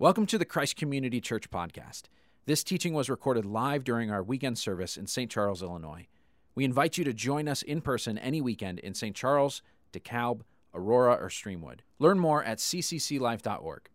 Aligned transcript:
Welcome 0.00 0.26
to 0.26 0.38
the 0.38 0.44
Christ 0.44 0.76
Community 0.76 1.20
Church 1.20 1.50
podcast. 1.50 2.02
This 2.46 2.62
teaching 2.62 2.94
was 2.94 3.10
recorded 3.10 3.44
live 3.44 3.82
during 3.82 4.12
our 4.12 4.22
weekend 4.22 4.56
service 4.56 4.96
in 4.96 5.08
St. 5.08 5.28
Charles, 5.28 5.60
Illinois. 5.60 6.06
We 6.54 6.64
invite 6.64 6.98
you 6.98 7.02
to 7.02 7.12
join 7.12 7.48
us 7.48 7.62
in 7.62 7.80
person 7.80 8.16
any 8.16 8.40
weekend 8.40 8.78
in 8.78 8.94
St. 8.94 9.16
Charles, 9.16 9.60
DeKalb, 9.92 10.42
Aurora, 10.72 11.14
or 11.14 11.28
Streamwood. 11.28 11.80
Learn 11.98 12.20
more 12.20 12.44
at 12.44 12.58
ccclife.org. 12.58 13.88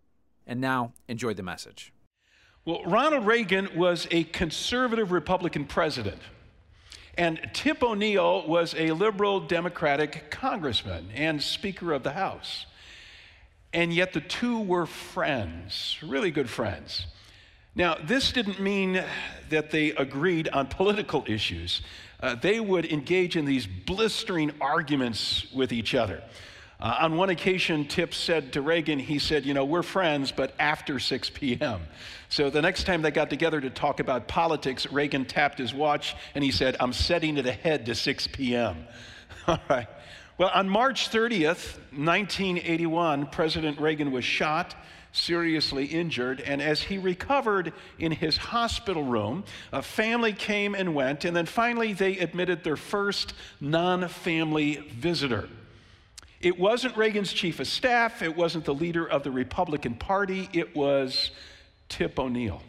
And 0.46 0.60
now, 0.60 0.92
enjoy 1.08 1.36
the 1.36 1.42
message. 1.42 1.94
Well, 2.66 2.84
Ronald 2.84 3.26
Reagan 3.26 3.70
was 3.74 4.06
a 4.12 4.26
conservative 4.26 5.14
Republican 5.14 5.64
president, 5.64 6.20
and 7.18 7.40
Tip 7.54 7.82
O'Neill 7.82 8.46
was 8.46 8.76
a 8.78 8.92
liberal 8.92 9.40
Democratic 9.40 10.30
congressman 10.30 11.08
and 11.16 11.42
Speaker 11.42 11.94
of 11.94 12.04
the 12.04 12.12
House 12.12 12.66
and 13.74 13.94
yet 13.94 14.14
the 14.14 14.22
two 14.22 14.60
were 14.60 14.86
friends, 14.86 15.98
really 16.02 16.32
good 16.32 16.50
friends. 16.50 17.08
Now, 17.76 17.96
this 18.02 18.32
didn't 18.32 18.60
mean 18.60 19.04
that 19.50 19.72
they 19.72 19.90
agreed 19.92 20.48
on 20.50 20.68
political 20.68 21.24
issues. 21.28 21.82
Uh, 22.20 22.36
they 22.36 22.60
would 22.60 22.86
engage 22.86 23.36
in 23.36 23.46
these 23.46 23.66
blistering 23.66 24.52
arguments 24.62 25.52
with 25.52 25.74
each 25.74 25.96
other. 25.96 26.22
Uh, 26.80 26.98
on 27.00 27.18
one 27.18 27.30
occasion, 27.30 27.88
Tip 27.88 28.14
said 28.14 28.54
to 28.54 28.62
Reagan, 28.62 29.00
he 29.00 29.18
said, 29.18 29.46
You 29.46 29.54
know, 29.54 29.66
we're 29.66 29.84
friends, 29.84 30.32
but 30.32 30.54
after 30.60 31.00
6 31.00 31.30
p.m. 31.32 31.82
So 32.30 32.50
the 32.50 32.62
next 32.62 32.84
time 32.84 33.02
they 33.02 33.12
got 33.12 33.30
together 33.30 33.62
to 33.62 33.70
talk 33.70 34.00
about 34.00 34.28
politics, 34.28 34.92
Reagan 34.92 35.26
tapped 35.26 35.58
his 35.58 35.74
watch 35.74 36.16
and 36.36 36.44
he 36.44 36.52
said, 36.52 36.76
I'm 36.80 36.94
setting 36.94 37.38
it 37.38 37.46
ahead 37.46 37.86
to 37.88 37.96
6 37.96 38.28
p.m. 38.28 38.86
All 39.48 39.60
right. 39.70 39.88
Well, 40.36 40.50
on 40.52 40.68
March 40.68 41.12
30th, 41.12 41.78
1981, 41.92 43.28
President 43.28 43.80
Reagan 43.80 44.12
was 44.12 44.26
shot, 44.26 44.74
seriously 45.12 45.86
injured, 45.86 46.42
and 46.42 46.60
as 46.60 46.82
he 46.82 46.98
recovered 46.98 47.72
in 48.00 48.12
his 48.12 48.38
hospital 48.38 49.04
room, 49.04 49.44
a 49.72 49.84
family 49.84 50.34
came 50.34 50.74
and 50.74 50.96
went, 50.96 51.24
and 51.24 51.36
then 51.36 51.46
finally 51.46 51.94
they 51.94 52.18
admitted 52.18 52.64
their 52.64 52.76
first 52.76 53.36
non 53.62 54.08
family 54.08 54.78
visitor. 54.98 55.50
It 56.42 56.58
wasn't 56.58 56.98
Reagan's 56.98 57.32
chief 57.32 57.60
of 57.60 57.68
staff, 57.68 58.24
it 58.24 58.36
wasn't 58.36 58.66
the 58.66 58.74
leader 58.74 59.08
of 59.08 59.22
the 59.22 59.32
Republican 59.32 59.94
Party, 59.94 60.50
it 60.52 60.76
was 60.76 61.30
Tip 61.90 62.18
O'Neill. 62.18 62.64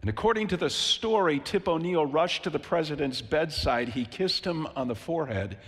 And 0.00 0.08
according 0.08 0.48
to 0.48 0.56
the 0.56 0.70
story, 0.70 1.40
Tip 1.40 1.68
O'Neill 1.68 2.06
rushed 2.06 2.44
to 2.44 2.50
the 2.50 2.58
president's 2.58 3.20
bedside. 3.20 3.90
He 3.90 4.06
kissed 4.06 4.46
him 4.46 4.66
on 4.74 4.88
the 4.88 4.94
forehead 4.94 5.58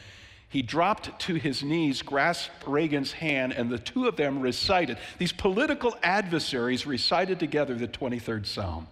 he 0.57 0.63
dropped 0.63 1.21
to 1.21 1.35
his 1.35 1.63
knees, 1.63 2.01
grasped 2.01 2.67
Reagan's 2.67 3.13
hand, 3.13 3.53
and 3.53 3.69
the 3.69 3.79
two 3.79 4.09
of 4.09 4.17
them 4.17 4.41
recited. 4.41 4.97
These 5.19 5.33
political 5.33 5.95
adversaries 6.03 6.87
recited 6.87 7.39
together 7.39 7.75
the 7.75 7.87
23rd 7.87 8.47
Psalm 8.47 8.89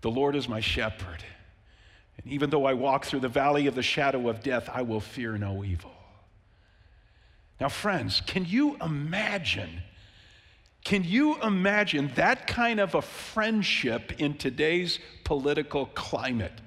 The 0.00 0.10
Lord 0.10 0.34
is 0.34 0.48
my 0.48 0.58
shepherd. 0.58 1.22
And 2.16 2.32
even 2.32 2.50
though 2.50 2.64
I 2.64 2.74
walk 2.74 3.04
through 3.04 3.20
the 3.20 3.28
valley 3.28 3.68
of 3.68 3.76
the 3.76 3.82
shadow 3.82 4.28
of 4.28 4.42
death, 4.42 4.68
I 4.74 4.82
will 4.82 4.98
fear 4.98 5.38
no 5.38 5.62
evil. 5.62 5.92
Now, 7.60 7.68
friends, 7.68 8.20
can 8.20 8.44
you 8.44 8.76
imagine? 8.82 9.84
Can 10.82 11.04
you 11.04 11.40
imagine 11.42 12.10
that 12.16 12.48
kind 12.48 12.80
of 12.80 12.96
a 12.96 13.02
friendship 13.02 14.20
in 14.20 14.34
today's 14.34 14.98
political 15.22 15.86
climate? 15.94 16.60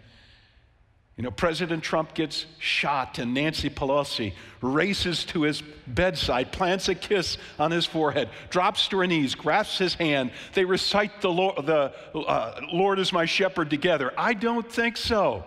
You 1.18 1.24
know, 1.24 1.32
President 1.32 1.82
Trump 1.82 2.14
gets 2.14 2.46
shot, 2.60 3.20
and 3.20 3.34
Nancy 3.34 3.70
Pelosi 3.70 4.34
races 4.62 5.24
to 5.26 5.44
his 5.44 5.64
bedside, 5.88 6.52
plants 6.52 6.90
a 6.90 6.96
kiss 6.96 7.38
on 7.58 7.72
his 7.72 7.86
forehead, 7.86 8.30
drops 8.50 8.90
to 8.90 8.98
her 8.98 9.08
knees, 9.08 9.34
grasps 9.34 9.78
his 9.78 9.94
hand. 9.94 10.32
They 10.54 10.66
recite 10.66 11.22
the 11.22 11.32
Lord, 11.32 11.66
the, 11.66 11.94
uh, 12.14 12.60
Lord 12.74 13.00
is 13.00 13.14
my 13.14 13.24
shepherd 13.24 13.70
together. 13.70 14.14
I 14.18 14.34
don't 14.34 14.70
think 14.70 14.98
so. 14.98 15.46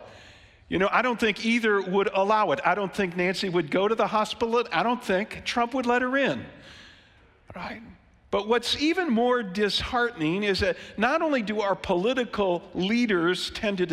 You 0.71 0.79
know, 0.79 0.89
I 0.91 1.03
don't 1.03 1.21
think 1.21 1.45
either 1.45 1.83
would 1.83 2.09
allow 2.15 2.53
it. 2.53 2.61
I 2.65 2.75
don't 2.75 2.95
think 2.95 3.15
Nancy 3.15 3.51
would 3.51 3.71
go 3.71 3.89
to 3.89 3.95
the 3.95 4.07
hospital. 4.07 4.65
I 4.73 4.83
don't 4.83 5.03
think 5.03 5.45
Trump 5.45 5.75
would 5.75 5.87
let 5.87 6.01
her 6.01 6.17
in. 6.17 6.47
Right? 7.55 7.83
But 8.31 8.49
what's 8.49 8.81
even 8.81 9.11
more 9.11 9.43
disheartening 9.43 10.45
is 10.45 10.61
that 10.61 10.77
not 10.99 11.23
only 11.23 11.41
do 11.41 11.61
our 11.61 11.75
political 11.75 12.63
leaders 12.75 13.51
tend 13.51 13.79
to 13.79 13.87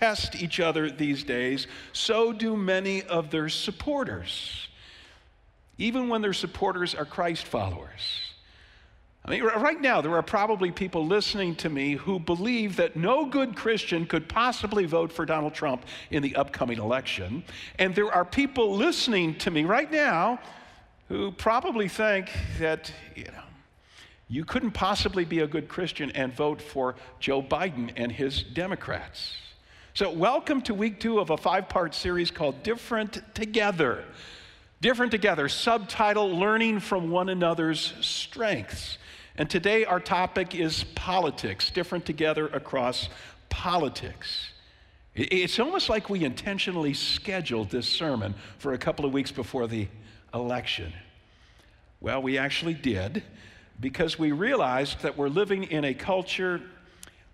detest 0.00 0.34
each 0.36 0.60
other 0.60 0.90
these 0.90 1.22
days, 1.22 1.66
so 1.92 2.32
do 2.32 2.56
many 2.56 3.02
of 3.02 3.30
their 3.30 3.48
supporters, 3.48 4.68
even 5.78 6.08
when 6.08 6.22
their 6.22 6.32
supporters 6.32 6.94
are 6.94 7.04
Christ 7.04 7.44
followers. 7.44 8.20
I 9.22 9.30
mean, 9.30 9.42
right 9.44 9.80
now, 9.80 10.00
there 10.00 10.14
are 10.16 10.22
probably 10.22 10.70
people 10.70 11.06
listening 11.06 11.54
to 11.56 11.68
me 11.68 11.92
who 11.92 12.18
believe 12.18 12.76
that 12.76 12.96
no 12.96 13.26
good 13.26 13.54
Christian 13.54 14.06
could 14.06 14.26
possibly 14.28 14.86
vote 14.86 15.12
for 15.12 15.26
Donald 15.26 15.52
Trump 15.52 15.84
in 16.10 16.22
the 16.22 16.34
upcoming 16.36 16.78
election. 16.78 17.44
And 17.78 17.94
there 17.94 18.10
are 18.10 18.24
people 18.24 18.74
listening 18.74 19.34
to 19.36 19.50
me 19.50 19.64
right 19.64 19.92
now 19.92 20.40
who 21.08 21.32
probably 21.32 21.86
think 21.86 22.30
that, 22.58 22.90
you 23.14 23.24
know, 23.24 23.44
you 24.28 24.46
couldn't 24.46 24.70
possibly 24.70 25.26
be 25.26 25.40
a 25.40 25.46
good 25.46 25.68
Christian 25.68 26.10
and 26.12 26.32
vote 26.32 26.62
for 26.62 26.94
Joe 27.18 27.42
Biden 27.42 27.92
and 27.96 28.10
his 28.10 28.42
Democrats. 28.42 29.34
So, 29.92 30.08
welcome 30.08 30.62
to 30.62 30.74
week 30.74 31.00
two 31.00 31.18
of 31.18 31.30
a 31.30 31.36
five 31.36 31.68
part 31.68 31.96
series 31.96 32.30
called 32.30 32.62
Different 32.62 33.22
Together. 33.34 34.04
Different 34.80 35.10
Together, 35.10 35.48
subtitle 35.48 36.30
Learning 36.38 36.78
from 36.78 37.10
One 37.10 37.28
Another's 37.28 37.92
Strengths. 38.00 38.98
And 39.34 39.50
today 39.50 39.84
our 39.84 39.98
topic 39.98 40.54
is 40.54 40.84
politics, 40.94 41.72
different 41.72 42.06
together 42.06 42.46
across 42.46 43.08
politics. 43.48 44.52
It's 45.16 45.58
almost 45.58 45.88
like 45.88 46.08
we 46.08 46.24
intentionally 46.24 46.94
scheduled 46.94 47.70
this 47.70 47.88
sermon 47.88 48.36
for 48.58 48.74
a 48.74 48.78
couple 48.78 49.04
of 49.04 49.12
weeks 49.12 49.32
before 49.32 49.66
the 49.66 49.88
election. 50.32 50.92
Well, 52.00 52.22
we 52.22 52.38
actually 52.38 52.74
did 52.74 53.24
because 53.80 54.20
we 54.20 54.30
realized 54.30 55.02
that 55.02 55.18
we're 55.18 55.28
living 55.28 55.64
in 55.64 55.84
a 55.84 55.94
culture 55.94 56.62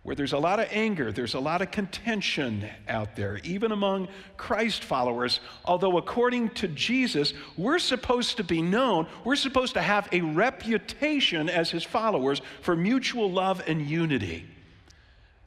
where 0.06 0.14
there's 0.14 0.34
a 0.34 0.38
lot 0.38 0.60
of 0.60 0.68
anger, 0.70 1.10
there's 1.10 1.34
a 1.34 1.40
lot 1.40 1.60
of 1.62 1.72
contention 1.72 2.64
out 2.86 3.16
there, 3.16 3.40
even 3.42 3.72
among 3.72 4.06
Christ 4.36 4.84
followers. 4.84 5.40
Although, 5.64 5.98
according 5.98 6.50
to 6.50 6.68
Jesus, 6.68 7.34
we're 7.56 7.80
supposed 7.80 8.36
to 8.36 8.44
be 8.44 8.62
known, 8.62 9.08
we're 9.24 9.34
supposed 9.34 9.74
to 9.74 9.82
have 9.82 10.08
a 10.12 10.20
reputation 10.20 11.48
as 11.48 11.72
his 11.72 11.82
followers 11.82 12.40
for 12.60 12.76
mutual 12.76 13.32
love 13.32 13.60
and 13.66 13.84
unity. 13.84 14.46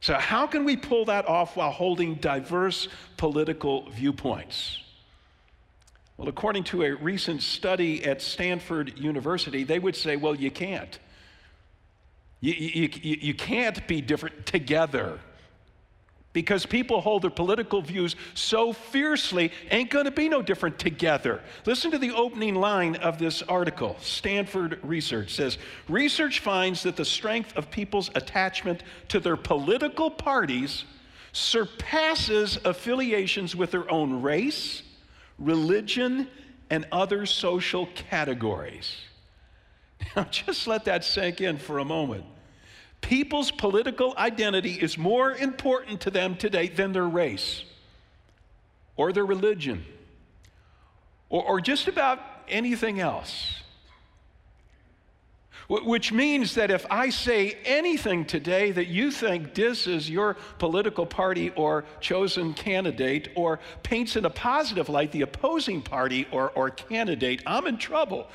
So, 0.01 0.15
how 0.15 0.45
can 0.45 0.65
we 0.65 0.75
pull 0.75 1.05
that 1.05 1.25
off 1.25 1.55
while 1.55 1.71
holding 1.71 2.15
diverse 2.15 2.89
political 3.15 3.89
viewpoints? 3.91 4.77
Well, 6.17 6.27
according 6.27 6.65
to 6.65 6.83
a 6.83 6.95
recent 6.95 7.43
study 7.43 8.03
at 8.03 8.21
Stanford 8.21 8.99
University, 8.99 9.63
they 9.63 9.79
would 9.79 9.95
say, 9.95 10.17
well, 10.17 10.35
you 10.35 10.51
can't. 10.51 10.99
You, 12.41 12.53
you, 12.53 12.89
you, 13.01 13.17
you 13.21 13.33
can't 13.33 13.85
be 13.87 14.01
different 14.01 14.45
together 14.45 15.19
because 16.31 16.65
people 16.65 17.01
hold 17.01 17.23
their 17.23 17.31
political 17.31 17.81
views 17.81 18.15
so 18.33 18.71
fiercely, 18.71 19.51
ain't 19.71 19.89
gonna 19.89 20.11
be 20.11 20.29
no 20.29 20.41
different 20.41 20.77
together. 20.77 21.41
Listen 21.65 21.91
to 21.91 21.97
the 21.97 22.11
opening 22.11 22.55
line 22.55 22.95
of 22.97 23.17
this 23.17 23.41
article. 23.41 23.97
Stanford 23.99 24.79
Research 24.83 25.33
says 25.33 25.57
Research 25.89 26.39
finds 26.39 26.83
that 26.83 26.95
the 26.95 27.05
strength 27.05 27.57
of 27.57 27.71
people's 27.71 28.11
attachment 28.15 28.83
to 29.09 29.19
their 29.19 29.35
political 29.35 30.11
parties 30.11 30.85
surpasses 31.31 32.59
affiliations 32.63 33.55
with 33.55 33.71
their 33.71 33.89
own 33.91 34.21
race 34.21 34.83
religion, 35.39 36.27
and 36.69 36.85
other 36.91 37.25
social 37.25 37.87
categories. 37.95 38.97
Now, 40.15 40.23
just 40.23 40.65
let 40.67 40.85
that 40.85 41.03
sink 41.03 41.41
in 41.41 41.57
for 41.57 41.79
a 41.79 41.85
moment. 41.85 42.25
People's 43.01 43.51
political 43.51 44.13
identity 44.17 44.73
is 44.73 44.97
more 44.97 45.31
important 45.31 46.01
to 46.01 46.09
them 46.09 46.35
today 46.35 46.67
than 46.67 46.91
their 46.91 47.07
race 47.07 47.63
or 48.97 49.13
their 49.13 49.25
religion 49.25 49.85
or, 51.29 51.43
or 51.43 51.61
just 51.61 51.87
about 51.87 52.19
anything 52.47 52.99
else. 52.99 53.55
Which 55.69 56.11
means 56.11 56.55
that 56.55 56.71
if 56.71 56.83
I 56.89 57.11
say 57.11 57.55
anything 57.63 58.25
today 58.25 58.71
that 58.71 58.87
you 58.87 59.11
think 59.11 59.57
is 59.57 60.09
your 60.09 60.35
political 60.57 61.05
party 61.05 61.51
or 61.51 61.85
chosen 61.99 62.55
candidate, 62.55 63.29
or 63.35 63.59
paints 63.83 64.15
in 64.15 64.25
a 64.25 64.31
positive 64.31 64.89
light 64.89 65.11
the 65.11 65.21
opposing 65.21 65.83
party 65.83 66.27
or, 66.31 66.49
or 66.55 66.71
candidate, 66.71 67.43
I'm 67.45 67.67
in 67.67 67.77
trouble 67.77 68.27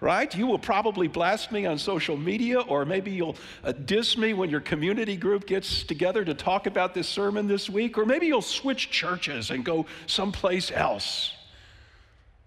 right? 0.00 0.34
You 0.34 0.46
will 0.46 0.58
probably 0.58 1.08
blast 1.08 1.52
me 1.52 1.66
on 1.66 1.78
social 1.78 2.16
media, 2.16 2.60
or 2.60 2.84
maybe 2.84 3.10
you'll 3.10 3.36
uh, 3.62 3.72
diss 3.72 4.16
me 4.16 4.32
when 4.32 4.50
your 4.50 4.60
community 4.60 5.16
group 5.16 5.46
gets 5.46 5.82
together 5.82 6.24
to 6.24 6.34
talk 6.34 6.66
about 6.66 6.94
this 6.94 7.08
sermon 7.08 7.46
this 7.46 7.68
week, 7.68 7.98
or 7.98 8.06
maybe 8.06 8.26
you'll 8.26 8.42
switch 8.42 8.90
churches 8.90 9.50
and 9.50 9.64
go 9.64 9.86
someplace 10.06 10.72
else. 10.72 11.32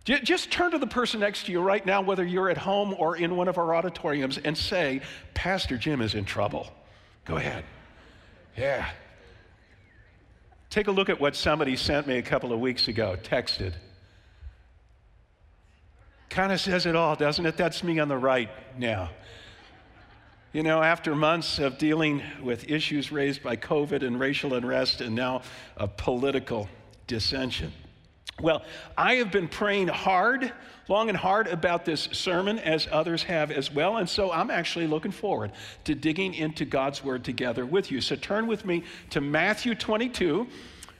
Just 0.05 0.51
turn 0.51 0.71
to 0.71 0.77
the 0.77 0.87
person 0.87 1.21
next 1.21 1.45
to 1.45 1.53
you 1.53 1.61
right 1.61 1.85
now, 1.85 2.01
whether 2.01 2.25
you're 2.25 2.49
at 2.49 2.57
home 2.57 2.93
or 2.97 3.15
in 3.15 3.37
one 3.37 3.47
of 3.47 3.57
our 3.57 3.73
auditoriums, 3.73 4.37
and 4.37 4.57
say, 4.57 5.01
Pastor 5.33 5.77
Jim 5.77 6.01
is 6.01 6.13
in 6.13 6.25
trouble. 6.25 6.67
Go 7.23 7.37
ahead. 7.37 7.63
Yeah. 8.57 8.89
Take 10.69 10.87
a 10.87 10.91
look 10.91 11.07
at 11.07 11.21
what 11.21 11.37
somebody 11.37 11.77
sent 11.77 12.05
me 12.05 12.17
a 12.17 12.21
couple 12.21 12.51
of 12.51 12.59
weeks 12.59 12.89
ago, 12.89 13.15
texted. 13.23 13.75
Kind 16.33 16.51
of 16.51 16.59
says 16.59 16.87
it 16.87 16.95
all, 16.95 17.15
doesn't 17.15 17.45
it? 17.45 17.57
That's 17.57 17.83
me 17.83 17.99
on 17.99 18.07
the 18.07 18.17
right 18.17 18.49
now. 18.75 19.11
You 20.51 20.63
know, 20.63 20.81
after 20.81 21.13
months 21.13 21.59
of 21.59 21.77
dealing 21.77 22.23
with 22.41 22.71
issues 22.71 23.11
raised 23.11 23.43
by 23.43 23.55
COVID 23.55 24.01
and 24.01 24.19
racial 24.19 24.55
unrest 24.55 25.01
and 25.01 25.13
now 25.13 25.43
a 25.77 25.87
political 25.87 26.67
dissension. 27.05 27.71
Well, 28.41 28.63
I 28.97 29.17
have 29.17 29.31
been 29.31 29.47
praying 29.47 29.89
hard, 29.89 30.51
long 30.87 31.07
and 31.07 31.15
hard 31.15 31.45
about 31.45 31.85
this 31.85 32.09
sermon, 32.13 32.57
as 32.57 32.87
others 32.91 33.21
have 33.21 33.51
as 33.51 33.71
well. 33.71 33.97
And 33.97 34.09
so 34.09 34.31
I'm 34.31 34.49
actually 34.49 34.87
looking 34.87 35.11
forward 35.11 35.51
to 35.83 35.93
digging 35.93 36.33
into 36.33 36.65
God's 36.65 37.03
Word 37.03 37.23
together 37.23 37.63
with 37.63 37.91
you. 37.91 38.01
So 38.01 38.15
turn 38.15 38.47
with 38.47 38.65
me 38.65 38.85
to 39.11 39.21
Matthew 39.21 39.75
22. 39.75 40.47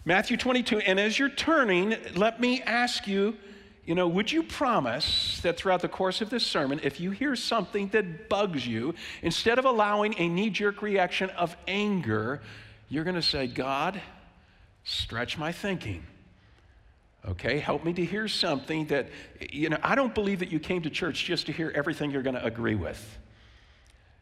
Matthew 0.06 0.38
22. 0.38 0.78
And 0.82 1.00
as 1.00 1.18
you're 1.18 1.30
turning, 1.30 1.96
let 2.14 2.40
me 2.40 2.62
ask 2.62 3.08
you, 3.08 3.36
you 3.86 3.96
know, 3.96 4.08
would 4.08 4.32
you 4.32 4.44
promise 4.44 5.40
that 5.42 5.58
throughout 5.58 5.82
the 5.82 5.90
course 5.90 6.22
of 6.22 6.30
this 6.30 6.46
sermon, 6.46 6.80
if 6.84 7.00
you 7.00 7.12
hear 7.12 7.36
something 7.36 7.90
that 7.90 8.30
bugs 8.30 8.66
you, 8.66 8.96
instead 9.22 9.60
of 9.60 9.66
allowing 9.66 10.16
a 10.18 10.28
knee 10.28 10.50
jerk 10.50 10.82
reaction 10.82 11.30
of 11.32 11.56
anger, 11.68 12.42
you're 12.90 13.04
going 13.04 13.16
to 13.16 13.22
say, 13.22 13.48
God, 13.48 14.02
stretch 14.84 15.38
my 15.38 15.52
thinking 15.52 16.06
Okay, 17.26 17.58
help 17.60 17.86
me 17.86 17.94
to 17.94 18.04
hear 18.04 18.28
something 18.28 18.88
that, 18.88 19.08
you 19.50 19.70
know, 19.70 19.78
I 19.82 19.96
don't 19.96 20.14
believe 20.14 20.40
that 20.40 20.52
you 20.52 20.60
came 20.60 20.82
to 20.82 20.90
church 20.90 21.24
just 21.24 21.46
to 21.46 21.54
hear 21.54 21.72
everything 21.74 22.12
you're 22.12 22.22
going 22.22 22.36
to 22.36 22.44
agree 22.44 22.76
with. 22.76 23.18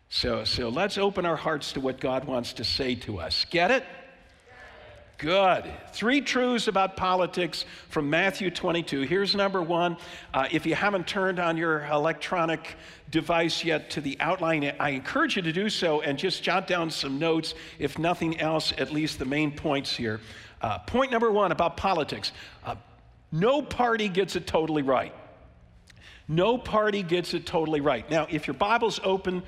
So, 0.10 0.44
so 0.44 0.70
let's 0.70 1.00
open 1.00 1.26
our 1.26 1.36
hearts 1.36 1.74
to 1.74 1.80
what 1.80 2.00
God 2.00 2.26
wants 2.26 2.54
to 2.54 2.64
say 2.64 2.94
to 2.96 3.20
us. 3.20 3.46
Get 3.50 3.72
it? 3.72 3.86
Good. 5.22 5.72
Three 5.94 6.20
truths 6.20 6.68
about 6.68 6.98
politics 6.98 7.66
from 7.90 8.10
Matthew 8.10 8.50
22. 8.50 9.02
Here's 9.02 9.36
number 9.36 9.62
one. 9.62 9.98
Uh, 10.34 10.48
if 10.50 10.66
you 10.66 10.74
haven't 10.74 11.06
turned 11.06 11.38
on 11.38 11.58
your 11.58 11.86
electronic 11.86 12.76
device 13.12 13.64
yet 13.64 13.92
to 13.92 14.02
the 14.02 14.18
outline, 14.20 14.74
I 14.80 14.90
encourage 14.90 15.36
you 15.36 15.44
to 15.44 15.54
do 15.54 15.70
so 15.70 16.02
and 16.02 16.18
just 16.18 16.42
jot 16.42 16.66
down 16.66 16.90
some 16.90 17.20
notes, 17.20 17.54
if 17.78 18.00
nothing 18.00 18.40
else, 18.40 18.74
at 18.80 18.92
least 18.92 19.20
the 19.20 19.26
main 19.26 19.52
points 19.52 19.96
here. 19.96 20.22
Uh, 20.60 20.80
point 20.80 21.12
number 21.12 21.32
one 21.32 21.52
about 21.52 21.78
politics 21.78 22.32
uh, 22.66 22.74
no 23.32 23.62
party 23.62 24.10
gets 24.10 24.36
it 24.36 24.48
totally 24.48 24.82
right. 24.82 25.14
No 26.28 26.58
party 26.58 27.04
gets 27.04 27.36
it 27.36 27.46
totally 27.46 27.80
right. 27.80 28.10
Now, 28.10 28.26
if 28.28 28.48
your 28.48 28.56
Bible's 28.56 29.00
open 29.04 29.44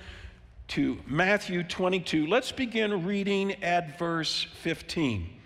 to 0.67 0.99
Matthew 1.07 1.63
22, 1.63 2.27
let's 2.27 2.51
begin 2.51 3.07
reading 3.07 3.63
at 3.63 3.97
verse 3.97 4.45
15. 4.61 5.39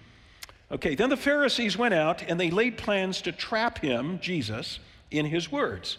Okay, 0.70 0.96
then 0.96 1.10
the 1.10 1.18
Pharisees 1.18 1.78
went 1.78 1.94
out 1.94 2.24
and 2.28 2.40
they 2.40 2.52
laid 2.52 2.78
plans 2.78 3.22
to 3.22 3.32
trap 3.32 3.80
him, 3.80 4.20
Jesus, 4.20 4.80
in 5.12 5.26
his 5.26 5.52
words. 5.52 5.98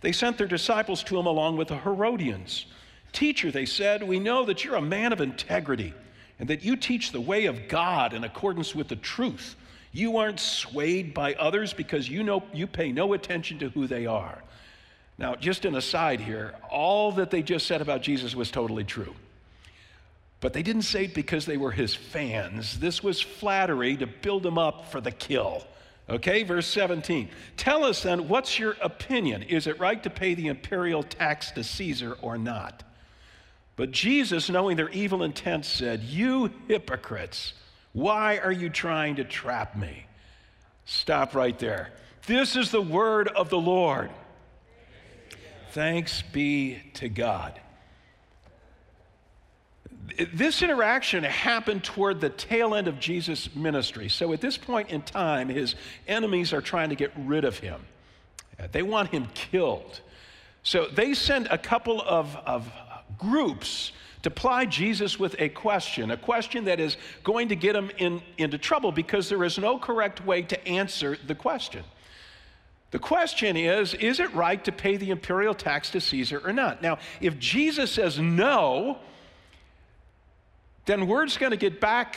They 0.00 0.12
sent 0.12 0.38
their 0.38 0.48
disciples 0.48 1.02
to 1.04 1.18
him 1.18 1.26
along 1.26 1.56
with 1.56 1.68
the 1.68 1.78
Herodians. 1.78 2.66
Teacher, 3.12 3.50
they 3.50 3.66
said, 3.66 4.02
we 4.02 4.18
know 4.18 4.44
that 4.44 4.64
you're 4.64 4.76
a 4.76 4.82
man 4.82 5.12
of 5.12 5.20
integrity 5.20 5.94
and 6.38 6.48
that 6.48 6.64
you 6.64 6.76
teach 6.76 7.12
the 7.12 7.20
way 7.20 7.46
of 7.46 7.68
God 7.68 8.12
in 8.12 8.24
accordance 8.24 8.74
with 8.74 8.88
the 8.88 8.96
truth. 8.96 9.56
You 9.92 10.16
aren't 10.18 10.40
swayed 10.40 11.14
by 11.14 11.34
others 11.34 11.72
because 11.72 12.08
you 12.08 12.22
know 12.22 12.42
you 12.52 12.66
pay 12.66 12.92
no 12.92 13.12
attention 13.12 13.58
to 13.60 13.70
who 13.70 13.86
they 13.86 14.06
are. 14.06 14.42
Now, 15.16 15.34
just 15.34 15.64
an 15.64 15.74
aside 15.74 16.20
here, 16.20 16.54
all 16.70 17.12
that 17.12 17.30
they 17.30 17.42
just 17.42 17.66
said 17.66 17.80
about 17.80 18.02
Jesus 18.02 18.36
was 18.36 18.50
totally 18.50 18.84
true. 18.84 19.14
But 20.40 20.52
they 20.52 20.62
didn't 20.62 20.82
say 20.82 21.04
it 21.04 21.14
because 21.14 21.46
they 21.46 21.56
were 21.56 21.72
his 21.72 21.94
fans. 21.94 22.78
This 22.78 23.02
was 23.02 23.20
flattery 23.20 23.96
to 23.96 24.06
build 24.06 24.46
him 24.46 24.56
up 24.56 24.90
for 24.90 25.00
the 25.00 25.10
kill. 25.10 25.64
Okay, 26.08 26.42
verse 26.42 26.66
17. 26.68 27.28
Tell 27.56 27.84
us 27.84 28.02
then, 28.02 28.28
what's 28.28 28.58
your 28.58 28.76
opinion? 28.80 29.42
Is 29.42 29.66
it 29.66 29.78
right 29.78 30.02
to 30.02 30.10
pay 30.10 30.34
the 30.34 30.46
imperial 30.46 31.02
tax 31.02 31.50
to 31.52 31.64
Caesar 31.64 32.16
or 32.22 32.38
not? 32.38 32.82
But 33.76 33.90
Jesus, 33.90 34.48
knowing 34.48 34.76
their 34.76 34.88
evil 34.88 35.22
intent, 35.22 35.64
said, 35.64 36.02
You 36.02 36.50
hypocrites. 36.66 37.52
Why 37.92 38.38
are 38.38 38.52
you 38.52 38.70
trying 38.70 39.16
to 39.16 39.24
trap 39.24 39.76
me? 39.76 40.06
Stop 40.84 41.34
right 41.34 41.58
there. 41.58 41.90
This 42.26 42.56
is 42.56 42.70
the 42.70 42.80
word 42.80 43.28
of 43.28 43.50
the 43.50 43.58
Lord. 43.58 44.10
Thanks 45.72 46.22
be 46.22 46.78
to 46.94 47.08
God. 47.08 47.60
This 50.32 50.62
interaction 50.62 51.22
happened 51.22 51.84
toward 51.84 52.20
the 52.20 52.30
tail 52.30 52.74
end 52.74 52.88
of 52.88 52.98
Jesus' 52.98 53.54
ministry. 53.54 54.08
So 54.08 54.32
at 54.32 54.40
this 54.40 54.56
point 54.56 54.90
in 54.90 55.02
time, 55.02 55.48
his 55.48 55.76
enemies 56.08 56.52
are 56.52 56.60
trying 56.60 56.88
to 56.88 56.96
get 56.96 57.12
rid 57.16 57.44
of 57.44 57.58
him. 57.58 57.80
Uh, 58.58 58.66
they 58.72 58.82
want 58.82 59.10
him 59.10 59.28
killed. 59.34 60.00
So 60.64 60.86
they 60.86 61.14
send 61.14 61.46
a 61.50 61.58
couple 61.58 62.02
of, 62.02 62.36
of 62.44 62.70
groups 63.16 63.92
to 64.22 64.30
ply 64.30 64.64
Jesus 64.64 65.18
with 65.18 65.36
a 65.38 65.48
question, 65.48 66.10
a 66.10 66.16
question 66.16 66.64
that 66.64 66.80
is 66.80 66.96
going 67.22 67.48
to 67.48 67.56
get 67.56 67.76
him 67.76 67.90
in, 67.98 68.20
into 68.36 68.58
trouble 68.58 68.90
because 68.90 69.28
there 69.28 69.44
is 69.44 69.58
no 69.58 69.78
correct 69.78 70.24
way 70.24 70.42
to 70.42 70.68
answer 70.68 71.16
the 71.26 71.34
question. 71.34 71.84
The 72.90 72.98
question 72.98 73.56
is 73.56 73.94
Is 73.94 74.18
it 74.18 74.32
right 74.34 74.62
to 74.64 74.72
pay 74.72 74.96
the 74.96 75.10
imperial 75.10 75.54
tax 75.54 75.90
to 75.90 76.00
Caesar 76.00 76.40
or 76.44 76.52
not? 76.52 76.82
Now, 76.82 76.98
if 77.20 77.38
Jesus 77.38 77.92
says 77.92 78.18
no, 78.18 78.98
then 80.88 81.06
word's 81.06 81.36
going 81.36 81.50
to 81.50 81.58
get 81.58 81.82
back 81.82 82.16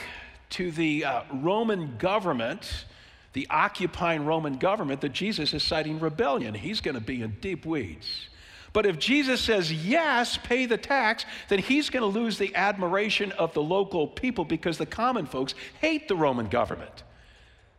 to 0.52 0.72
the 0.72 1.04
uh, 1.04 1.24
Roman 1.34 1.98
government, 1.98 2.86
the 3.34 3.46
occupying 3.50 4.26
Roman 4.26 4.58
government, 4.58 5.02
that 5.02 5.12
Jesus 5.12 5.54
is 5.54 5.62
citing 5.62 6.00
rebellion. 6.00 6.54
He's 6.54 6.80
going 6.80 6.96
to 6.96 7.02
be 7.02 7.22
in 7.22 7.36
deep 7.42 7.66
weeds. 7.66 8.30
But 8.72 8.86
if 8.86 8.98
Jesus 8.98 9.42
says, 9.42 9.74
yes, 9.74 10.38
pay 10.38 10.66
the 10.68 10.78
tax, 10.78 11.26
then 11.50 11.60
he's 11.60 11.90
going 11.90 12.02
to 12.02 12.20
lose 12.20 12.38
the 12.38 12.56
admiration 12.56 13.34
of 13.34 13.54
the 13.54 13.62
local 13.62 14.08
people 14.08 14.46
because 14.46 14.78
the 14.78 14.86
common 14.86 15.26
folks 15.26 15.54
hate 15.82 16.08
the 16.08 16.16
Roman 16.16 16.48
government. 16.48 17.04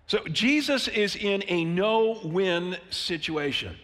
So 0.06 0.18
Jesus 0.26 0.88
is 0.88 1.16
in 1.16 1.42
a 1.48 1.64
no 1.64 2.20
win 2.22 2.76
situation. 2.90 3.76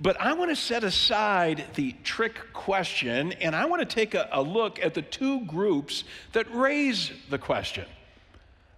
But 0.00 0.20
I 0.20 0.32
want 0.32 0.50
to 0.50 0.56
set 0.56 0.82
aside 0.82 1.64
the 1.74 1.92
trick 2.04 2.52
question 2.52 3.32
and 3.34 3.54
I 3.54 3.66
want 3.66 3.80
to 3.80 3.94
take 3.94 4.14
a, 4.14 4.28
a, 4.32 4.42
look 4.42 4.82
at 4.82 4.94
the 4.94 5.02
two 5.02 5.44
groups 5.44 6.04
that 6.32 6.52
raise 6.54 7.12
the 7.28 7.38
question. 7.38 7.84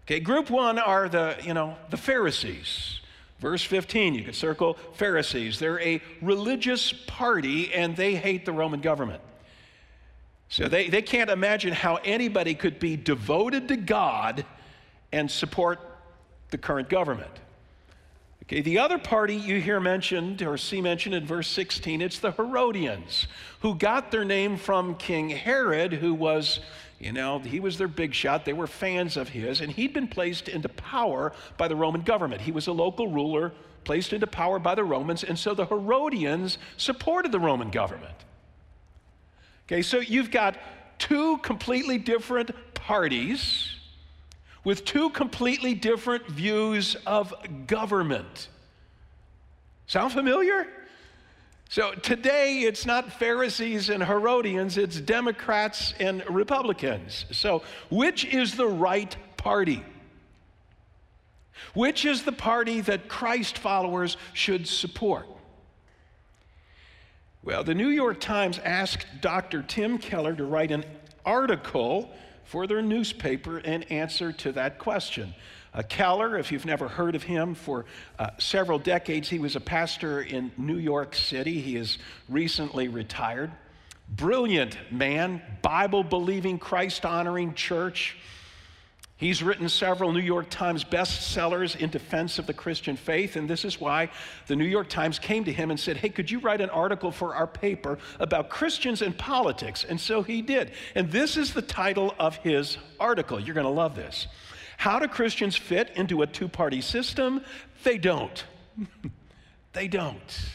Okay, 0.05 0.19
group 0.19 0.51
one 0.51 0.79
are 0.79 1.09
the, 1.09 1.37
you 1.45 1.55
know, 1.55 1.77
the 1.91 1.97
Pharisees. 1.97 3.01
Verse 3.39 3.63
15, 3.63 4.15
you 4.15 4.25
could 4.25 4.35
circle 4.35 4.77
Pharisees. 4.95 5.59
They're 5.59 5.81
a 5.81 6.01
religious 6.21 6.93
party 6.93 7.73
and 7.73 7.97
they 7.97 8.15
hate 8.15 8.45
the 8.45 8.53
Roman 8.53 8.81
government. 8.81 9.21
So 10.49 10.69
they, 10.69 10.89
they 10.89 11.03
can't 11.03 11.31
imagine 11.31 11.73
how 11.73 11.97
anybody 12.05 12.55
could 12.55 12.79
be 12.79 12.97
devoted 12.97 13.69
to 13.69 13.77
God 13.77 14.45
and 15.11 15.31
support 15.31 15.81
the 16.51 16.59
current 16.59 16.89
government. 16.89 17.31
Okay, 18.43 18.61
the 18.61 18.79
other 18.79 18.99
party 18.99 19.37
you 19.37 19.61
hear 19.61 19.79
mentioned 19.79 20.43
or 20.43 20.59
see 20.59 20.81
mentioned 20.81 21.15
in 21.15 21.25
verse 21.25 21.47
16, 21.49 22.03
it's 22.03 22.19
the 22.19 22.33
Herodians, 22.33 23.29
who 23.61 23.77
got 23.77 24.11
their 24.11 24.25
name 24.25 24.57
from 24.57 24.97
King 24.97 25.29
Herod, 25.29 25.93
who 25.93 26.13
was 26.13 26.61
you 27.03 27.11
know, 27.13 27.41
he 27.41 27.59
was 27.59 27.79
their 27.79 27.89
big 27.89 28.15
shot. 28.15 28.45
They 28.45 28.53
were 28.53 28.69
fans 28.69 29.17
of 29.17 29.29
his, 29.29 29.61
and 29.61 29.73
he'd 29.73 29.93
been 29.93 30.07
placed 30.07 30.49
into 30.49 30.69
power 30.69 31.33
by 31.59 31.67
the 31.67 31.75
Roman 31.75 32.03
government. 32.03 32.41
He 32.41 32.53
was 32.53 32.69
a 32.69 32.73
local 32.73 33.09
ruler, 33.09 33.53
placed 33.83 34.13
into 34.13 34.29
power 34.29 34.61
by 34.61 34.77
the 34.77 34.85
Romans, 34.85 35.25
and 35.25 35.37
so 35.37 35.53
the 35.53 35.67
Herodians 35.67 36.59
supported 36.77 37.33
the 37.33 37.41
Roman 37.41 37.71
government. 37.73 38.15
Okay, 39.67 39.83
so 39.83 39.99
you've 39.99 40.31
got 40.31 40.57
two 41.01 41.39
completely 41.39 41.99
different 41.99 42.53
parties 42.75 43.72
with 44.65 44.85
two 44.85 45.11
completely 45.11 45.75
different 45.75 46.27
views 46.27 46.97
of 47.07 47.35
government. 47.67 48.49
Sound 49.87 50.13
familiar? 50.13 50.67
So 51.69 51.93
today 51.93 52.61
it's 52.61 52.85
not 52.85 53.13
Pharisees 53.13 53.89
and 53.89 54.03
Herodians, 54.03 54.77
it's 54.77 55.01
Democrats 55.01 55.95
and 55.99 56.23
Republicans. 56.29 57.25
So 57.31 57.63
which 57.91 58.25
is 58.27 58.57
the 58.57 58.67
right 58.69 59.17
party? 59.37 59.83
Which 61.75 62.05
is 62.05 62.25
the 62.25 62.33
party 62.33 62.83
that 62.83 63.09
Christ 63.09 63.59
followers 63.59 64.17
should 64.35 64.69
support? 64.69 65.27
Well, 67.43 67.65
the 67.65 67.75
New 67.75 67.89
York 67.89 68.21
Times 68.21 68.61
asked 68.61 69.07
Dr. 69.21 69.63
Tim 69.63 69.99
Keller 69.99 70.35
to 70.35 70.45
write 70.45 70.71
an 70.71 70.85
article 71.25 72.11
for 72.45 72.67
their 72.67 72.83
newspaper 72.83 73.59
in 73.59 73.83
answer 73.85 74.33
to 74.33 74.53
that 74.53 74.79
question. 74.79 75.35
Uh, 75.75 75.83
Keller, 75.83 76.39
if 76.39 76.53
you've 76.53 76.67
never 76.67 76.87
heard 76.87 77.15
of 77.15 77.23
him, 77.23 77.55
for 77.55 77.87
uh, 78.19 78.31
several 78.39 78.79
decades 78.79 79.29
he 79.29 79.39
was 79.39 79.57
a 79.57 79.61
pastor 79.61 80.21
in 80.21 80.53
New 80.59 80.77
York 80.77 81.15
City. 81.15 81.61
He 81.61 81.77
is 81.77 81.99
recently 82.29 82.89
retired. 82.89 83.51
Brilliant 84.09 84.77
man, 84.91 85.41
Bible 85.63 86.05
believing, 86.05 86.59
Christ 86.59 87.07
honoring 87.07 87.55
church. 87.55 88.19
He's 89.23 89.41
written 89.41 89.69
several 89.69 90.13
New 90.13 90.19
York 90.19 90.51
Times 90.51 90.83
bestsellers 90.83 91.77
in 91.77 91.91
defense 91.91 92.41
of 92.41 92.49
the 92.49 92.53
Christian 92.53 92.97
faith, 92.97 93.37
and 93.37 93.49
this 93.49 93.65
is 93.65 93.81
why 93.81 94.11
the 94.49 94.57
New 94.57 94.65
York 94.65 94.89
Times 94.89 95.21
came 95.21 95.45
to 95.45 95.53
him 95.53 95.71
and 95.71 95.79
said, 95.79 95.97
Hey, 95.97 96.09
could 96.09 96.29
you 96.29 96.41
write 96.41 96.61
an 96.61 96.71
article 96.71 97.13
for 97.13 97.33
our 97.33 97.47
paper 97.47 97.99
about 98.19 98.51
Christians 98.51 99.01
and 99.01 99.17
politics? 99.17 99.87
And 99.89 100.01
so 100.01 100.25
he 100.25 100.43
did. 100.43 100.73
And 100.97 101.09
this 101.13 101.37
is 101.37 101.55
the 101.55 101.63
title 101.63 102.17
of 102.19 102.35
his 102.39 102.79
article. 102.99 103.39
You're 103.39 103.55
going 103.55 103.63
to 103.63 103.71
love 103.71 103.95
this. 103.95 104.27
How 104.77 104.99
do 104.99 105.07
Christians 105.07 105.55
fit 105.55 105.93
into 105.95 106.23
a 106.23 106.27
two 106.27 106.49
party 106.49 106.81
system? 106.81 107.45
They 107.85 107.99
don't. 107.99 108.45
they 109.73 109.87
don't. 109.87 110.51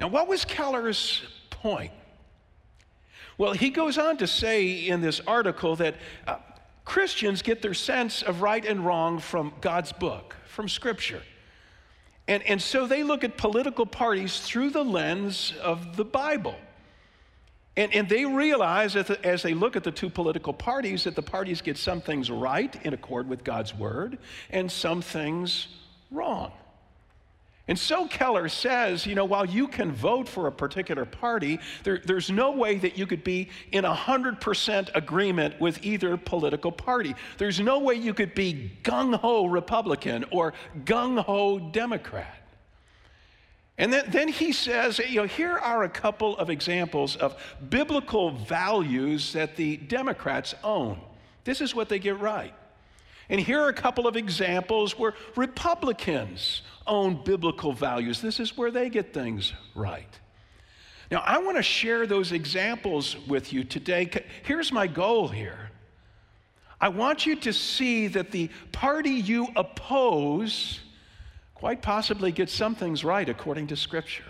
Now, 0.00 0.08
what 0.08 0.26
was 0.26 0.44
Keller's 0.44 1.22
point? 1.50 1.92
Well, 3.38 3.52
he 3.52 3.70
goes 3.70 3.96
on 3.96 4.16
to 4.16 4.26
say 4.26 4.72
in 4.72 5.00
this 5.02 5.20
article 5.24 5.76
that 5.76 5.94
uh, 6.26 6.38
Christians 6.90 7.40
get 7.42 7.62
their 7.62 7.72
sense 7.72 8.20
of 8.20 8.42
right 8.42 8.64
and 8.64 8.84
wrong 8.84 9.20
from 9.20 9.52
God's 9.60 9.92
book, 9.92 10.34
from 10.46 10.68
Scripture. 10.68 11.22
And, 12.26 12.42
and 12.42 12.60
so 12.60 12.84
they 12.84 13.04
look 13.04 13.22
at 13.22 13.36
political 13.36 13.86
parties 13.86 14.40
through 14.40 14.70
the 14.70 14.82
lens 14.82 15.54
of 15.62 15.96
the 15.96 16.04
Bible. 16.04 16.56
And, 17.76 17.94
and 17.94 18.08
they 18.08 18.24
realize 18.24 18.94
that 18.94 19.24
as 19.24 19.44
they 19.44 19.54
look 19.54 19.76
at 19.76 19.84
the 19.84 19.92
two 19.92 20.10
political 20.10 20.52
parties, 20.52 21.04
that 21.04 21.14
the 21.14 21.22
parties 21.22 21.60
get 21.60 21.78
some 21.78 22.00
things 22.00 22.28
right 22.28 22.74
in 22.84 22.92
accord 22.92 23.28
with 23.28 23.44
God's 23.44 23.72
word 23.72 24.18
and 24.50 24.68
some 24.68 25.00
things 25.00 25.68
wrong. 26.10 26.50
And 27.70 27.78
so 27.78 28.08
Keller 28.08 28.48
says, 28.48 29.06
you 29.06 29.14
know, 29.14 29.24
while 29.24 29.46
you 29.46 29.68
can 29.68 29.92
vote 29.92 30.28
for 30.28 30.48
a 30.48 30.52
particular 30.52 31.04
party, 31.04 31.60
there, 31.84 32.02
there's 32.04 32.28
no 32.28 32.50
way 32.50 32.78
that 32.78 32.98
you 32.98 33.06
could 33.06 33.22
be 33.22 33.48
in 33.70 33.84
100% 33.84 34.90
agreement 34.92 35.60
with 35.60 35.84
either 35.84 36.16
political 36.16 36.72
party. 36.72 37.14
There's 37.38 37.60
no 37.60 37.78
way 37.78 37.94
you 37.94 38.12
could 38.12 38.34
be 38.34 38.72
gung 38.82 39.14
ho 39.14 39.46
Republican 39.46 40.24
or 40.32 40.52
gung 40.84 41.22
ho 41.22 41.60
Democrat. 41.60 42.34
And 43.78 43.92
then, 43.92 44.06
then 44.08 44.26
he 44.26 44.50
says, 44.50 44.98
you 44.98 45.20
know, 45.20 45.28
here 45.28 45.56
are 45.56 45.84
a 45.84 45.88
couple 45.88 46.36
of 46.38 46.50
examples 46.50 47.14
of 47.14 47.40
biblical 47.68 48.32
values 48.32 49.32
that 49.34 49.54
the 49.54 49.76
Democrats 49.76 50.56
own. 50.64 51.00
This 51.44 51.60
is 51.60 51.72
what 51.72 51.88
they 51.88 52.00
get 52.00 52.18
right. 52.18 52.52
And 53.30 53.40
here 53.40 53.60
are 53.60 53.68
a 53.68 53.72
couple 53.72 54.08
of 54.08 54.16
examples 54.16 54.98
where 54.98 55.14
Republicans 55.36 56.62
own 56.84 57.22
biblical 57.22 57.72
values. 57.72 58.20
This 58.20 58.40
is 58.40 58.58
where 58.58 58.72
they 58.72 58.90
get 58.90 59.14
things 59.14 59.52
right. 59.76 60.18
Now, 61.12 61.22
I 61.24 61.38
want 61.38 61.56
to 61.56 61.62
share 61.62 62.06
those 62.08 62.32
examples 62.32 63.16
with 63.28 63.52
you 63.52 63.62
today. 63.62 64.10
Here's 64.42 64.72
my 64.72 64.88
goal 64.88 65.28
here 65.28 65.70
I 66.80 66.88
want 66.88 67.24
you 67.24 67.36
to 67.36 67.52
see 67.52 68.08
that 68.08 68.32
the 68.32 68.50
party 68.72 69.10
you 69.10 69.46
oppose 69.54 70.80
quite 71.54 71.82
possibly 71.82 72.32
gets 72.32 72.52
some 72.52 72.74
things 72.74 73.04
right 73.04 73.28
according 73.28 73.68
to 73.68 73.76
Scripture. 73.76 74.24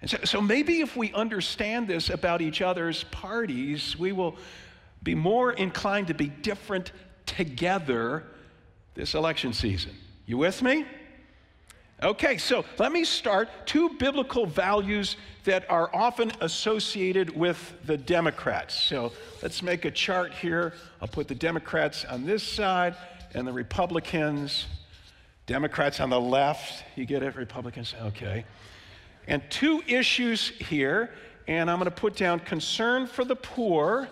And 0.00 0.10
so, 0.10 0.18
so 0.24 0.40
maybe 0.40 0.80
if 0.80 0.96
we 0.96 1.12
understand 1.12 1.86
this 1.86 2.08
about 2.10 2.40
each 2.40 2.62
other's 2.62 3.04
parties, 3.04 3.96
we 3.96 4.10
will 4.10 4.36
be 5.02 5.14
more 5.14 5.52
inclined 5.52 6.08
to 6.08 6.14
be 6.14 6.28
different 6.28 6.92
together 7.28 8.24
this 8.94 9.14
election 9.14 9.52
season. 9.52 9.92
You 10.26 10.38
with 10.38 10.62
me? 10.62 10.84
Okay, 12.02 12.38
so 12.38 12.64
let 12.78 12.92
me 12.92 13.04
start 13.04 13.48
two 13.66 13.90
biblical 13.98 14.46
values 14.46 15.16
that 15.44 15.68
are 15.68 15.90
often 15.92 16.30
associated 16.40 17.36
with 17.36 17.74
the 17.86 17.96
Democrats. 17.96 18.74
So 18.74 19.12
let's 19.42 19.62
make 19.62 19.84
a 19.84 19.90
chart 19.90 20.32
here. 20.32 20.74
I'll 21.02 21.08
put 21.08 21.26
the 21.26 21.34
Democrats 21.34 22.04
on 22.04 22.24
this 22.24 22.42
side 22.42 22.94
and 23.34 23.46
the 23.46 23.52
Republicans. 23.52 24.66
Democrats 25.46 25.98
on 25.98 26.10
the 26.10 26.20
left. 26.20 26.84
You 26.94 27.04
get 27.04 27.24
it? 27.24 27.34
Republicans? 27.34 27.94
Okay. 28.00 28.44
And 29.26 29.42
two 29.50 29.82
issues 29.88 30.48
here, 30.48 31.10
and 31.48 31.68
I'm 31.68 31.78
going 31.78 31.90
to 31.90 31.90
put 31.90 32.14
down 32.14 32.38
concern 32.40 33.06
for 33.08 33.24
the 33.24 33.36
poor, 33.36 34.08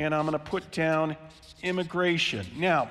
and 0.00 0.14
I'm 0.14 0.22
going 0.22 0.32
to 0.32 0.38
put 0.38 0.70
down 0.70 1.14
immigration. 1.62 2.46
Now, 2.56 2.88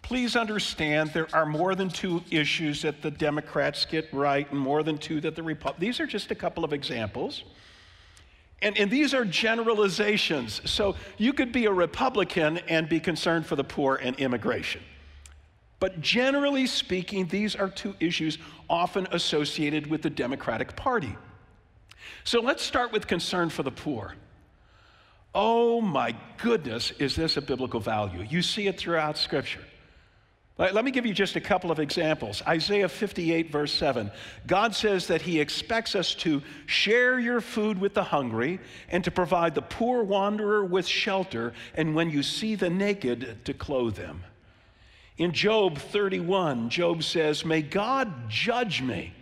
please 0.00 0.36
understand 0.36 1.10
there 1.12 1.26
are 1.32 1.44
more 1.44 1.74
than 1.74 1.88
two 1.88 2.22
issues 2.30 2.82
that 2.82 3.02
the 3.02 3.10
Democrats 3.10 3.84
get 3.84 4.08
right 4.12 4.48
and 4.50 4.58
more 4.58 4.84
than 4.84 4.96
two 4.96 5.20
that 5.22 5.34
the 5.34 5.42
Republicans. 5.42 5.80
These 5.80 5.98
are 5.98 6.06
just 6.06 6.30
a 6.30 6.36
couple 6.36 6.64
of 6.64 6.72
examples. 6.72 7.42
And, 8.62 8.78
and 8.78 8.88
these 8.90 9.12
are 9.12 9.24
generalizations. 9.24 10.60
So 10.70 10.94
you 11.18 11.32
could 11.32 11.50
be 11.50 11.66
a 11.66 11.72
Republican 11.72 12.58
and 12.68 12.88
be 12.88 13.00
concerned 13.00 13.44
for 13.44 13.56
the 13.56 13.64
poor 13.64 13.96
and 13.96 14.14
immigration. 14.20 14.82
But 15.80 16.00
generally 16.00 16.66
speaking, 16.66 17.26
these 17.26 17.56
are 17.56 17.68
two 17.68 17.96
issues 17.98 18.38
often 18.68 19.08
associated 19.10 19.88
with 19.88 20.02
the 20.02 20.10
Democratic 20.10 20.76
Party. 20.76 21.16
So 22.22 22.40
let's 22.40 22.62
start 22.62 22.92
with 22.92 23.08
concern 23.08 23.50
for 23.50 23.64
the 23.64 23.72
poor. 23.72 24.14
Oh 25.34 25.80
my 25.80 26.16
goodness, 26.38 26.92
is 26.98 27.14
this 27.14 27.36
a 27.36 27.40
biblical 27.40 27.80
value? 27.80 28.26
You 28.28 28.42
see 28.42 28.66
it 28.66 28.78
throughout 28.78 29.16
Scripture. 29.16 29.64
Let 30.58 30.84
me 30.84 30.90
give 30.90 31.06
you 31.06 31.14
just 31.14 31.36
a 31.36 31.40
couple 31.40 31.70
of 31.70 31.80
examples. 31.80 32.42
Isaiah 32.46 32.88
58, 32.88 33.50
verse 33.50 33.72
7. 33.72 34.10
God 34.46 34.74
says 34.74 35.06
that 35.06 35.22
He 35.22 35.40
expects 35.40 35.94
us 35.94 36.14
to 36.16 36.42
share 36.66 37.18
your 37.18 37.40
food 37.40 37.80
with 37.80 37.94
the 37.94 38.04
hungry 38.04 38.60
and 38.90 39.02
to 39.04 39.10
provide 39.10 39.54
the 39.54 39.62
poor 39.62 40.02
wanderer 40.02 40.62
with 40.62 40.86
shelter, 40.86 41.54
and 41.74 41.94
when 41.94 42.10
you 42.10 42.22
see 42.22 42.56
the 42.56 42.68
naked, 42.68 43.38
to 43.46 43.54
clothe 43.54 43.96
them. 43.96 44.22
In 45.16 45.32
Job 45.32 45.78
31, 45.78 46.68
Job 46.68 47.04
says, 47.04 47.42
May 47.42 47.62
God 47.62 48.28
judge 48.28 48.82
me 48.82 49.14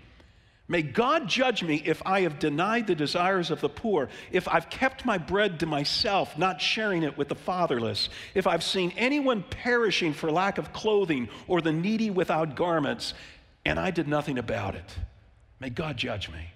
May 0.71 0.83
God 0.83 1.27
judge 1.27 1.63
me 1.63 1.83
if 1.87 2.03
I 2.05 2.21
have 2.21 2.39
denied 2.39 2.87
the 2.87 2.95
desires 2.95 3.51
of 3.51 3.63
the 3.63 3.71
poor, 3.71 4.11
if 4.31 4.47
I've 4.47 4.69
kept 4.69 5.07
my 5.07 5.17
bread 5.17 5.61
to 5.61 5.67
myself, 5.67 6.37
not 6.37 6.61
sharing 6.61 7.03
it 7.03 7.17
with 7.17 7.29
the 7.29 7.35
fatherless, 7.35 8.11
if 8.35 8.47
I've 8.47 8.63
seen 8.63 8.93
anyone 8.99 9.43
perishing 9.49 10.13
for 10.13 10.31
lack 10.31 10.59
of 10.59 10.75
clothing 10.75 11.31
or 11.47 11.63
the 11.63 11.73
needy 11.73 12.11
without 12.11 12.55
garments, 12.55 13.15
and 13.65 13.81
I 13.81 13.91
did 13.91 14.09
nothing 14.09 14.37
about 14.37 14.75
it. 14.75 14.95
May 15.59 15.71
God 15.71 15.97
judge 15.97 16.29
me. 16.29 16.51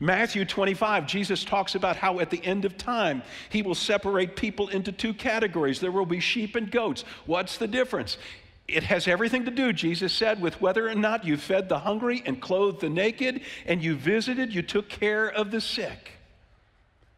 Matthew 0.00 0.44
25, 0.44 1.06
Jesus 1.06 1.44
talks 1.44 1.74
about 1.74 1.96
how 1.96 2.18
at 2.18 2.30
the 2.30 2.44
end 2.44 2.64
of 2.64 2.76
time, 2.76 3.22
he 3.48 3.62
will 3.62 3.74
separate 3.74 4.36
people 4.36 4.68
into 4.68 4.92
two 4.92 5.14
categories. 5.14 5.80
There 5.80 5.92
will 5.92 6.06
be 6.06 6.20
sheep 6.20 6.54
and 6.56 6.70
goats. 6.70 7.04
What's 7.24 7.56
the 7.56 7.68
difference? 7.68 8.18
It 8.68 8.82
has 8.82 9.06
everything 9.06 9.44
to 9.44 9.50
do, 9.50 9.72
Jesus 9.72 10.12
said, 10.12 10.40
with 10.40 10.60
whether 10.60 10.88
or 10.88 10.94
not 10.94 11.24
you 11.24 11.36
fed 11.36 11.68
the 11.68 11.78
hungry 11.78 12.22
and 12.26 12.40
clothed 12.40 12.80
the 12.80 12.90
naked, 12.90 13.42
and 13.64 13.82
you 13.82 13.94
visited, 13.94 14.52
you 14.52 14.62
took 14.62 14.88
care 14.88 15.28
of 15.28 15.50
the 15.50 15.60
sick. 15.60 16.12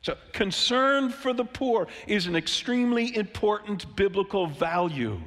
So, 0.02 0.16
concern 0.32 1.10
for 1.10 1.32
the 1.32 1.44
poor 1.44 1.88
is 2.06 2.26
an 2.26 2.36
extremely 2.36 3.16
important 3.16 3.96
biblical 3.96 4.46
value. 4.46 5.20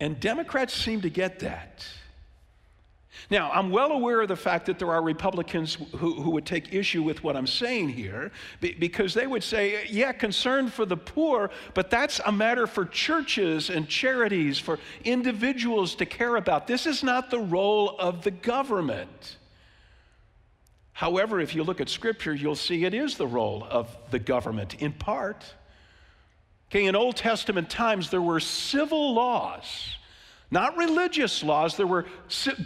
And 0.00 0.18
Democrats 0.18 0.74
seem 0.74 1.02
to 1.02 1.10
get 1.10 1.38
that. 1.40 1.86
Now, 3.30 3.50
I'm 3.50 3.70
well 3.70 3.92
aware 3.92 4.20
of 4.22 4.28
the 4.28 4.36
fact 4.36 4.66
that 4.66 4.78
there 4.78 4.90
are 4.90 5.02
Republicans 5.02 5.74
who, 5.96 6.14
who 6.14 6.30
would 6.30 6.46
take 6.46 6.72
issue 6.72 7.02
with 7.02 7.24
what 7.24 7.36
I'm 7.36 7.46
saying 7.46 7.88
here 7.88 8.30
because 8.60 9.14
they 9.14 9.26
would 9.26 9.42
say, 9.42 9.86
yeah, 9.88 10.12
concern 10.12 10.68
for 10.68 10.86
the 10.86 10.96
poor, 10.96 11.50
but 11.74 11.90
that's 11.90 12.20
a 12.24 12.32
matter 12.32 12.66
for 12.66 12.84
churches 12.84 13.70
and 13.70 13.88
charities, 13.88 14.58
for 14.58 14.78
individuals 15.04 15.94
to 15.96 16.06
care 16.06 16.36
about. 16.36 16.66
This 16.66 16.86
is 16.86 17.02
not 17.02 17.30
the 17.30 17.40
role 17.40 17.96
of 17.98 18.22
the 18.22 18.30
government. 18.30 19.36
However, 20.92 21.40
if 21.40 21.54
you 21.54 21.62
look 21.62 21.80
at 21.80 21.88
Scripture, 21.88 22.34
you'll 22.34 22.54
see 22.54 22.84
it 22.84 22.94
is 22.94 23.16
the 23.16 23.26
role 23.26 23.66
of 23.68 23.94
the 24.10 24.18
government 24.18 24.74
in 24.80 24.92
part. 24.92 25.44
Okay, 26.70 26.86
in 26.86 26.96
Old 26.96 27.16
Testament 27.16 27.68
times, 27.68 28.10
there 28.10 28.22
were 28.22 28.40
civil 28.40 29.14
laws 29.14 29.96
not 30.50 30.76
religious 30.76 31.42
laws, 31.42 31.76
there 31.76 31.86
were 31.86 32.06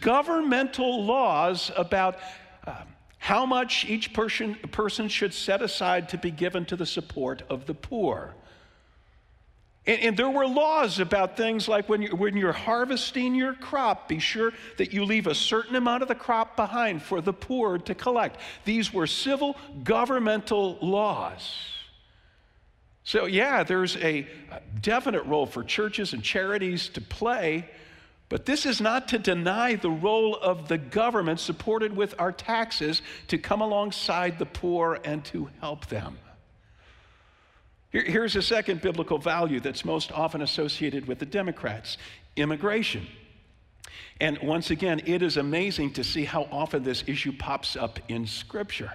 governmental 0.01 1.05
laws 1.05 1.71
about 1.77 2.19
uh, 2.67 2.83
how 3.19 3.47
much 3.47 3.85
each 3.87 4.13
person, 4.13 4.55
person 4.73 5.09
should 5.09 5.33
set 5.33 5.63
aside 5.63 6.09
to 6.11 6.19
be 6.19 6.31
given 6.31 6.65
to 6.67 6.77
the 6.77 6.87
support 6.87 7.43
of 7.49 7.67
the 7.67 7.75
poor. 7.75 8.35
And, 9.87 10.01
and, 10.01 10.17
there 10.17 10.29
were 10.29 10.47
laws 10.47 11.01
about 11.01 11.39
things 11.39 11.67
like 11.67 11.89
when, 11.89 12.03
you, 12.03 12.15
when 12.15 12.37
you're 12.37 12.53
harvesting 12.53 13.35
your 13.35 13.55
crop, 13.55 14.09
be 14.09 14.19
sure 14.19 14.53
that 14.77 14.93
you 14.93 15.05
leave 15.05 15.27
a 15.27 15.35
certain 15.35 15.75
amount 15.75 16.03
of 16.03 16.09
the 16.09 16.15
crop 16.15 16.55
behind 16.55 17.03
for 17.03 17.23
the 17.23 17.33
poor 17.33 17.79
to 17.79 17.95
collect. 17.95 18.39
These 18.67 18.93
were 18.93 19.07
civil 19.07 19.57
governmental 19.83 20.77
laws. 20.83 21.57
So, 23.05 23.27
yeah, 23.27 23.63
there's 23.63 23.97
a 23.97 24.27
definite 24.81 25.25
role 25.25 25.47
for 25.47 25.65
churches 25.65 26.13
and 26.13 26.23
charities 26.23 26.89
to 26.91 27.01
play, 27.01 27.69
but 28.29 28.47
this 28.47 28.67
is 28.67 28.81
not 28.81 29.09
to 29.09 29.19
deny 29.19 29.75
the 29.75 29.91
role 29.91 30.37
of 30.37 30.69
the 30.69 30.79
government, 30.79 31.41
supported 31.41 31.97
with 31.97 32.15
our 32.19 32.31
taxes, 32.31 33.03
to 33.29 33.39
come 33.39 33.61
alongside 33.61 34.39
the 34.39 34.47
poor 34.47 35.01
and 35.05 35.25
to 35.27 35.51
help 35.61 35.87
them. 35.87 36.19
here's 37.91 38.37
a 38.37 38.43
second 38.43 38.81
biblical 38.81 39.19
value 39.19 39.59
that's 39.59 39.85
most 39.85 40.13
often 40.13 40.43
associated 40.43 41.09
with 41.09 41.19
the 41.19 41.27
Democrats 41.27 41.99
immigration. 42.37 43.07
And 44.21 44.39
once 44.43 44.71
again, 44.71 45.01
it 45.07 45.23
is 45.23 45.39
amazing 45.39 45.95
to 45.95 46.05
see 46.05 46.25
how 46.25 46.47
often 46.53 46.85
this 46.85 47.03
issue 47.07 47.33
pops 47.33 47.75
up 47.75 47.99
in 48.09 48.27
Scripture. 48.27 48.93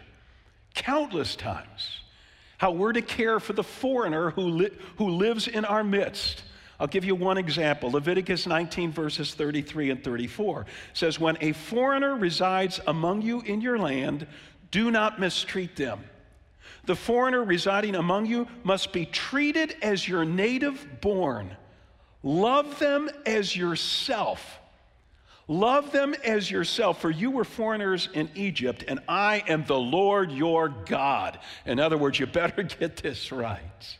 Countless 0.75 1.35
times 1.35 2.01
how 2.65 2.71
we're 2.71 2.93
to 2.93 3.01
care 3.03 3.39
for 3.39 3.53
the 3.53 3.63
foreigner 3.63 4.31
who, 4.31 4.41
li- 4.41 4.71
who 4.97 5.07
lives 5.07 5.47
in 5.47 5.63
our 5.65 5.83
midst. 5.83 6.41
I'll 6.79 6.87
give 6.87 7.05
you 7.05 7.13
one 7.13 7.37
example. 7.37 7.91
Leviticus 7.91 8.47
19, 8.47 8.91
verses 8.91 9.35
33 9.35 9.91
and 9.91 10.03
34 10.03 10.65
says, 10.91 11.19
When 11.19 11.37
a 11.41 11.51
foreigner 11.51 12.15
resides 12.15 12.79
among 12.87 13.21
you 13.21 13.41
in 13.41 13.61
your 13.61 13.77
land, 13.77 14.25
do 14.71 14.89
not 14.89 15.19
mistreat 15.19 15.75
them. 15.75 16.05
The 16.85 16.95
foreigner 16.95 17.43
residing 17.43 17.93
among 17.93 18.25
you 18.25 18.47
must 18.63 18.91
be 18.91 19.05
treated 19.05 19.75
as 19.83 20.07
your 20.07 20.25
native 20.25 20.87
born. 21.01 21.55
Love 22.23 22.79
them 22.79 23.11
as 23.27 23.55
yourself. 23.55 24.57
Love 25.47 25.91
them 25.91 26.15
as 26.23 26.49
yourself, 26.49 26.99
for 26.99 27.11
you 27.11 27.29
were 27.29 27.43
foreigners 27.43 28.09
in 28.13 28.29
Egypt, 28.33 28.83
and 28.87 28.99
I 29.07 29.43
am 29.47 29.63
the 29.65 29.77
Lord 29.77 30.31
your 30.31 30.69
God. 30.69 31.37
In 31.65 31.79
other 31.79 31.97
words, 31.97 32.19
you 32.19 32.25
better 32.25 32.63
get 32.79 32.97
this 32.97 33.31
right. 33.31 33.97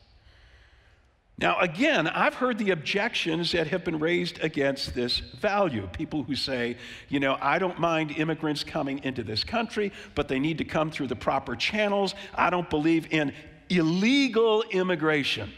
Now, 1.38 1.60
again, 1.60 2.08
I've 2.08 2.34
heard 2.34 2.58
the 2.58 2.72
objections 2.72 3.52
that 3.52 3.68
have 3.68 3.84
been 3.84 4.00
raised 4.00 4.40
against 4.40 4.96
this 4.96 5.20
value. 5.20 5.88
People 5.92 6.24
who 6.24 6.36
say, 6.36 6.78
you 7.10 7.20
know, 7.20 7.38
I 7.42 7.60
don't 7.60 7.78
mind 7.78 8.12
immigrants 8.12 8.64
coming 8.64 9.04
into 9.04 9.22
this 9.22 9.44
country, 9.44 9.92
but 10.16 10.30
they 10.30 10.40
need 10.40 10.60
to 10.60 10.64
come 10.64 10.92
through 10.92 11.08
the 11.08 11.16
proper 11.16 11.56
channels. 11.56 12.16
I 12.34 12.50
don't 12.50 12.70
believe 12.70 13.12
in 13.12 13.34
illegal 13.70 14.64
immigration. 14.72 15.52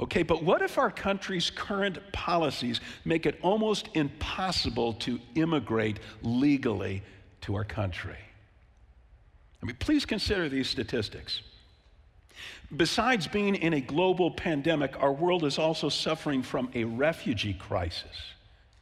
Okay, 0.00 0.22
but 0.22 0.42
what 0.42 0.62
if 0.62 0.78
our 0.78 0.90
country's 0.90 1.50
current 1.50 1.98
policies 2.12 2.80
make 3.04 3.26
it 3.26 3.38
almost 3.42 3.88
impossible 3.94 4.94
to 4.94 5.20
immigrate 5.34 6.00
legally 6.22 7.02
to 7.42 7.54
our 7.54 7.64
country? 7.64 8.16
I 9.62 9.66
mean, 9.66 9.76
please 9.78 10.06
consider 10.06 10.48
these 10.48 10.70
statistics. 10.70 11.42
Besides 12.74 13.26
being 13.26 13.56
in 13.56 13.74
a 13.74 13.80
global 13.80 14.30
pandemic, 14.30 15.00
our 15.02 15.12
world 15.12 15.44
is 15.44 15.58
also 15.58 15.90
suffering 15.90 16.42
from 16.42 16.70
a 16.74 16.84
refugee 16.84 17.54
crisis. 17.54 18.16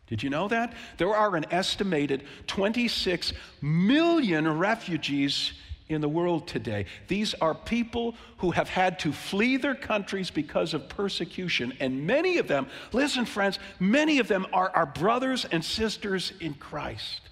Did 0.07 0.23
you 0.23 0.31
know 0.31 0.47
that? 0.49 0.75
There 0.99 1.15
are 1.15 1.35
an 1.35 1.47
estimated 1.51 2.23
26 2.47 3.33
million 3.61 4.59
refugees 4.59 5.53
in 5.89 6.01
the 6.01 6.09
world 6.09 6.47
today. 6.47 6.87
These 7.07 7.35
are 7.35 7.55
people 7.55 8.15
who 8.39 8.51
have 8.51 8.69
had 8.69 8.99
to 9.01 9.13
flee 9.13 9.57
their 9.57 9.75
countries 9.75 10.31
because 10.31 10.75
of 10.75 10.89
persecution. 10.89 11.73
And 11.81 12.07
many 12.07 12.39
of 12.39 12.49
them, 12.49 12.67
listen, 12.93 13.25
friends, 13.25 13.59
many 13.81 14.19
of 14.19 14.29
them 14.29 14.47
are 14.53 14.71
our 14.71 14.87
brothers 14.87 15.45
and 15.45 15.65
sisters 15.65 16.33
in 16.41 16.55
Christ. 16.55 17.23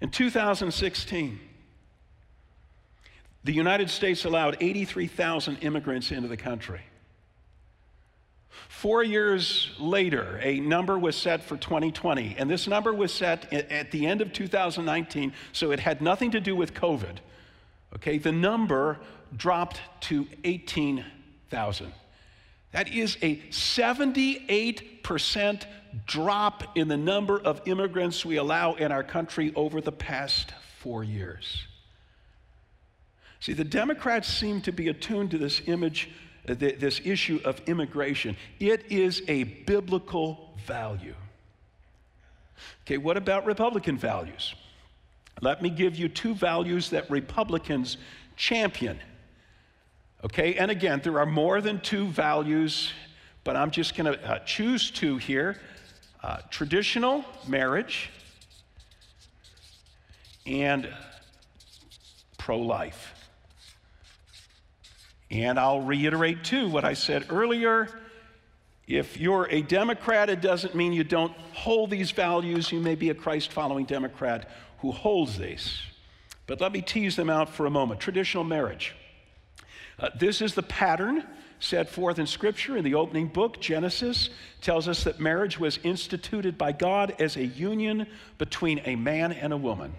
In 0.00 0.10
2016, 0.10 1.40
the 3.44 3.52
United 3.52 3.90
States 3.90 4.24
allowed 4.24 4.56
83,000 4.60 5.56
immigrants 5.58 6.12
into 6.12 6.28
the 6.28 6.36
country. 6.36 6.82
Four 8.50 9.02
years 9.02 9.70
later, 9.78 10.38
a 10.42 10.60
number 10.60 10.98
was 10.98 11.16
set 11.16 11.42
for 11.42 11.56
2020, 11.56 12.36
and 12.38 12.48
this 12.48 12.68
number 12.68 12.94
was 12.94 13.12
set 13.12 13.52
at 13.52 13.90
the 13.90 14.06
end 14.06 14.20
of 14.20 14.32
2019, 14.32 15.32
so 15.52 15.72
it 15.72 15.80
had 15.80 16.00
nothing 16.00 16.30
to 16.30 16.40
do 16.40 16.54
with 16.54 16.74
COVID. 16.74 17.16
Okay, 17.96 18.18
the 18.18 18.32
number 18.32 18.98
dropped 19.36 19.80
to 20.00 20.26
18,000. 20.44 21.92
That 22.72 22.92
is 22.92 23.16
a 23.22 23.36
78% 23.50 25.64
drop 26.06 26.76
in 26.76 26.88
the 26.88 26.96
number 26.96 27.40
of 27.40 27.62
immigrants 27.66 28.24
we 28.24 28.36
allow 28.36 28.74
in 28.74 28.92
our 28.92 29.02
country 29.02 29.52
over 29.56 29.80
the 29.80 29.92
past 29.92 30.52
four 30.78 31.02
years. 31.02 31.64
See, 33.40 33.52
the 33.52 33.64
Democrats 33.64 34.28
seem 34.28 34.60
to 34.62 34.72
be 34.72 34.88
attuned 34.88 35.30
to 35.30 35.38
this 35.38 35.62
image 35.66 36.10
this 36.54 37.00
issue 37.04 37.40
of 37.44 37.60
immigration. 37.66 38.36
It 38.58 38.90
is 38.90 39.22
a 39.28 39.44
biblical 39.44 40.56
value. 40.66 41.14
Okay, 42.84 42.98
what 42.98 43.16
about 43.16 43.46
Republican 43.46 43.96
values? 43.96 44.54
Let 45.40 45.62
me 45.62 45.70
give 45.70 45.96
you 45.96 46.08
two 46.08 46.34
values 46.34 46.90
that 46.90 47.10
Republicans 47.10 47.96
champion. 48.36 48.98
Okay, 50.24 50.54
and 50.54 50.70
again, 50.70 51.00
there 51.04 51.18
are 51.20 51.26
more 51.26 51.60
than 51.60 51.80
two 51.80 52.06
values, 52.06 52.92
but 53.44 53.56
I'm 53.56 53.70
just 53.70 53.96
going 53.96 54.12
to 54.12 54.28
uh, 54.28 54.38
choose 54.40 54.90
two 54.90 55.16
here 55.16 55.60
uh, 56.22 56.38
traditional 56.50 57.24
marriage 57.46 58.10
and 60.46 60.88
pro 62.38 62.58
life. 62.58 63.14
And 65.30 65.58
I'll 65.58 65.80
reiterate 65.80 66.44
too 66.44 66.68
what 66.68 66.84
I 66.84 66.94
said 66.94 67.26
earlier. 67.30 67.88
If 68.86 69.18
you're 69.18 69.46
a 69.50 69.60
Democrat, 69.60 70.30
it 70.30 70.40
doesn't 70.40 70.74
mean 70.74 70.94
you 70.94 71.04
don't 71.04 71.32
hold 71.52 71.90
these 71.90 72.10
values. 72.10 72.72
You 72.72 72.80
may 72.80 72.94
be 72.94 73.10
a 73.10 73.14
Christ 73.14 73.52
following 73.52 73.84
Democrat 73.84 74.48
who 74.78 74.92
holds 74.92 75.36
these. 75.36 75.78
But 76.46 76.60
let 76.60 76.72
me 76.72 76.80
tease 76.80 77.14
them 77.14 77.28
out 77.28 77.50
for 77.50 77.66
a 77.66 77.70
moment. 77.70 78.00
Traditional 78.00 78.44
marriage. 78.44 78.94
Uh, 79.98 80.08
this 80.18 80.40
is 80.40 80.54
the 80.54 80.62
pattern 80.62 81.24
set 81.60 81.88
forth 81.90 82.18
in 82.18 82.26
Scripture 82.26 82.76
in 82.76 82.84
the 82.84 82.94
opening 82.94 83.26
book, 83.26 83.60
Genesis, 83.60 84.30
tells 84.60 84.88
us 84.88 85.04
that 85.04 85.20
marriage 85.20 85.58
was 85.58 85.78
instituted 85.82 86.56
by 86.56 86.72
God 86.72 87.14
as 87.18 87.36
a 87.36 87.44
union 87.44 88.06
between 88.38 88.80
a 88.84 88.96
man 88.96 89.32
and 89.32 89.52
a 89.52 89.56
woman. 89.56 89.92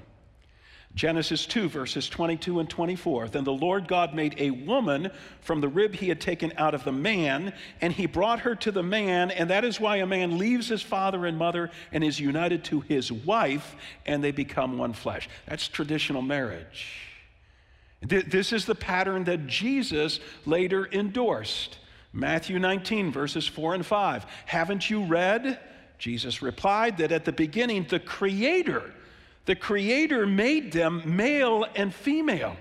Genesis 0.96 1.46
2, 1.46 1.70
verses 1.70 2.10
22 2.10 2.60
and 2.60 2.70
24. 2.70 3.30
Then 3.30 3.44
the 3.44 3.54
Lord 3.54 3.88
God 3.88 4.14
made 4.14 4.36
a 4.38 4.52
woman 4.52 5.12
from 5.40 5.62
the 5.62 5.68
rib 5.68 5.96
he 5.96 6.10
had 6.10 6.20
taken 6.20 6.52
out 6.58 6.74
of 6.74 6.84
the 6.84 6.92
man, 6.92 7.54
and 7.80 7.94
he 7.94 8.06
brought 8.06 8.40
her 8.42 8.56
to 8.56 8.72
the 8.72 8.84
man, 8.84 9.32
and 9.32 9.50
that 9.50 9.64
is 9.64 9.80
why 9.80 9.98
a 9.98 10.06
man 10.06 10.38
leaves 10.38 10.68
his 10.68 10.82
father 10.82 11.26
and 11.26 11.38
mother 11.38 11.70
and 11.92 12.04
is 12.04 12.20
united 12.20 12.64
to 12.66 12.82
his 12.82 13.12
wife, 13.12 13.76
and 14.06 14.24
they 14.24 14.32
become 14.32 14.78
one 14.78 14.94
flesh. 14.94 15.30
That's 15.46 15.68
traditional 15.68 16.22
marriage. 16.22 17.06
This 18.02 18.52
is 18.52 18.66
the 18.66 18.76
pattern 18.76 19.26
that 19.26 19.46
Jesus 19.46 20.20
later 20.46 20.88
endorsed. 20.92 21.78
Matthew 22.12 22.58
19, 22.58 23.12
verses 23.12 23.46
4 23.46 23.76
and 23.76 23.86
5. 23.86 24.26
Haven't 24.46 24.90
you 24.90 25.04
read? 25.04 25.60
Jesus 25.98 26.42
replied 26.42 26.98
that 26.98 27.12
at 27.12 27.26
the 27.26 27.32
beginning, 27.32 27.86
the 27.88 28.00
Creator 28.00 28.94
the 29.50 29.56
Creator 29.56 30.28
made 30.28 30.72
them 30.72 31.02
male 31.08 31.66
and 31.76 31.92
female 31.92 32.56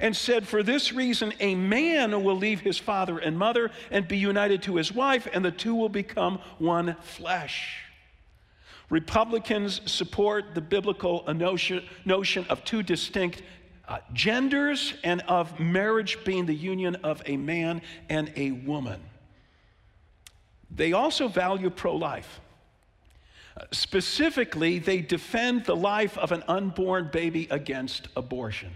and 0.00 0.16
said, 0.16 0.44
For 0.44 0.60
this 0.60 0.92
reason, 0.92 1.32
a 1.38 1.54
man 1.54 2.24
will 2.24 2.34
leave 2.34 2.62
his 2.62 2.78
father 2.78 3.18
and 3.18 3.38
mother 3.38 3.70
and 3.92 4.08
be 4.08 4.18
united 4.18 4.60
to 4.64 4.74
his 4.74 4.92
wife, 4.92 5.28
and 5.32 5.44
the 5.44 5.52
two 5.52 5.72
will 5.72 5.88
become 5.88 6.40
one 6.58 6.96
flesh. 7.02 7.84
Republicans 8.88 9.82
support 9.88 10.52
the 10.52 10.60
biblical 10.60 11.22
notion, 11.32 12.44
of 12.48 12.64
two 12.64 12.82
distinct 12.82 13.44
uh, 13.86 13.98
genders 14.12 14.94
and 15.04 15.20
of 15.28 15.60
marriage 15.60 16.18
being 16.24 16.44
the 16.44 16.52
union 16.52 16.96
of 17.04 17.22
a 17.26 17.36
man 17.36 17.82
and 18.08 18.32
a 18.34 18.50
woman. 18.50 19.00
They 20.72 20.92
also 20.92 21.28
value 21.28 21.70
pro 21.70 21.94
life. 21.94 22.40
Specifically, 23.72 24.78
they 24.78 25.00
defend 25.00 25.64
the 25.64 25.76
life 25.76 26.16
of 26.18 26.32
an 26.32 26.42
unborn 26.48 27.10
baby 27.12 27.46
against 27.50 28.08
abortion. 28.16 28.70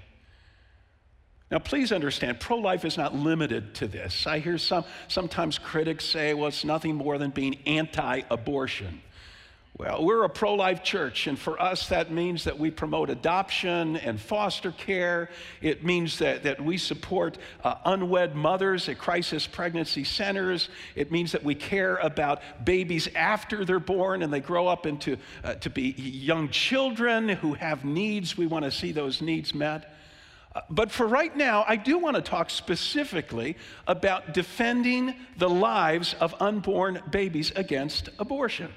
Now, 1.51 1.59
please 1.59 1.92
understand, 1.92 2.40
pro 2.40 2.57
life 2.57 2.85
is 2.85 2.97
not 2.97 3.14
limited 3.14 3.75
to 3.77 3.87
this. 3.87 4.27
I 4.27 4.38
hear 4.38 4.59
some, 4.59 4.85
sometimes 5.09 5.59
critics 5.59 6.05
say, 6.05 6.35
well, 6.35 6.49
it's 6.49 6.64
nothing 6.64 6.97
more 6.97 7.18
than 7.18 7.31
being 7.31 7.57
anti 7.66 8.23
abortion. 8.31 9.01
Well, 9.77 10.05
we're 10.05 10.23
a 10.23 10.29
pro 10.29 10.55
life 10.55 10.85
church, 10.85 11.27
and 11.27 11.37
for 11.37 11.61
us, 11.61 11.89
that 11.89 12.13
means 12.13 12.45
that 12.45 12.57
we 12.57 12.71
promote 12.71 13.11
adoption 13.11 13.97
and 13.97 14.21
foster 14.21 14.71
care. 14.71 15.31
It 15.61 15.85
means 15.85 16.21
that, 16.21 16.45
that 16.45 16.61
we 16.61 16.79
support 16.79 17.39
uh, 17.65 17.75
unwed 17.85 18.37
mothers 18.37 18.89
at 18.89 18.99
crisis 18.99 19.49
pregnancy 19.49 20.05
centers. 20.05 20.69
It 20.95 21.11
means 21.11 21.33
that 21.33 21.43
we 21.43 21.57
care 21.57 21.97
about 21.97 22.41
babies 22.65 23.09
after 23.17 23.65
they're 23.65 23.81
born 23.81 24.23
and 24.23 24.33
they 24.33 24.39
grow 24.39 24.69
up 24.69 24.87
into 24.87 25.17
uh, 25.43 25.55
to 25.55 25.71
be 25.71 25.91
young 25.99 26.51
children 26.51 27.29
who 27.29 27.55
have 27.55 27.85
needs. 27.85 28.39
We 28.39 28.47
want 28.47 28.65
to 28.67 28.71
see 28.71 28.93
those 28.93 29.21
needs 29.21 29.57
met. 29.57 29.93
But 30.71 30.93
for 30.93 31.09
right 31.09 31.37
now, 31.37 31.65
I 31.67 31.75
do 31.75 31.99
want 31.99 32.15
to 32.15 32.23
talk 32.23 32.49
specifically 32.49 33.57
about 33.89 34.35
defending 34.35 35.17
the 35.37 35.51
lives 35.51 36.15
of 36.21 36.41
unborn 36.41 37.03
babies 37.11 37.51
against 37.57 38.11
abortion. 38.21 38.73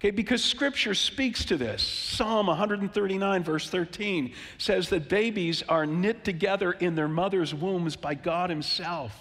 Okay, 0.00 0.10
because 0.10 0.44
scripture 0.44 0.94
speaks 0.94 1.44
to 1.46 1.56
this. 1.56 1.82
Psalm 1.82 2.46
139, 2.48 3.42
verse 3.42 3.70
13, 3.70 4.34
says 4.58 4.88
that 4.90 5.08
babies 5.08 5.62
are 5.68 5.86
knit 5.86 6.24
together 6.24 6.72
in 6.72 6.94
their 6.94 7.08
mother's 7.08 7.54
wombs 7.54 7.96
by 7.96 8.14
God 8.14 8.50
Himself. 8.50 9.18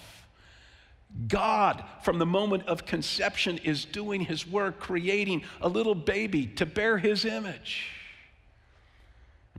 God, 1.28 1.84
from 2.02 2.18
the 2.18 2.26
moment 2.26 2.68
of 2.68 2.86
conception, 2.86 3.60
is 3.60 3.86
doing 3.86 4.22
His 4.22 4.48
work, 4.48 4.80
creating 4.80 5.44
a 5.62 5.70
little 5.70 5.96
baby 5.96 6.48
to 6.48 6.66
bear 6.66 6.98
His 6.98 7.24
image. 7.24 7.90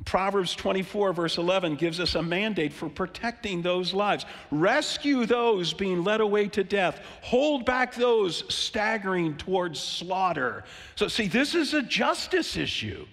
Proverbs 0.05 0.55
24, 0.57 1.13
verse 1.13 1.39
11, 1.39 1.77
gives 1.77 2.01
us 2.01 2.15
a 2.15 2.23
mandate 2.23 2.73
for 2.73 2.89
protecting 2.89 3.63
those 3.63 3.95
lives. 3.95 4.27
Rescue 4.51 5.25
those 5.25 5.73
being 5.73 6.03
led 6.03 6.21
away 6.21 6.49
to 6.49 6.65
death. 6.65 7.01
Hold 7.23 7.65
back 7.65 7.95
those 7.95 8.45
staggering 8.53 9.37
towards 9.37 9.79
slaughter. 9.81 10.65
So, 10.97 11.09
see, 11.09 11.29
this 11.29 11.55
is 11.55 11.75
a 11.75 11.83
justice 11.83 12.57
issue. 12.57 13.07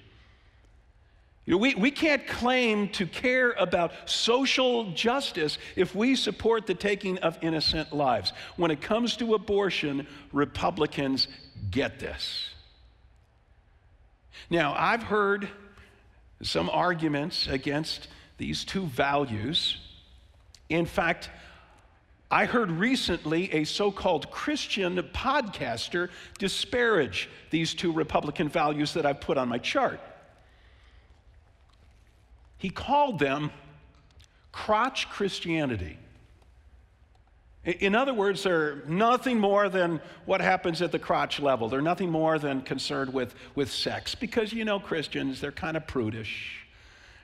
You 1.45 1.53
know, 1.53 1.57
we, 1.57 1.75
we 1.75 1.91
can't 1.91 2.25
claim 2.27 2.89
to 2.89 3.05
care 3.05 3.51
about 3.53 4.09
social 4.09 4.91
justice 4.91 5.57
if 5.75 5.95
we 5.95 6.15
support 6.15 6.67
the 6.67 6.75
taking 6.75 7.17
of 7.19 7.37
innocent 7.41 7.93
lives. 7.93 8.33
When 8.57 8.69
it 8.69 8.81
comes 8.81 9.15
to 9.17 9.33
abortion, 9.33 10.07
Republicans 10.31 11.27
get 11.69 11.99
this. 11.99 12.49
Now, 14.49 14.75
I've 14.77 15.03
heard 15.03 15.49
some 16.43 16.69
arguments 16.69 17.47
against 17.47 18.07
these 18.37 18.63
two 18.63 18.85
values. 18.85 19.77
In 20.69 20.85
fact, 20.85 21.29
I 22.31 22.45
heard 22.45 22.71
recently 22.71 23.51
a 23.53 23.65
so 23.65 23.91
called 23.91 24.31
Christian 24.31 24.95
podcaster 25.13 26.09
disparage 26.39 27.29
these 27.49 27.73
two 27.73 27.91
Republican 27.91 28.47
values 28.47 28.93
that 28.93 29.05
I've 29.05 29.19
put 29.19 29.37
on 29.37 29.49
my 29.49 29.57
chart. 29.57 29.99
He 32.57 32.69
called 32.69 33.19
them 33.19 33.51
crotch 34.51 35.09
Christianity. 35.09 35.97
In 37.63 37.93
other 37.93 38.13
words, 38.13 38.41
they're 38.41 38.77
nothing 38.87 39.39
more 39.39 39.69
than 39.69 40.01
what 40.25 40.41
happens 40.41 40.81
at 40.81 40.91
the 40.91 40.97
crotch 40.97 41.39
level. 41.39 41.69
They're 41.69 41.79
nothing 41.79 42.09
more 42.09 42.39
than 42.39 42.61
concerned 42.61 43.13
with, 43.13 43.35
with 43.53 43.71
sex 43.71 44.15
because, 44.15 44.51
you 44.51 44.65
know, 44.65 44.79
Christians, 44.79 45.39
they're 45.39 45.51
kind 45.51 45.77
of 45.77 45.85
prudish. 45.85 46.65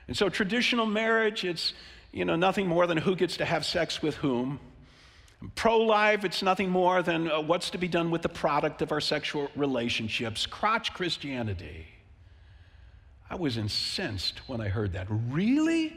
And 0.06 0.16
so 0.16 0.28
traditional 0.28 0.86
marriage, 0.86 1.44
it's, 1.44 1.74
you 2.12 2.24
know, 2.24 2.36
nothing 2.36 2.68
more 2.68 2.86
than 2.86 2.98
who 2.98 3.16
gets 3.16 3.36
to 3.38 3.44
have 3.44 3.66
sex 3.66 4.00
with 4.00 4.14
whom. 4.16 4.60
Pro 5.56 5.78
life, 5.78 6.24
it's 6.24 6.42
nothing 6.42 6.70
more 6.70 7.02
than 7.02 7.30
uh, 7.30 7.40
what's 7.40 7.70
to 7.70 7.78
be 7.78 7.88
done 7.88 8.10
with 8.10 8.22
the 8.22 8.28
product 8.28 8.80
of 8.80 8.92
our 8.92 9.00
sexual 9.00 9.50
relationships. 9.56 10.46
Crotch 10.46 10.94
Christianity. 10.94 11.86
I 13.28 13.34
was 13.34 13.56
incensed 13.56 14.48
when 14.48 14.60
I 14.60 14.68
heard 14.68 14.92
that. 14.92 15.06
Really? 15.10 15.94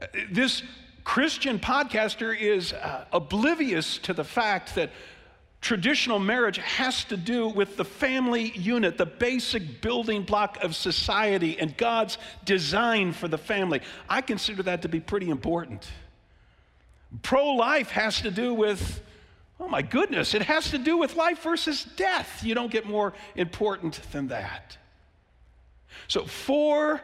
Uh, 0.00 0.06
this 0.30 0.62
Christian 1.10 1.58
podcaster 1.58 2.38
is 2.38 2.72
uh, 2.72 3.04
oblivious 3.12 3.98
to 3.98 4.14
the 4.14 4.22
fact 4.22 4.76
that 4.76 4.92
traditional 5.60 6.20
marriage 6.20 6.58
has 6.58 7.02
to 7.06 7.16
do 7.16 7.48
with 7.48 7.76
the 7.76 7.84
family 7.84 8.52
unit, 8.52 8.96
the 8.96 9.06
basic 9.06 9.80
building 9.80 10.22
block 10.22 10.62
of 10.62 10.76
society, 10.76 11.58
and 11.58 11.76
God's 11.76 12.16
design 12.44 13.12
for 13.12 13.26
the 13.26 13.38
family. 13.38 13.80
I 14.08 14.20
consider 14.20 14.62
that 14.62 14.82
to 14.82 14.88
be 14.88 15.00
pretty 15.00 15.30
important. 15.30 15.84
Pro 17.22 17.54
life 17.54 17.90
has 17.90 18.20
to 18.20 18.30
do 18.30 18.54
with, 18.54 19.02
oh 19.58 19.66
my 19.66 19.82
goodness, 19.82 20.32
it 20.32 20.42
has 20.42 20.70
to 20.70 20.78
do 20.78 20.96
with 20.96 21.16
life 21.16 21.42
versus 21.42 21.88
death. 21.96 22.44
You 22.44 22.54
don't 22.54 22.70
get 22.70 22.86
more 22.86 23.14
important 23.34 24.00
than 24.12 24.28
that. 24.28 24.78
So, 26.06 26.24
four 26.24 27.02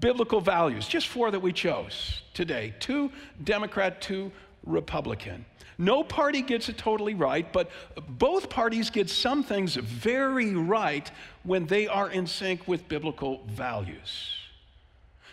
biblical 0.00 0.40
values, 0.40 0.88
just 0.88 1.08
four 1.08 1.30
that 1.30 1.40
we 1.40 1.52
chose 1.52 2.22
today 2.34 2.74
two 2.80 3.10
Democrat, 3.44 4.00
two 4.00 4.32
Republican. 4.64 5.44
No 5.78 6.02
party 6.02 6.40
gets 6.40 6.68
it 6.68 6.78
totally 6.78 7.14
right, 7.14 7.52
but 7.52 7.70
both 8.08 8.48
parties 8.48 8.88
get 8.88 9.10
some 9.10 9.42
things 9.42 9.74
very 9.74 10.54
right 10.54 11.10
when 11.42 11.66
they 11.66 11.86
are 11.86 12.10
in 12.10 12.26
sync 12.26 12.66
with 12.66 12.88
biblical 12.88 13.42
values. 13.46 14.32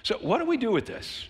So, 0.03 0.17
what 0.17 0.39
do 0.39 0.45
we 0.45 0.57
do 0.57 0.71
with 0.71 0.85
this? 0.85 1.27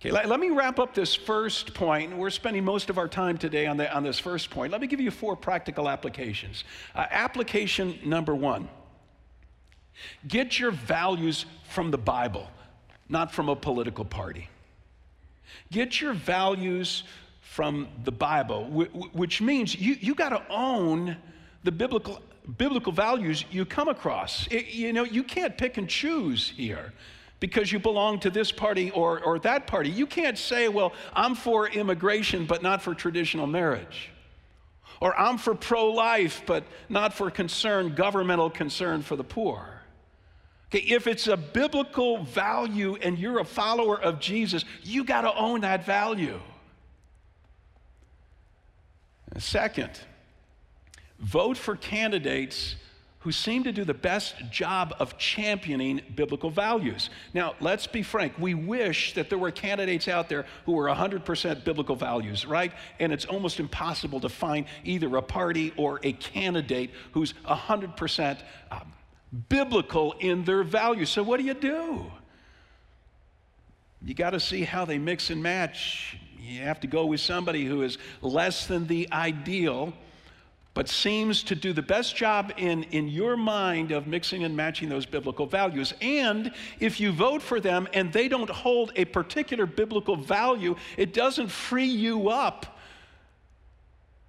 Okay, 0.00 0.10
let, 0.10 0.28
let 0.28 0.40
me 0.40 0.50
wrap 0.50 0.78
up 0.78 0.94
this 0.94 1.14
first 1.14 1.74
point. 1.74 2.16
We're 2.16 2.30
spending 2.30 2.64
most 2.64 2.88
of 2.88 2.98
our 2.98 3.08
time 3.08 3.36
today 3.36 3.66
on, 3.66 3.76
the, 3.76 3.92
on 3.92 4.04
this 4.04 4.18
first 4.18 4.48
point. 4.48 4.70
Let 4.70 4.80
me 4.80 4.86
give 4.86 5.00
you 5.00 5.10
four 5.10 5.36
practical 5.36 5.88
applications. 5.88 6.64
Uh, 6.94 7.06
application 7.10 7.98
number 8.04 8.34
one 8.34 8.68
Get 10.26 10.58
your 10.58 10.70
values 10.70 11.46
from 11.64 11.90
the 11.90 11.98
Bible, 11.98 12.48
not 13.08 13.32
from 13.32 13.48
a 13.48 13.56
political 13.56 14.04
party. 14.04 14.48
Get 15.70 16.00
your 16.00 16.12
values 16.12 17.04
from 17.40 17.88
the 18.04 18.12
Bible, 18.12 18.66
which 19.12 19.40
means 19.40 19.74
you, 19.74 19.96
you 20.00 20.14
got 20.14 20.30
to 20.30 20.42
own 20.50 21.16
the 21.64 21.72
biblical, 21.72 22.22
biblical 22.56 22.92
values 22.92 23.44
you 23.50 23.64
come 23.64 23.88
across. 23.88 24.46
It, 24.48 24.68
you 24.68 24.92
know, 24.92 25.04
you 25.04 25.22
can't 25.22 25.56
pick 25.56 25.76
and 25.76 25.88
choose 25.88 26.50
here 26.50 26.92
because 27.40 27.72
you 27.72 27.78
belong 27.78 28.20
to 28.20 28.30
this 28.30 28.52
party 28.52 28.90
or, 28.90 29.22
or 29.22 29.38
that 29.40 29.66
party. 29.66 29.90
You 29.90 30.06
can't 30.06 30.38
say, 30.38 30.68
well, 30.68 30.92
I'm 31.14 31.34
for 31.34 31.68
immigration, 31.68 32.46
but 32.46 32.62
not 32.62 32.82
for 32.82 32.94
traditional 32.94 33.46
marriage. 33.46 34.10
Or 35.00 35.18
I'm 35.18 35.38
for 35.38 35.54
pro 35.54 35.86
life, 35.92 36.42
but 36.46 36.64
not 36.88 37.14
for 37.14 37.30
concern, 37.30 37.94
governmental 37.94 38.50
concern 38.50 39.02
for 39.02 39.14
the 39.16 39.24
poor. 39.24 39.77
Okay, 40.70 40.84
if 40.84 41.06
it's 41.06 41.26
a 41.26 41.36
biblical 41.36 42.24
value 42.24 42.96
and 43.00 43.18
you're 43.18 43.38
a 43.38 43.44
follower 43.44 43.98
of 44.00 44.20
Jesus, 44.20 44.64
you 44.82 45.02
got 45.02 45.22
to 45.22 45.34
own 45.34 45.62
that 45.62 45.86
value. 45.86 46.38
Second, 49.38 49.98
vote 51.18 51.56
for 51.56 51.76
candidates 51.76 52.76
who 53.20 53.32
seem 53.32 53.64
to 53.64 53.72
do 53.72 53.84
the 53.84 53.94
best 53.94 54.36
job 54.50 54.94
of 55.00 55.18
championing 55.18 56.00
biblical 56.14 56.50
values. 56.50 57.10
Now, 57.34 57.54
let's 57.60 57.86
be 57.86 58.02
frank. 58.02 58.38
We 58.38 58.54
wish 58.54 59.14
that 59.14 59.28
there 59.28 59.38
were 59.38 59.50
candidates 59.50 60.06
out 60.06 60.28
there 60.28 60.46
who 60.66 60.72
were 60.72 60.86
100% 60.86 61.64
biblical 61.64 61.96
values, 61.96 62.46
right? 62.46 62.72
And 63.00 63.12
it's 63.12 63.24
almost 63.24 63.58
impossible 63.58 64.20
to 64.20 64.28
find 64.28 64.66
either 64.84 65.16
a 65.16 65.22
party 65.22 65.72
or 65.76 65.98
a 66.02 66.12
candidate 66.12 66.90
who's 67.12 67.34
100% 67.44 68.38
um, 68.70 68.92
biblical 69.48 70.14
in 70.20 70.44
their 70.44 70.62
values. 70.62 71.10
So, 71.10 71.22
what 71.22 71.38
do 71.38 71.44
you 71.44 71.54
do? 71.54 72.06
You 74.02 74.14
got 74.14 74.30
to 74.30 74.40
see 74.40 74.62
how 74.62 74.84
they 74.84 74.98
mix 74.98 75.30
and 75.30 75.42
match. 75.42 76.16
You 76.40 76.62
have 76.62 76.80
to 76.80 76.86
go 76.86 77.06
with 77.06 77.20
somebody 77.20 77.66
who 77.66 77.82
is 77.82 77.98
less 78.22 78.66
than 78.66 78.86
the 78.86 79.08
ideal, 79.12 79.92
but 80.72 80.88
seems 80.88 81.42
to 81.42 81.56
do 81.56 81.72
the 81.72 81.82
best 81.82 82.14
job 82.14 82.52
in, 82.56 82.84
in 82.84 83.08
your 83.08 83.36
mind 83.36 83.90
of 83.90 84.06
mixing 84.06 84.44
and 84.44 84.56
matching 84.56 84.88
those 84.88 85.04
biblical 85.04 85.46
values. 85.46 85.92
And 86.00 86.52
if 86.78 87.00
you 87.00 87.10
vote 87.10 87.42
for 87.42 87.58
them 87.58 87.88
and 87.92 88.12
they 88.12 88.28
don't 88.28 88.48
hold 88.48 88.92
a 88.94 89.04
particular 89.04 89.66
biblical 89.66 90.16
value, 90.16 90.76
it 90.96 91.12
doesn't 91.12 91.48
free 91.48 91.84
you 91.84 92.28
up 92.28 92.77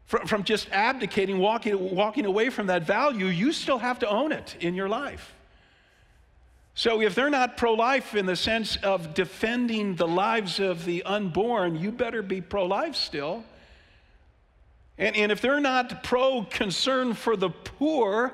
from, 0.09 0.25
from 0.25 0.43
just 0.43 0.67
abdicating, 0.71 1.37
walking, 1.37 1.95
walking 1.95 2.25
away 2.25 2.49
from 2.49 2.65
that 2.65 2.81
value, 2.81 3.27
you 3.27 3.53
still 3.53 3.77
have 3.77 3.99
to 3.99 4.09
own 4.09 4.31
it 4.31 4.55
in 4.59 4.73
your 4.73 4.89
life. 4.89 5.35
So 6.73 6.99
if 6.99 7.13
they're 7.13 7.29
not 7.29 7.57
pro 7.57 7.73
life 7.73 8.15
in 8.15 8.25
the 8.25 8.35
sense 8.35 8.75
of 8.77 9.13
defending 9.13 9.97
the 9.97 10.07
lives 10.07 10.59
of 10.59 10.83
the 10.83 11.03
unborn, 11.03 11.75
you 11.75 11.91
better 11.91 12.23
be 12.23 12.41
pro 12.41 12.65
life 12.65 12.95
still. 12.95 13.43
And, 14.97 15.15
and 15.15 15.31
if 15.31 15.41
they're 15.41 15.59
not 15.59 16.01
pro 16.01 16.43
concern 16.43 17.13
for 17.13 17.35
the 17.35 17.51
poor, 17.51 18.33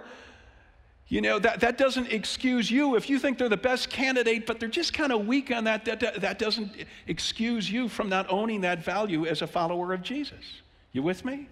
you 1.09 1.19
know, 1.19 1.39
that, 1.39 1.59
that 1.59 1.77
doesn't 1.77 2.09
excuse 2.09 2.71
you. 2.71 2.95
If 2.95 3.09
you 3.09 3.19
think 3.19 3.37
they're 3.37 3.49
the 3.49 3.57
best 3.57 3.89
candidate, 3.89 4.47
but 4.47 4.61
they're 4.61 4.69
just 4.69 4.93
kind 4.93 5.11
of 5.11 5.27
weak 5.27 5.51
on 5.51 5.65
that, 5.65 5.83
that, 5.83 6.21
that 6.21 6.39
doesn't 6.39 6.71
excuse 7.07 7.69
you 7.69 7.89
from 7.89 8.07
not 8.07 8.31
owning 8.31 8.61
that 8.61 8.81
value 8.81 9.25
as 9.25 9.41
a 9.41 9.47
follower 9.47 9.91
of 9.91 10.01
Jesus. 10.03 10.61
You 10.93 11.03
with 11.03 11.25
me? 11.25 11.49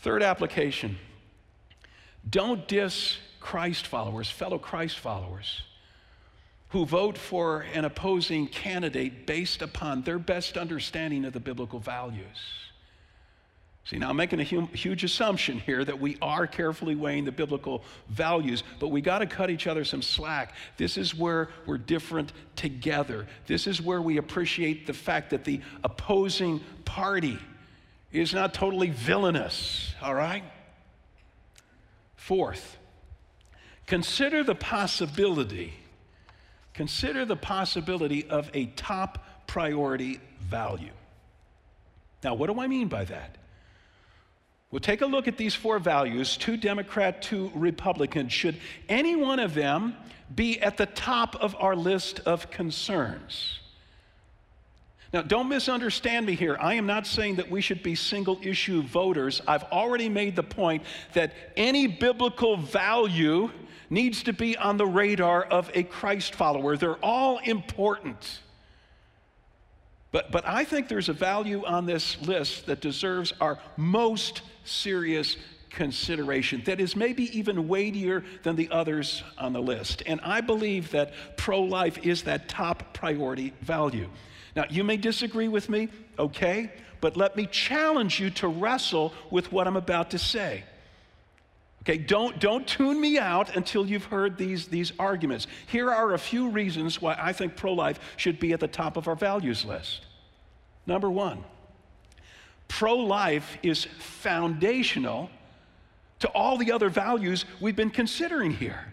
Third 0.00 0.22
application 0.22 0.98
don't 2.28 2.66
diss 2.68 3.18
Christ 3.38 3.86
followers, 3.86 4.30
fellow 4.30 4.58
Christ 4.58 4.98
followers, 4.98 5.62
who 6.68 6.84
vote 6.84 7.16
for 7.16 7.64
an 7.74 7.84
opposing 7.84 8.46
candidate 8.46 9.26
based 9.26 9.62
upon 9.62 10.02
their 10.02 10.18
best 10.18 10.56
understanding 10.56 11.24
of 11.24 11.32
the 11.32 11.40
biblical 11.40 11.78
values. 11.78 12.26
See, 13.84 13.98
now 13.98 14.10
I'm 14.10 14.16
making 14.16 14.40
a 14.40 14.44
huge 14.44 15.04
assumption 15.04 15.58
here 15.58 15.84
that 15.84 15.98
we 15.98 16.16
are 16.20 16.46
carefully 16.46 16.94
weighing 16.94 17.24
the 17.24 17.32
biblical 17.32 17.82
values, 18.08 18.62
but 18.78 18.88
we 18.88 19.00
got 19.00 19.20
to 19.20 19.26
cut 19.26 19.50
each 19.50 19.66
other 19.66 19.84
some 19.84 20.02
slack. 20.02 20.54
This 20.76 20.96
is 20.96 21.14
where 21.14 21.48
we're 21.66 21.78
different 21.78 22.32
together. 22.56 23.26
This 23.46 23.66
is 23.66 23.80
where 23.80 24.02
we 24.02 24.18
appreciate 24.18 24.86
the 24.86 24.92
fact 24.92 25.30
that 25.30 25.44
the 25.44 25.60
opposing 25.82 26.60
party 26.84 27.38
is 28.12 28.34
not 28.34 28.52
totally 28.52 28.90
villainous, 28.90 29.94
all 30.02 30.14
right? 30.14 30.42
Fourth, 32.16 32.78
consider 33.86 34.42
the 34.42 34.54
possibility, 34.54 35.74
consider 36.74 37.24
the 37.24 37.36
possibility 37.36 38.28
of 38.28 38.50
a 38.52 38.66
top 38.66 39.46
priority 39.46 40.20
value. 40.40 40.92
Now, 42.22 42.34
what 42.34 42.52
do 42.52 42.60
I 42.60 42.66
mean 42.66 42.88
by 42.88 43.04
that? 43.04 43.36
We'll 44.70 44.80
take 44.80 45.00
a 45.00 45.06
look 45.06 45.26
at 45.26 45.36
these 45.36 45.54
four 45.54 45.78
values 45.78 46.36
two 46.36 46.56
Democrat, 46.56 47.22
two 47.22 47.50
Republican. 47.54 48.28
Should 48.28 48.56
any 48.88 49.16
one 49.16 49.38
of 49.38 49.54
them 49.54 49.96
be 50.32 50.60
at 50.60 50.76
the 50.76 50.86
top 50.86 51.36
of 51.36 51.56
our 51.58 51.74
list 51.74 52.20
of 52.20 52.50
concerns? 52.50 53.59
Now, 55.12 55.22
don't 55.22 55.48
misunderstand 55.48 56.26
me 56.26 56.36
here. 56.36 56.56
I 56.60 56.74
am 56.74 56.86
not 56.86 57.04
saying 57.04 57.36
that 57.36 57.50
we 57.50 57.60
should 57.60 57.82
be 57.82 57.96
single 57.96 58.38
issue 58.42 58.82
voters. 58.82 59.42
I've 59.46 59.64
already 59.64 60.08
made 60.08 60.36
the 60.36 60.44
point 60.44 60.84
that 61.14 61.32
any 61.56 61.88
biblical 61.88 62.56
value 62.56 63.50
needs 63.88 64.22
to 64.22 64.32
be 64.32 64.56
on 64.56 64.76
the 64.76 64.86
radar 64.86 65.42
of 65.42 65.68
a 65.74 65.82
Christ 65.82 66.36
follower. 66.36 66.76
They're 66.76 66.94
all 67.04 67.38
important. 67.38 68.40
But, 70.12 70.30
but 70.30 70.46
I 70.46 70.64
think 70.64 70.88
there's 70.88 71.08
a 71.08 71.12
value 71.12 71.64
on 71.64 71.86
this 71.86 72.20
list 72.22 72.66
that 72.66 72.80
deserves 72.80 73.32
our 73.40 73.58
most 73.76 74.42
serious 74.64 75.36
consideration 75.70 76.62
that 76.66 76.80
is 76.80 76.94
maybe 76.94 77.36
even 77.36 77.68
weightier 77.68 78.24
than 78.42 78.56
the 78.56 78.68
others 78.70 79.22
on 79.38 79.52
the 79.52 79.62
list. 79.62 80.02
And 80.06 80.20
I 80.22 80.40
believe 80.40 80.90
that 80.92 81.12
pro 81.36 81.60
life 81.60 81.98
is 81.98 82.22
that 82.24 82.48
top 82.48 82.92
priority 82.92 83.52
value. 83.60 84.08
Now, 84.56 84.64
you 84.68 84.84
may 84.84 84.96
disagree 84.96 85.48
with 85.48 85.68
me, 85.68 85.88
okay, 86.18 86.72
but 87.00 87.16
let 87.16 87.36
me 87.36 87.46
challenge 87.46 88.20
you 88.20 88.30
to 88.30 88.48
wrestle 88.48 89.12
with 89.30 89.52
what 89.52 89.66
I'm 89.66 89.76
about 89.76 90.10
to 90.10 90.18
say. 90.18 90.64
Okay, 91.82 91.96
don't, 91.96 92.38
don't 92.38 92.66
tune 92.66 93.00
me 93.00 93.18
out 93.18 93.56
until 93.56 93.86
you've 93.86 94.04
heard 94.04 94.36
these, 94.36 94.66
these 94.66 94.92
arguments. 94.98 95.46
Here 95.66 95.90
are 95.90 96.12
a 96.12 96.18
few 96.18 96.50
reasons 96.50 97.00
why 97.00 97.16
I 97.18 97.32
think 97.32 97.56
pro 97.56 97.72
life 97.72 97.98
should 98.16 98.38
be 98.38 98.52
at 98.52 98.60
the 98.60 98.68
top 98.68 98.96
of 98.98 99.08
our 99.08 99.16
values 99.16 99.64
list. 99.64 100.04
Number 100.86 101.08
one, 101.08 101.42
pro 102.68 102.96
life 102.96 103.56
is 103.62 103.84
foundational 103.98 105.30
to 106.18 106.28
all 106.28 106.58
the 106.58 106.70
other 106.72 106.90
values 106.90 107.46
we've 107.60 107.76
been 107.76 107.90
considering 107.90 108.50
here. 108.50 108.92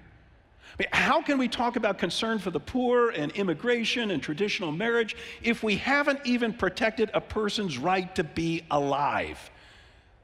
I 0.80 0.84
mean, 0.84 0.90
how 0.92 1.22
can 1.22 1.38
we 1.40 1.48
talk 1.48 1.76
about 1.76 1.98
concern 1.98 2.38
for 2.38 2.52
the 2.52 2.60
poor 2.60 3.10
and 3.10 3.32
immigration 3.32 4.12
and 4.12 4.22
traditional 4.22 4.72
marriage 4.72 5.16
if 5.42 5.64
we 5.64 5.76
haven't 5.76 6.20
even 6.24 6.54
protected 6.54 7.10
a 7.14 7.22
person's 7.22 7.78
right 7.78 8.14
to 8.16 8.24
be 8.24 8.64
alive? 8.70 9.50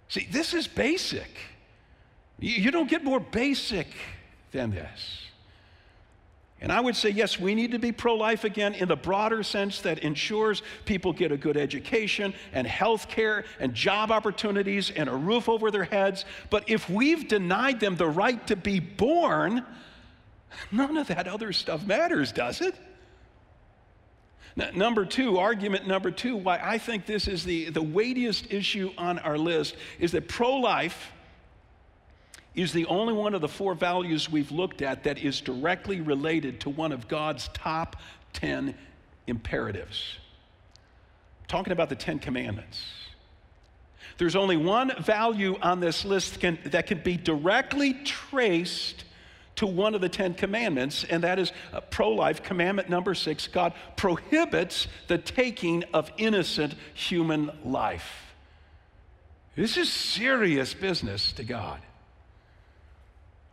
See, 0.09 0.27
this 0.31 0.53
is 0.53 0.67
basic. 0.67 1.29
You 2.39 2.71
don't 2.71 2.89
get 2.89 3.03
more 3.03 3.19
basic 3.19 3.87
than 4.51 4.71
this. 4.71 5.21
And 6.61 6.71
I 6.71 6.79
would 6.79 6.95
say, 6.95 7.09
yes, 7.09 7.39
we 7.39 7.55
need 7.55 7.71
to 7.71 7.79
be 7.79 7.91
pro 7.91 8.15
life 8.15 8.43
again 8.43 8.73
in 8.75 8.87
the 8.87 8.95
broader 8.95 9.43
sense 9.43 9.81
that 9.81 9.99
ensures 9.99 10.61
people 10.85 11.11
get 11.11 11.31
a 11.31 11.37
good 11.37 11.57
education 11.57 12.33
and 12.53 12.65
health 12.67 13.09
care 13.09 13.43
and 13.59 13.73
job 13.73 14.11
opportunities 14.11 14.91
and 14.91 15.09
a 15.09 15.15
roof 15.15 15.49
over 15.49 15.71
their 15.71 15.83
heads. 15.83 16.25
But 16.49 16.69
if 16.69 16.89
we've 16.89 17.27
denied 17.27 17.79
them 17.79 17.97
the 17.97 18.07
right 18.07 18.45
to 18.47 18.55
be 18.55 18.79
born, 18.79 19.65
none 20.71 20.97
of 20.97 21.07
that 21.07 21.27
other 21.27 21.53
stuff 21.53 21.85
matters, 21.85 22.31
does 22.31 22.61
it? 22.61 22.75
number 24.75 25.05
two, 25.05 25.39
argument 25.39 25.87
number 25.87 26.11
two, 26.11 26.35
why 26.35 26.59
I 26.61 26.77
think 26.77 27.05
this 27.05 27.27
is 27.27 27.43
the, 27.43 27.69
the 27.69 27.81
weightiest 27.81 28.53
issue 28.53 28.91
on 28.97 29.19
our 29.19 29.37
list 29.37 29.75
is 29.99 30.11
that 30.11 30.27
pro 30.27 30.57
life 30.57 31.11
is 32.55 32.71
the 32.71 32.85
only 32.85 33.13
one 33.13 33.33
of 33.33 33.41
the 33.41 33.47
four 33.47 33.73
values 33.73 34.29
we've 34.29 34.51
looked 34.51 34.81
at 34.81 35.03
that 35.05 35.17
is 35.17 35.41
directly 35.41 36.01
related 36.01 36.59
to 36.61 36.69
one 36.69 36.91
of 36.91 37.07
God's 37.07 37.47
top 37.49 37.95
10 38.33 38.75
imperatives. 39.25 40.17
I'm 41.41 41.47
talking 41.47 41.73
about 41.73 41.89
the 41.89 41.95
10 41.95 42.19
commandments. 42.19 42.83
There's 44.17 44.35
only 44.35 44.57
one 44.57 44.91
value 45.01 45.57
on 45.61 45.79
this 45.79 46.05
list 46.05 46.39
can, 46.39 46.59
that 46.65 46.85
can 46.85 46.99
be 46.99 47.17
directly 47.17 47.93
traced 48.03 49.03
to 49.55 49.67
one 49.67 49.93
of 49.93 50.01
the 50.01 50.09
Ten 50.09 50.33
Commandments, 50.33 51.03
and 51.03 51.23
that 51.23 51.39
is 51.39 51.51
uh, 51.71 51.79
pro 51.81 52.09
life. 52.09 52.43
Commandment 52.43 52.89
number 52.89 53.13
six 53.13 53.47
God 53.47 53.73
prohibits 53.95 54.87
the 55.07 55.17
taking 55.17 55.83
of 55.93 56.11
innocent 56.17 56.75
human 56.93 57.51
life. 57.63 58.33
This 59.55 59.77
is 59.77 59.91
serious 59.91 60.73
business 60.73 61.31
to 61.33 61.43
God. 61.43 61.79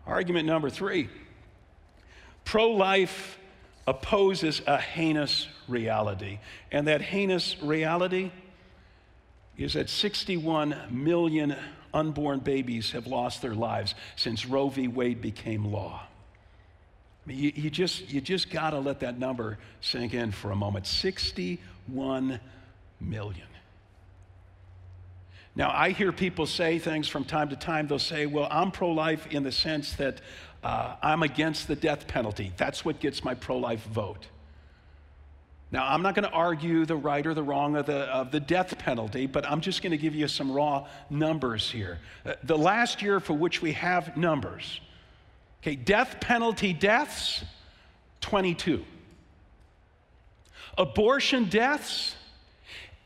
Argument 0.06 0.46
number 0.46 0.70
three 0.70 1.08
pro 2.44 2.70
life 2.70 3.38
opposes 3.86 4.62
a 4.66 4.78
heinous 4.78 5.48
reality. 5.68 6.38
And 6.72 6.86
that 6.86 7.02
heinous 7.02 7.60
reality 7.62 8.30
is 9.56 9.74
that 9.74 9.90
61 9.90 10.74
million 10.90 11.54
unborn 11.92 12.40
babies 12.40 12.92
have 12.92 13.06
lost 13.06 13.42
their 13.42 13.54
lives 13.54 13.94
since 14.16 14.46
Roe 14.46 14.68
v. 14.68 14.88
Wade 14.88 15.20
became 15.20 15.64
law. 15.64 16.02
I 17.24 17.28
mean, 17.28 17.38
you, 17.38 17.52
you 17.54 17.70
just, 17.70 18.10
you 18.12 18.20
just 18.20 18.50
got 18.50 18.70
to 18.70 18.78
let 18.78 19.00
that 19.00 19.18
number 19.18 19.58
sink 19.80 20.14
in 20.14 20.32
for 20.32 20.50
a 20.50 20.56
moment 20.56 20.86
61 20.86 22.40
million. 23.00 23.46
Now, 25.56 25.70
I 25.74 25.90
hear 25.90 26.12
people 26.12 26.46
say 26.46 26.78
things 26.78 27.08
from 27.08 27.24
time 27.24 27.48
to 27.48 27.56
time. 27.56 27.88
They'll 27.88 27.98
say, 27.98 28.26
Well, 28.26 28.46
I'm 28.50 28.70
pro 28.70 28.90
life 28.92 29.26
in 29.26 29.42
the 29.42 29.52
sense 29.52 29.92
that 29.94 30.20
uh, 30.62 30.96
I'm 31.02 31.22
against 31.22 31.68
the 31.68 31.76
death 31.76 32.06
penalty. 32.06 32.52
That's 32.56 32.84
what 32.84 33.00
gets 33.00 33.24
my 33.24 33.34
pro 33.34 33.58
life 33.58 33.82
vote. 33.84 34.26
Now, 35.72 35.86
I'm 35.86 36.02
not 36.02 36.16
going 36.16 36.28
to 36.28 36.32
argue 36.32 36.84
the 36.84 36.96
right 36.96 37.24
or 37.24 37.32
the 37.32 37.44
wrong 37.44 37.76
of 37.76 37.86
the, 37.86 38.00
of 38.06 38.32
the 38.32 38.40
death 38.40 38.76
penalty, 38.78 39.26
but 39.26 39.48
I'm 39.48 39.60
just 39.60 39.82
going 39.82 39.92
to 39.92 39.98
give 39.98 40.16
you 40.16 40.26
some 40.26 40.50
raw 40.50 40.88
numbers 41.08 41.70
here. 41.70 42.00
Uh, 42.26 42.32
the 42.42 42.58
last 42.58 43.02
year 43.02 43.20
for 43.20 43.34
which 43.34 43.62
we 43.62 43.70
have 43.72 44.16
numbers, 44.16 44.80
okay, 45.62 45.76
death 45.76 46.16
penalty 46.20 46.72
deaths, 46.72 47.44
22. 48.20 48.84
Abortion 50.76 51.44
deaths, 51.44 52.16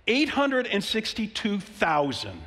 862,000. 0.07 2.41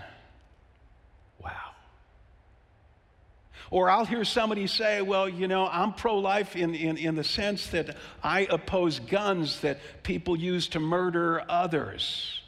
Or 3.69 3.89
I'll 3.89 4.05
hear 4.05 4.23
somebody 4.23 4.67
say, 4.67 5.01
well, 5.01 5.27
you 5.27 5.47
know, 5.47 5.67
I'm 5.67 5.93
pro 5.93 6.17
life 6.17 6.55
in, 6.55 6.73
in, 6.73 6.97
in 6.97 7.15
the 7.15 7.23
sense 7.23 7.67
that 7.67 7.97
I 8.23 8.47
oppose 8.49 8.99
guns 8.99 9.59
that 9.61 9.79
people 10.03 10.37
use 10.37 10.67
to 10.69 10.79
murder 10.79 11.43
others. 11.49 12.41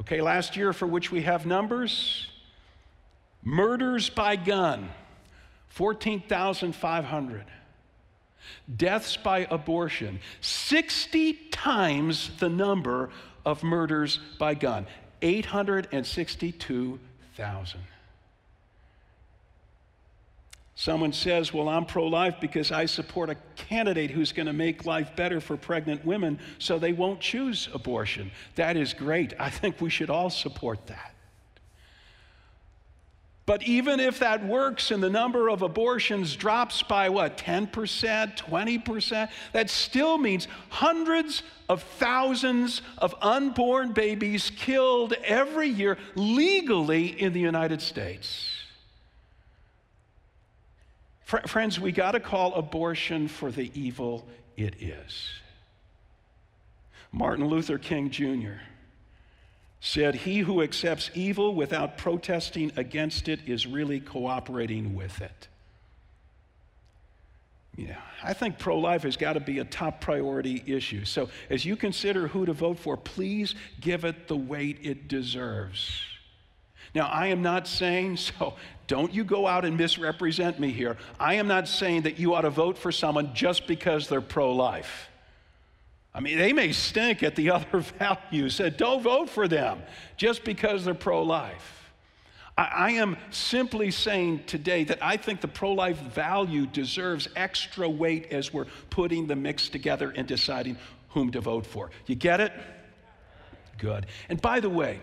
Okay, 0.00 0.20
last 0.20 0.56
year 0.56 0.72
for 0.72 0.86
which 0.86 1.10
we 1.10 1.22
have 1.22 1.46
numbers 1.46 2.26
murders 3.42 4.10
by 4.10 4.36
gun, 4.36 4.90
14,500. 5.68 7.44
Deaths 8.76 9.16
by 9.16 9.46
abortion, 9.50 10.20
60 10.40 11.34
times 11.50 12.30
the 12.38 12.48
number 12.48 13.10
of 13.44 13.62
murders 13.62 14.18
by 14.38 14.54
gun 14.54 14.86
862,000. 15.22 17.80
Someone 20.78 21.12
says, 21.12 21.52
Well, 21.52 21.68
I'm 21.68 21.86
pro 21.86 22.06
life 22.06 22.36
because 22.40 22.70
I 22.70 22.86
support 22.86 23.30
a 23.30 23.36
candidate 23.56 24.12
who's 24.12 24.30
going 24.30 24.46
to 24.46 24.52
make 24.52 24.86
life 24.86 25.16
better 25.16 25.40
for 25.40 25.56
pregnant 25.56 26.04
women 26.04 26.38
so 26.60 26.78
they 26.78 26.92
won't 26.92 27.18
choose 27.18 27.68
abortion. 27.74 28.30
That 28.54 28.76
is 28.76 28.94
great. 28.94 29.34
I 29.40 29.50
think 29.50 29.80
we 29.80 29.90
should 29.90 30.08
all 30.08 30.30
support 30.30 30.86
that. 30.86 31.16
But 33.44 33.64
even 33.64 33.98
if 33.98 34.20
that 34.20 34.46
works 34.46 34.92
and 34.92 35.02
the 35.02 35.10
number 35.10 35.48
of 35.48 35.62
abortions 35.62 36.36
drops 36.36 36.80
by 36.84 37.08
what, 37.08 37.36
10%, 37.36 38.36
20%, 38.36 39.28
that 39.52 39.70
still 39.70 40.16
means 40.16 40.46
hundreds 40.68 41.42
of 41.68 41.82
thousands 41.82 42.82
of 42.98 43.16
unborn 43.20 43.94
babies 43.94 44.52
killed 44.54 45.14
every 45.24 45.68
year 45.68 45.98
legally 46.14 47.20
in 47.20 47.32
the 47.32 47.40
United 47.40 47.82
States. 47.82 48.57
Fr- 51.28 51.46
friends, 51.46 51.78
we 51.78 51.92
got 51.92 52.12
to 52.12 52.20
call 52.20 52.54
abortion 52.54 53.28
for 53.28 53.50
the 53.50 53.70
evil 53.78 54.26
it 54.56 54.82
is. 54.82 55.28
Martin 57.12 57.46
Luther 57.46 57.76
King 57.76 58.08
Jr 58.08 58.62
said, 59.80 60.14
He 60.14 60.38
who 60.38 60.62
accepts 60.62 61.10
evil 61.12 61.54
without 61.54 61.98
protesting 61.98 62.72
against 62.76 63.28
it 63.28 63.40
is 63.46 63.66
really 63.66 64.00
cooperating 64.00 64.94
with 64.94 65.20
it. 65.20 65.48
Yeah, 67.76 68.00
I 68.24 68.32
think 68.32 68.58
pro 68.58 68.78
life 68.78 69.02
has 69.02 69.18
got 69.18 69.34
to 69.34 69.40
be 69.40 69.58
a 69.58 69.64
top 69.64 70.00
priority 70.00 70.64
issue. 70.66 71.04
So, 71.04 71.28
as 71.50 71.62
you 71.62 71.76
consider 71.76 72.26
who 72.26 72.46
to 72.46 72.54
vote 72.54 72.78
for, 72.78 72.96
please 72.96 73.54
give 73.82 74.06
it 74.06 74.28
the 74.28 74.36
weight 74.36 74.78
it 74.82 75.08
deserves. 75.08 76.00
Now, 76.94 77.06
I 77.06 77.26
am 77.26 77.42
not 77.42 77.68
saying, 77.68 78.16
so 78.16 78.54
don't 78.88 79.14
you 79.14 79.22
go 79.22 79.46
out 79.46 79.64
and 79.64 79.76
misrepresent 79.76 80.58
me 80.58 80.72
here. 80.72 80.96
I 81.20 81.34
am 81.34 81.46
not 81.46 81.68
saying 81.68 82.02
that 82.02 82.18
you 82.18 82.34
ought 82.34 82.40
to 82.40 82.50
vote 82.50 82.76
for 82.76 82.90
someone 82.90 83.34
just 83.34 83.66
because 83.66 84.08
they're 84.08 84.20
pro 84.20 84.52
life. 84.52 85.10
I 86.14 86.20
mean, 86.20 86.38
they 86.38 86.52
may 86.52 86.72
stink 86.72 87.22
at 87.22 87.36
the 87.36 87.50
other 87.52 87.78
values. 87.78 88.56
Said, 88.56 88.76
don't 88.76 89.02
vote 89.02 89.30
for 89.30 89.46
them 89.46 89.82
just 90.16 90.42
because 90.42 90.84
they're 90.84 90.94
pro 90.94 91.22
life. 91.22 91.74
I, 92.56 92.92
am 92.92 93.16
simply 93.30 93.92
saying 93.92 94.42
today 94.46 94.82
that 94.84 94.98
I 95.00 95.16
think 95.16 95.40
the 95.40 95.46
pro 95.46 95.72
life 95.72 95.98
value 95.98 96.66
deserves 96.66 97.28
extra 97.36 97.88
weight 97.88 98.32
as 98.32 98.52
we're 98.52 98.66
putting 98.90 99.28
the 99.28 99.36
mix 99.36 99.68
together 99.68 100.12
and 100.16 100.26
deciding 100.26 100.76
whom 101.10 101.30
to 101.32 101.40
vote 101.40 101.66
for. 101.66 101.90
You 102.06 102.16
get 102.16 102.40
it? 102.40 102.52
Good. 103.78 104.06
And 104.28 104.42
by 104.42 104.58
the 104.58 104.68
way, 104.68 104.98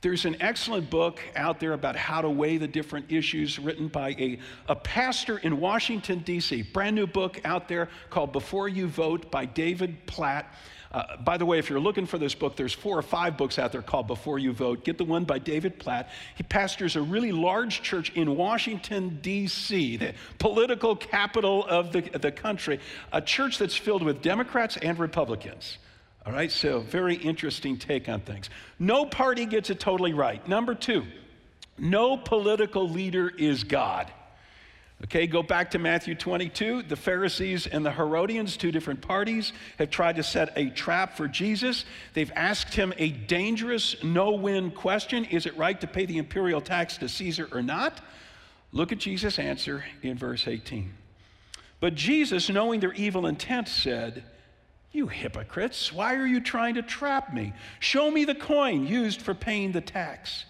there's 0.00 0.24
an 0.24 0.36
excellent 0.40 0.90
book 0.90 1.20
out 1.34 1.58
there 1.58 1.72
about 1.72 1.96
how 1.96 2.20
to 2.20 2.30
weigh 2.30 2.56
the 2.56 2.68
different 2.68 3.10
issues 3.10 3.58
written 3.58 3.88
by 3.88 4.10
a, 4.10 4.38
a 4.68 4.76
pastor 4.76 5.38
in 5.38 5.58
Washington, 5.58 6.20
D.C. 6.20 6.62
Brand 6.62 6.94
new 6.94 7.06
book 7.06 7.40
out 7.44 7.68
there 7.68 7.88
called 8.08 8.32
Before 8.32 8.68
You 8.68 8.86
Vote 8.86 9.30
by 9.32 9.44
David 9.44 10.06
Platt. 10.06 10.54
Uh, 10.92 11.16
by 11.18 11.36
the 11.36 11.44
way, 11.44 11.58
if 11.58 11.68
you're 11.68 11.80
looking 11.80 12.06
for 12.06 12.16
this 12.16 12.34
book, 12.34 12.56
there's 12.56 12.72
four 12.72 12.96
or 12.96 13.02
five 13.02 13.36
books 13.36 13.58
out 13.58 13.72
there 13.72 13.82
called 13.82 14.06
Before 14.06 14.38
You 14.38 14.52
Vote. 14.52 14.84
Get 14.84 14.98
the 14.98 15.04
one 15.04 15.24
by 15.24 15.38
David 15.38 15.80
Platt. 15.80 16.10
He 16.36 16.44
pastors 16.44 16.94
a 16.94 17.02
really 17.02 17.32
large 17.32 17.82
church 17.82 18.10
in 18.14 18.36
Washington, 18.36 19.18
D.C., 19.20 19.96
the 19.96 20.14
political 20.38 20.94
capital 20.94 21.66
of 21.66 21.92
the, 21.92 22.02
the 22.02 22.30
country, 22.32 22.78
a 23.12 23.20
church 23.20 23.58
that's 23.58 23.76
filled 23.76 24.04
with 24.04 24.22
Democrats 24.22 24.76
and 24.76 24.98
Republicans. 24.98 25.78
All 26.28 26.34
right, 26.34 26.52
so 26.52 26.80
very 26.80 27.14
interesting 27.14 27.78
take 27.78 28.06
on 28.06 28.20
things. 28.20 28.50
No 28.78 29.06
party 29.06 29.46
gets 29.46 29.70
it 29.70 29.80
totally 29.80 30.12
right. 30.12 30.46
Number 30.46 30.74
two, 30.74 31.06
no 31.78 32.18
political 32.18 32.86
leader 32.86 33.32
is 33.38 33.64
God. 33.64 34.12
Okay, 35.04 35.26
go 35.26 35.42
back 35.42 35.70
to 35.70 35.78
Matthew 35.78 36.14
22. 36.14 36.82
The 36.82 36.96
Pharisees 36.96 37.66
and 37.66 37.82
the 37.82 37.90
Herodians, 37.90 38.58
two 38.58 38.70
different 38.70 39.00
parties, 39.00 39.54
have 39.78 39.88
tried 39.88 40.16
to 40.16 40.22
set 40.22 40.52
a 40.54 40.68
trap 40.68 41.16
for 41.16 41.28
Jesus. 41.28 41.86
They've 42.12 42.32
asked 42.36 42.74
him 42.74 42.92
a 42.98 43.08
dangerous, 43.08 43.96
no 44.04 44.32
win 44.32 44.70
question 44.70 45.24
Is 45.24 45.46
it 45.46 45.56
right 45.56 45.80
to 45.80 45.86
pay 45.86 46.04
the 46.04 46.18
imperial 46.18 46.60
tax 46.60 46.98
to 46.98 47.08
Caesar 47.08 47.48
or 47.52 47.62
not? 47.62 48.02
Look 48.72 48.92
at 48.92 48.98
Jesus' 48.98 49.38
answer 49.38 49.82
in 50.02 50.18
verse 50.18 50.46
18. 50.46 50.92
But 51.80 51.94
Jesus, 51.94 52.50
knowing 52.50 52.80
their 52.80 52.92
evil 52.92 53.26
intent, 53.26 53.68
said, 53.68 54.24
you 54.92 55.06
hypocrites, 55.06 55.92
why 55.92 56.14
are 56.14 56.26
you 56.26 56.40
trying 56.40 56.74
to 56.74 56.82
trap 56.82 57.32
me? 57.32 57.52
Show 57.80 58.10
me 58.10 58.24
the 58.24 58.34
coin 58.34 58.86
used 58.86 59.20
for 59.22 59.34
paying 59.34 59.72
the 59.72 59.80
tax. 59.80 60.44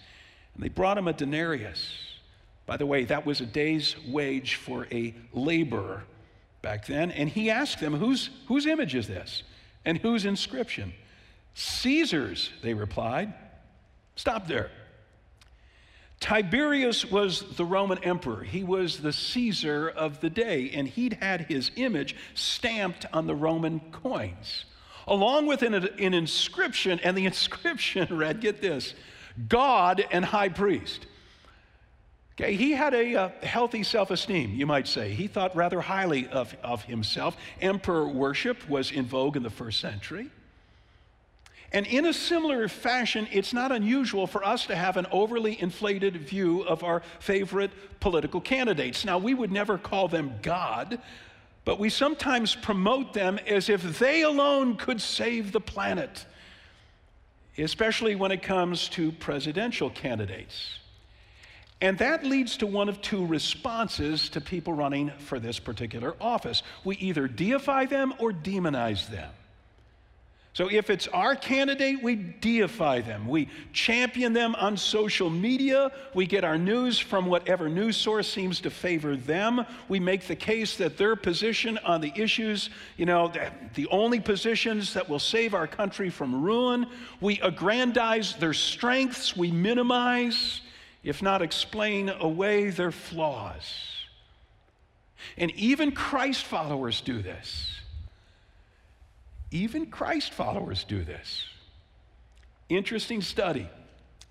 And 0.53 0.63
they 0.63 0.69
brought 0.69 0.97
him 0.97 1.07
a 1.07 1.13
denarius. 1.13 1.89
By 2.65 2.77
the 2.77 2.85
way, 2.85 3.03
that 3.05 3.25
was 3.25 3.41
a 3.41 3.45
day's 3.45 3.95
wage 4.07 4.55
for 4.55 4.87
a 4.91 5.13
laborer 5.33 6.03
back 6.61 6.85
then. 6.85 7.11
And 7.11 7.29
he 7.29 7.49
asked 7.49 7.79
them, 7.79 7.93
Whose, 7.93 8.29
whose 8.47 8.65
image 8.65 8.95
is 8.95 9.07
this? 9.07 9.43
And 9.85 9.97
whose 9.97 10.25
inscription? 10.25 10.93
Caesar's, 11.53 12.51
they 12.61 12.73
replied. 12.73 13.33
Stop 14.15 14.47
there. 14.47 14.69
Tiberius 16.19 17.05
was 17.05 17.41
the 17.55 17.63
Roman 17.63 18.03
emperor. 18.03 18.43
He 18.43 18.63
was 18.63 18.97
the 18.97 19.13
Caesar 19.13 19.87
of 19.89 20.19
the 20.19 20.29
day, 20.29 20.71
and 20.73 20.87
he'd 20.87 21.13
had 21.13 21.41
his 21.41 21.71
image 21.75 22.15
stamped 22.33 23.05
on 23.13 23.25
the 23.25 23.35
Roman 23.35 23.79
coins, 23.91 24.65
along 25.07 25.47
with 25.47 25.61
an, 25.61 25.73
an 25.73 26.13
inscription. 26.13 26.99
And 27.03 27.17
the 27.17 27.25
inscription 27.25 28.17
read 28.17 28.41
get 28.41 28.61
this 28.61 28.93
God 29.47 30.05
and 30.11 30.25
high 30.25 30.49
priest. 30.49 31.05
Okay, 32.33 32.55
he 32.55 32.71
had 32.71 32.93
a, 32.93 33.13
a 33.15 33.29
healthy 33.45 33.83
self 33.83 34.11
esteem, 34.11 34.55
you 34.55 34.65
might 34.65 34.87
say. 34.87 35.11
He 35.11 35.27
thought 35.27 35.55
rather 35.55 35.81
highly 35.81 36.27
of, 36.27 36.55
of 36.63 36.83
himself. 36.83 37.35
Emperor 37.61 38.07
worship 38.07 38.69
was 38.69 38.91
in 38.91 39.05
vogue 39.05 39.35
in 39.35 39.43
the 39.43 39.49
first 39.49 39.79
century. 39.79 40.29
And 41.71 41.85
in 41.85 42.05
a 42.05 42.13
similar 42.13 42.67
fashion, 42.67 43.27
it's 43.31 43.53
not 43.53 43.71
unusual 43.71 44.25
for 44.25 44.43
us 44.43 44.65
to 44.67 44.75
have 44.75 44.97
an 44.97 45.05
overly 45.11 45.61
inflated 45.61 46.17
view 46.17 46.61
of 46.61 46.83
our 46.83 47.03
favorite 47.19 47.71
political 47.99 48.41
candidates. 48.41 49.05
Now, 49.05 49.19
we 49.19 49.35
would 49.35 49.51
never 49.51 49.77
call 49.77 50.07
them 50.07 50.33
God, 50.41 50.99
but 51.65 51.79
we 51.79 51.89
sometimes 51.89 52.55
promote 52.55 53.13
them 53.13 53.39
as 53.45 53.69
if 53.69 53.99
they 53.99 54.23
alone 54.23 54.77
could 54.77 54.99
save 54.99 55.51
the 55.51 55.61
planet, 55.61 56.25
especially 57.57 58.15
when 58.15 58.31
it 58.31 58.41
comes 58.41 58.89
to 58.89 59.11
presidential 59.11 59.91
candidates. 59.91 60.79
And 61.81 61.99
that 61.99 62.25
leads 62.25 62.57
to 62.57 62.67
one 62.67 62.89
of 62.89 62.99
two 63.01 63.25
responses 63.25 64.27
to 64.29 64.41
people 64.41 64.73
running 64.73 65.11
for 65.19 65.39
this 65.39 65.59
particular 65.59 66.15
office. 66.19 66.63
We 66.83 66.97
either 66.97 67.27
deify 67.27 67.85
them 67.85 68.13
or 68.19 68.31
demonize 68.31 69.07
them. 69.07 69.31
So 70.59 70.69
if 70.69 70.89
it's 70.89 71.07
our 71.07 71.37
candidate, 71.37 72.03
we 72.03 72.15
deify 72.15 72.99
them. 72.99 73.29
We 73.29 73.47
champion 73.71 74.33
them 74.33 74.55
on 74.55 74.75
social 74.75 75.29
media. 75.29 75.89
We 76.13 76.25
get 76.25 76.43
our 76.43 76.57
news 76.57 76.99
from 76.99 77.27
whatever 77.27 77.69
news 77.69 77.95
source 77.95 78.29
seems 78.29 78.59
to 78.59 78.69
favor 78.69 79.15
them. 79.15 79.65
We 79.87 80.01
make 80.01 80.27
the 80.27 80.35
case 80.35 80.75
that 80.75 80.97
their 80.97 81.15
position 81.15 81.77
on 81.85 82.01
the 82.01 82.11
issues, 82.13 82.71
you 82.97 83.05
know, 83.05 83.31
the 83.75 83.87
only 83.87 84.19
positions 84.19 84.93
that 84.95 85.07
will 85.07 85.17
save 85.17 85.53
our 85.53 85.65
country 85.65 86.09
from 86.09 86.43
ruin. 86.43 86.87
We 87.21 87.39
aggrandize 87.39 88.35
their 88.35 88.51
strengths. 88.51 89.37
We 89.37 89.51
minimize, 89.51 90.59
if 91.05 91.21
not 91.21 91.41
explain 91.41 92.09
away, 92.09 92.69
their 92.69 92.91
flaws. 92.91 93.63
And 95.37 95.51
even 95.51 95.93
Christ 95.93 96.43
followers 96.43 96.99
do 96.99 97.21
this. 97.21 97.78
Even 99.51 99.87
Christ 99.87 100.33
followers 100.33 100.83
do 100.83 101.03
this. 101.03 101.45
Interesting 102.69 103.21
study. 103.21 103.67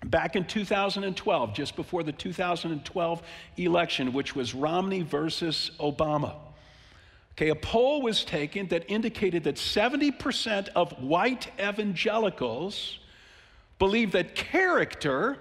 Back 0.05 0.37
in 0.37 0.45
2012, 0.45 1.53
just 1.53 1.75
before 1.75 2.03
the 2.03 2.13
2012 2.13 3.21
election, 3.57 4.13
which 4.13 4.33
was 4.33 4.55
Romney 4.55 5.01
versus 5.01 5.71
Obama, 5.77 6.35
okay, 7.33 7.49
a 7.49 7.55
poll 7.55 8.01
was 8.01 8.23
taken 8.23 8.67
that 8.69 8.89
indicated 8.89 9.43
that 9.43 9.55
70% 9.55 10.69
of 10.69 10.93
white 11.03 11.51
evangelicals 11.59 12.99
believe 13.77 14.13
that 14.13 14.35
character 14.35 15.37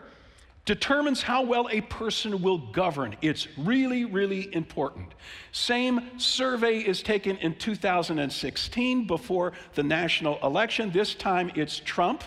determines 0.69 1.23
how 1.23 1.43
well 1.43 1.67
a 1.73 1.81
person 1.81 2.43
will 2.43 2.59
govern. 2.59 3.17
It's 3.23 3.49
really, 3.57 4.05
really 4.05 4.55
important. 4.55 5.15
Same 5.51 6.11
survey 6.19 6.81
is 6.81 7.03
taken 7.03 7.39
in 7.39 7.55
2016 7.55 9.07
before 9.07 9.55
the 9.77 9.83
national 9.83 10.39
election. 10.43 10.91
This 10.91 11.15
time 11.15 11.51
it's 11.55 11.79
Trump 11.79 12.23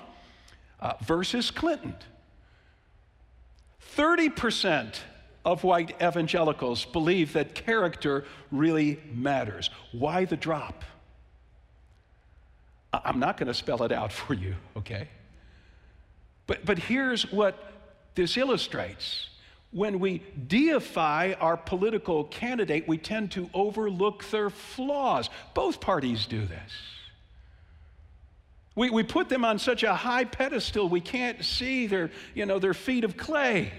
uh, 0.79 0.93
versus 1.03 1.51
Clinton. 1.51 1.93
30% 3.95 4.95
of 5.45 5.63
white 5.63 5.95
evangelicals 6.01 6.85
believe 6.85 7.33
that 7.33 7.53
character 7.53 8.25
really 8.51 8.99
matters. 9.13 9.69
Why 9.91 10.25
the 10.25 10.35
drop? 10.35 10.83
I'm 12.91 13.19
not 13.19 13.37
going 13.37 13.49
to 13.49 13.53
spell 13.53 13.83
it 13.83 13.91
out 13.91 14.11
for 14.11 14.33
you, 14.33 14.55
okay? 14.77 15.09
But, 16.47 16.65
but 16.65 16.79
here's 16.79 17.31
what 17.31 17.67
this 18.15 18.37
illustrates. 18.37 19.29
When 19.71 19.99
we 19.99 20.21
deify 20.47 21.33
our 21.39 21.55
political 21.55 22.25
candidate, 22.25 22.87
we 22.87 22.97
tend 22.97 23.31
to 23.31 23.49
overlook 23.53 24.29
their 24.29 24.49
flaws. 24.49 25.29
Both 25.53 25.79
parties 25.79 26.25
do 26.25 26.45
this. 26.45 26.71
We, 28.75 28.89
we 28.89 29.03
put 29.03 29.29
them 29.29 29.45
on 29.45 29.59
such 29.59 29.83
a 29.83 29.93
high 29.93 30.25
pedestal, 30.25 30.87
we 30.87 31.01
can't 31.01 31.43
see 31.43 31.87
their, 31.87 32.11
you 32.33 32.45
know, 32.45 32.59
their 32.59 32.73
feet 32.73 33.03
of 33.03 33.17
clay. 33.17 33.71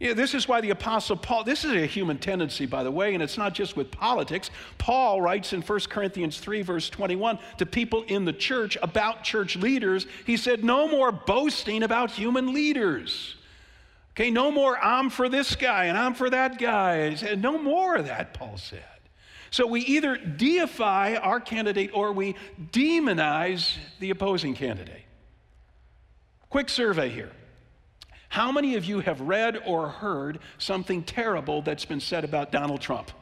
Yeah, 0.00 0.12
this 0.12 0.34
is 0.34 0.48
why 0.48 0.60
the 0.60 0.70
Apostle 0.70 1.16
Paul, 1.16 1.44
this 1.44 1.64
is 1.64 1.72
a 1.72 1.86
human 1.86 2.18
tendency, 2.18 2.66
by 2.66 2.82
the 2.82 2.90
way, 2.90 3.14
and 3.14 3.22
it's 3.22 3.38
not 3.38 3.54
just 3.54 3.76
with 3.76 3.90
politics. 3.90 4.50
Paul 4.76 5.22
writes 5.22 5.52
in 5.52 5.62
1 5.62 5.80
Corinthians 5.88 6.40
3, 6.40 6.62
verse 6.62 6.90
21, 6.90 7.38
to 7.58 7.66
people 7.66 8.02
in 8.08 8.24
the 8.24 8.32
church 8.32 8.76
about 8.82 9.22
church 9.22 9.56
leaders, 9.56 10.06
he 10.26 10.36
said, 10.36 10.64
No 10.64 10.88
more 10.88 11.12
boasting 11.12 11.84
about 11.84 12.10
human 12.10 12.52
leaders. 12.52 13.36
Okay, 14.14 14.30
no 14.30 14.52
more 14.52 14.78
I'm 14.78 15.10
for 15.10 15.28
this 15.28 15.56
guy 15.56 15.86
and 15.86 15.98
I'm 15.98 16.14
for 16.14 16.30
that 16.30 16.58
guy. 16.58 17.10
He 17.10 17.16
said, 17.16 17.42
no 17.42 17.58
more 17.58 17.96
of 17.96 18.06
that, 18.06 18.32
Paul 18.32 18.56
said. 18.56 18.84
So 19.50 19.66
we 19.66 19.80
either 19.82 20.16
deify 20.16 21.16
our 21.16 21.40
candidate 21.40 21.90
or 21.92 22.12
we 22.12 22.36
demonize 22.70 23.76
the 23.98 24.10
opposing 24.10 24.54
candidate. 24.54 25.02
Quick 26.48 26.68
survey 26.68 27.08
here. 27.08 27.32
How 28.34 28.50
many 28.50 28.74
of 28.74 28.84
you 28.84 28.98
have 28.98 29.20
read 29.20 29.62
or 29.64 29.88
heard 29.88 30.40
something 30.58 31.04
terrible 31.04 31.62
that's 31.62 31.84
been 31.84 32.00
said 32.00 32.24
about 32.24 32.50
Donald 32.50 32.80
Trump? 32.80 33.12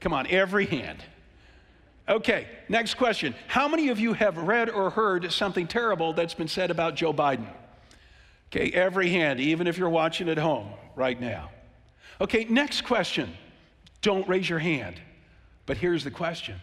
Come 0.00 0.14
on, 0.14 0.26
every 0.28 0.64
hand. 0.64 1.04
Okay, 2.08 2.48
next 2.70 2.94
question. 2.94 3.34
How 3.46 3.68
many 3.68 3.90
of 3.90 4.00
you 4.00 4.14
have 4.14 4.38
read 4.38 4.70
or 4.70 4.88
heard 4.88 5.30
something 5.30 5.66
terrible 5.66 6.14
that's 6.14 6.32
been 6.32 6.48
said 6.48 6.70
about 6.70 6.94
Joe 6.94 7.12
Biden? 7.12 7.46
Okay, 8.50 8.70
every 8.70 9.10
hand, 9.10 9.38
even 9.38 9.66
if 9.66 9.76
you're 9.76 9.90
watching 9.90 10.30
at 10.30 10.38
home 10.38 10.70
right 10.96 11.20
now. 11.20 11.50
Okay, 12.22 12.44
next 12.44 12.86
question. 12.86 13.36
Don't 14.00 14.26
raise 14.26 14.48
your 14.48 14.60
hand. 14.60 14.98
But 15.66 15.76
here's 15.76 16.04
the 16.04 16.10
question 16.10 16.58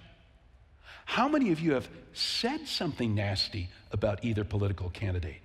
How 1.06 1.28
many 1.28 1.52
of 1.52 1.60
you 1.60 1.74
have 1.74 1.88
said 2.14 2.68
something 2.68 3.14
nasty 3.14 3.70
about 3.92 4.26
either 4.26 4.44
political 4.44 4.90
candidate? 4.90 5.42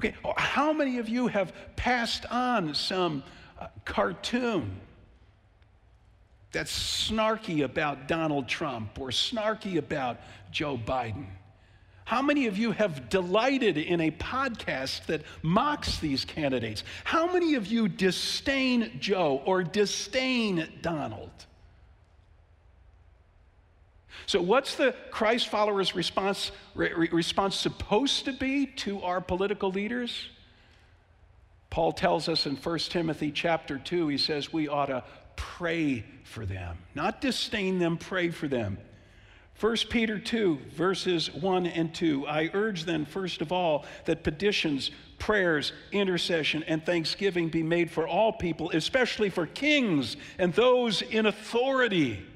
Okay, 0.00 0.14
how 0.38 0.72
many 0.72 0.96
of 0.96 1.10
you 1.10 1.26
have 1.26 1.52
passed 1.76 2.24
on 2.30 2.74
some 2.74 3.22
uh, 3.60 3.66
cartoon 3.84 4.80
that's 6.52 6.72
snarky 6.72 7.64
about 7.64 8.08
Donald 8.08 8.48
Trump 8.48 8.98
or 8.98 9.08
snarky 9.08 9.76
about 9.76 10.16
Joe 10.50 10.78
Biden? 10.78 11.26
How 12.06 12.22
many 12.22 12.46
of 12.46 12.56
you 12.56 12.72
have 12.72 13.10
delighted 13.10 13.76
in 13.76 14.00
a 14.00 14.10
podcast 14.10 15.04
that 15.04 15.20
mocks 15.42 15.98
these 15.98 16.24
candidates? 16.24 16.82
How 17.04 17.30
many 17.30 17.54
of 17.56 17.66
you 17.66 17.86
disdain 17.86 18.92
Joe 19.00 19.42
or 19.44 19.62
disdain 19.62 20.66
Donald? 20.80 21.44
So, 24.26 24.40
what's 24.40 24.76
the 24.76 24.94
Christ 25.10 25.48
followers' 25.48 25.94
response, 25.94 26.52
re- 26.74 27.08
response 27.12 27.56
supposed 27.56 28.24
to 28.26 28.32
be 28.32 28.66
to 28.66 29.02
our 29.02 29.20
political 29.20 29.70
leaders? 29.70 30.28
Paul 31.70 31.92
tells 31.92 32.28
us 32.28 32.46
in 32.46 32.56
1 32.56 32.78
Timothy 32.78 33.30
chapter 33.30 33.78
2, 33.78 34.08
he 34.08 34.18
says 34.18 34.52
we 34.52 34.68
ought 34.68 34.86
to 34.86 35.04
pray 35.36 36.04
for 36.24 36.44
them, 36.44 36.78
not 36.94 37.20
disdain 37.20 37.78
them, 37.78 37.96
pray 37.96 38.30
for 38.30 38.48
them. 38.48 38.78
1 39.60 39.76
Peter 39.90 40.18
2, 40.18 40.58
verses 40.74 41.32
1 41.34 41.66
and 41.66 41.94
2. 41.94 42.26
I 42.26 42.50
urge 42.54 42.84
then, 42.84 43.04
first 43.04 43.42
of 43.42 43.52
all, 43.52 43.84
that 44.06 44.24
petitions, 44.24 44.90
prayers, 45.18 45.72
intercession, 45.92 46.62
and 46.62 46.84
thanksgiving 46.84 47.50
be 47.50 47.62
made 47.62 47.90
for 47.90 48.08
all 48.08 48.32
people, 48.32 48.70
especially 48.70 49.28
for 49.28 49.46
kings 49.46 50.16
and 50.38 50.54
those 50.54 51.02
in 51.02 51.26
authority. 51.26 52.26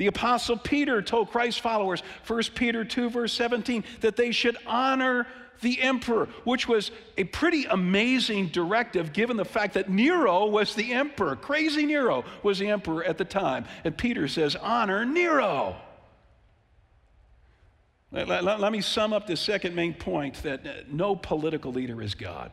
The 0.00 0.06
Apostle 0.06 0.56
Peter 0.56 1.02
told 1.02 1.30
Christ's 1.30 1.60
followers, 1.60 2.02
1 2.26 2.42
Peter 2.54 2.86
2, 2.86 3.10
verse 3.10 3.34
17, 3.34 3.84
that 4.00 4.16
they 4.16 4.32
should 4.32 4.56
honor 4.66 5.26
the 5.60 5.78
emperor, 5.82 6.26
which 6.44 6.66
was 6.66 6.90
a 7.18 7.24
pretty 7.24 7.66
amazing 7.66 8.46
directive 8.46 9.12
given 9.12 9.36
the 9.36 9.44
fact 9.44 9.74
that 9.74 9.90
Nero 9.90 10.46
was 10.46 10.74
the 10.74 10.94
emperor. 10.94 11.36
Crazy 11.36 11.84
Nero 11.84 12.24
was 12.42 12.60
the 12.60 12.70
emperor 12.70 13.04
at 13.04 13.18
the 13.18 13.26
time. 13.26 13.66
And 13.84 13.94
Peter 13.94 14.26
says, 14.26 14.56
Honor 14.56 15.04
Nero. 15.04 15.76
Let, 18.10 18.26
let, 18.26 18.58
let 18.58 18.72
me 18.72 18.80
sum 18.80 19.12
up 19.12 19.26
the 19.26 19.36
second 19.36 19.74
main 19.74 19.92
point 19.92 20.42
that 20.44 20.90
no 20.90 21.14
political 21.14 21.74
leader 21.74 22.00
is 22.00 22.14
God. 22.14 22.52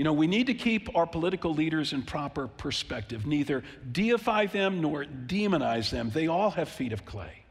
You 0.00 0.04
know, 0.04 0.14
we 0.14 0.28
need 0.28 0.46
to 0.46 0.54
keep 0.54 0.96
our 0.96 1.04
political 1.04 1.52
leaders 1.52 1.92
in 1.92 2.00
proper 2.00 2.48
perspective, 2.48 3.26
neither 3.26 3.62
deify 3.92 4.46
them 4.46 4.80
nor 4.80 5.04
demonize 5.04 5.90
them. 5.90 6.08
They 6.08 6.26
all 6.26 6.52
have 6.52 6.70
feet 6.70 6.94
of 6.94 7.04
clay. 7.04 7.44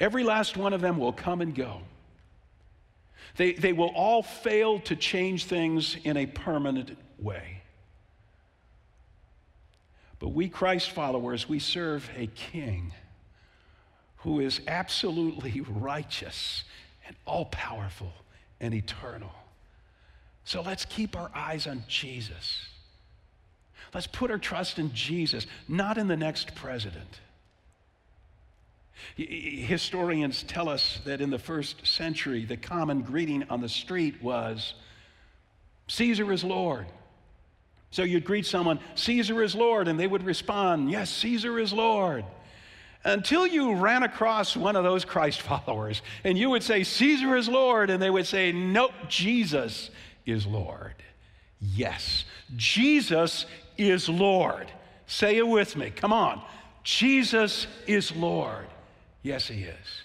Every 0.00 0.24
last 0.24 0.56
one 0.56 0.72
of 0.72 0.80
them 0.80 0.98
will 0.98 1.12
come 1.12 1.40
and 1.40 1.54
go. 1.54 1.82
They, 3.36 3.52
they 3.52 3.72
will 3.72 3.92
all 3.94 4.24
fail 4.24 4.80
to 4.80 4.96
change 4.96 5.44
things 5.44 5.96
in 6.02 6.16
a 6.16 6.26
permanent 6.26 6.98
way. 7.20 7.62
But 10.18 10.30
we 10.30 10.48
Christ 10.48 10.90
followers, 10.90 11.48
we 11.48 11.60
serve 11.60 12.10
a 12.16 12.26
king 12.26 12.92
who 14.16 14.40
is 14.40 14.60
absolutely 14.66 15.60
righteous 15.68 16.64
and 17.06 17.14
all 17.24 17.44
powerful 17.44 18.12
and 18.58 18.74
eternal. 18.74 19.30
So 20.44 20.60
let's 20.62 20.84
keep 20.84 21.16
our 21.16 21.30
eyes 21.34 21.66
on 21.66 21.84
Jesus. 21.88 22.66
Let's 23.92 24.06
put 24.06 24.30
our 24.30 24.38
trust 24.38 24.78
in 24.78 24.92
Jesus, 24.92 25.46
not 25.68 25.98
in 25.98 26.08
the 26.08 26.16
next 26.16 26.54
president. 26.54 27.20
Historians 29.16 30.42
tell 30.42 30.68
us 30.68 31.00
that 31.04 31.20
in 31.20 31.30
the 31.30 31.38
first 31.38 31.86
century, 31.86 32.44
the 32.44 32.56
common 32.56 33.02
greeting 33.02 33.44
on 33.50 33.60
the 33.60 33.68
street 33.68 34.22
was 34.22 34.74
Caesar 35.88 36.32
is 36.32 36.42
Lord. 36.42 36.86
So 37.90 38.02
you'd 38.02 38.24
greet 38.24 38.46
someone, 38.46 38.80
Caesar 38.96 39.42
is 39.42 39.54
Lord, 39.54 39.86
and 39.86 40.00
they 40.00 40.06
would 40.06 40.24
respond, 40.24 40.90
Yes, 40.90 41.10
Caesar 41.10 41.58
is 41.58 41.72
Lord 41.72 42.24
until 43.04 43.46
you 43.46 43.74
ran 43.74 44.02
across 44.02 44.56
one 44.56 44.76
of 44.76 44.82
those 44.82 45.04
Christ 45.04 45.42
followers 45.42 46.02
and 46.24 46.36
you 46.36 46.50
would 46.50 46.62
say, 46.62 46.82
Caesar 46.82 47.36
is 47.36 47.48
Lord, 47.48 47.90
and 47.90 48.02
they 48.02 48.10
would 48.10 48.26
say, 48.26 48.50
Nope, 48.50 48.92
Jesus 49.08 49.90
is 50.26 50.46
Lord. 50.46 50.94
Yes, 51.60 52.24
Jesus 52.56 53.46
is 53.78 54.08
Lord. 54.08 54.70
Say 55.06 55.36
it 55.36 55.46
with 55.46 55.76
me. 55.76 55.90
Come 55.90 56.12
on. 56.12 56.42
Jesus 56.82 57.66
is 57.86 58.14
Lord. 58.14 58.66
Yes, 59.22 59.48
He 59.48 59.62
is. 59.64 60.02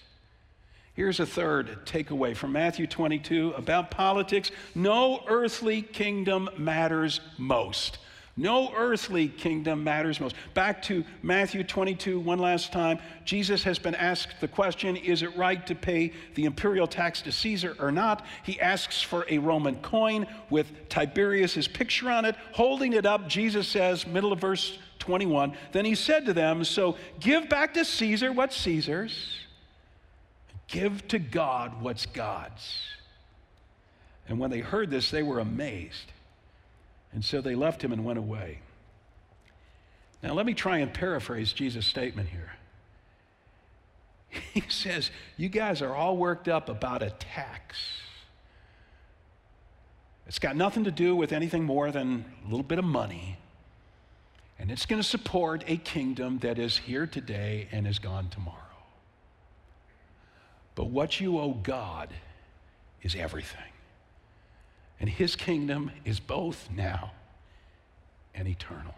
Here's 0.94 1.20
a 1.20 1.26
third 1.26 1.86
takeaway 1.86 2.36
from 2.36 2.52
Matthew 2.52 2.86
22 2.86 3.54
about 3.56 3.90
politics 3.90 4.50
no 4.74 5.22
earthly 5.28 5.82
kingdom 5.82 6.50
matters 6.58 7.20
most 7.38 7.98
no 8.40 8.72
earthly 8.74 9.28
kingdom 9.28 9.84
matters 9.84 10.18
most. 10.18 10.34
Back 10.54 10.80
to 10.82 11.04
Matthew 11.22 11.62
22, 11.62 12.18
one 12.18 12.38
last 12.38 12.72
time. 12.72 12.98
Jesus 13.26 13.62
has 13.64 13.78
been 13.78 13.94
asked 13.94 14.40
the 14.40 14.48
question 14.48 14.96
Is 14.96 15.22
it 15.22 15.36
right 15.36 15.64
to 15.66 15.74
pay 15.74 16.12
the 16.34 16.46
imperial 16.46 16.86
tax 16.86 17.20
to 17.22 17.32
Caesar 17.32 17.76
or 17.78 17.92
not? 17.92 18.24
He 18.42 18.58
asks 18.58 19.02
for 19.02 19.26
a 19.28 19.36
Roman 19.36 19.76
coin 19.82 20.26
with 20.48 20.88
Tiberius's 20.88 21.68
picture 21.68 22.10
on 22.10 22.24
it. 22.24 22.34
Holding 22.52 22.94
it 22.94 23.04
up, 23.04 23.28
Jesus 23.28 23.68
says, 23.68 24.06
middle 24.06 24.32
of 24.32 24.40
verse 24.40 24.78
21, 25.00 25.54
Then 25.72 25.84
he 25.84 25.94
said 25.94 26.24
to 26.24 26.32
them, 26.32 26.64
So 26.64 26.96
give 27.20 27.48
back 27.50 27.74
to 27.74 27.84
Caesar 27.84 28.32
what's 28.32 28.56
Caesar's, 28.56 29.36
give 30.66 31.06
to 31.08 31.18
God 31.18 31.82
what's 31.82 32.06
God's. 32.06 32.84
And 34.28 34.38
when 34.38 34.50
they 34.50 34.60
heard 34.60 34.90
this, 34.90 35.10
they 35.10 35.22
were 35.22 35.40
amazed. 35.40 36.12
And 37.12 37.24
so 37.24 37.40
they 37.40 37.54
left 37.54 37.82
him 37.82 37.92
and 37.92 38.04
went 38.04 38.18
away. 38.18 38.60
Now, 40.22 40.34
let 40.34 40.46
me 40.46 40.54
try 40.54 40.78
and 40.78 40.92
paraphrase 40.92 41.52
Jesus' 41.52 41.86
statement 41.86 42.28
here. 42.28 42.52
He 44.52 44.62
says, 44.68 45.10
You 45.36 45.48
guys 45.48 45.82
are 45.82 45.94
all 45.94 46.16
worked 46.16 46.48
up 46.48 46.68
about 46.68 47.02
a 47.02 47.10
tax. 47.10 47.78
It's 50.26 50.38
got 50.38 50.54
nothing 50.54 50.84
to 50.84 50.92
do 50.92 51.16
with 51.16 51.32
anything 51.32 51.64
more 51.64 51.90
than 51.90 52.24
a 52.44 52.48
little 52.48 52.62
bit 52.62 52.78
of 52.78 52.84
money. 52.84 53.38
And 54.60 54.70
it's 54.70 54.86
going 54.86 55.02
to 55.02 55.08
support 55.08 55.64
a 55.66 55.76
kingdom 55.78 56.38
that 56.40 56.58
is 56.58 56.78
here 56.78 57.06
today 57.06 57.66
and 57.72 57.86
is 57.86 57.98
gone 57.98 58.28
tomorrow. 58.28 58.56
But 60.74 60.84
what 60.86 61.18
you 61.20 61.38
owe 61.38 61.54
God 61.54 62.10
is 63.02 63.16
everything. 63.16 63.69
And 65.00 65.08
his 65.08 65.34
kingdom 65.34 65.90
is 66.04 66.20
both 66.20 66.68
now 66.70 67.12
and 68.34 68.46
eternal. 68.46 68.94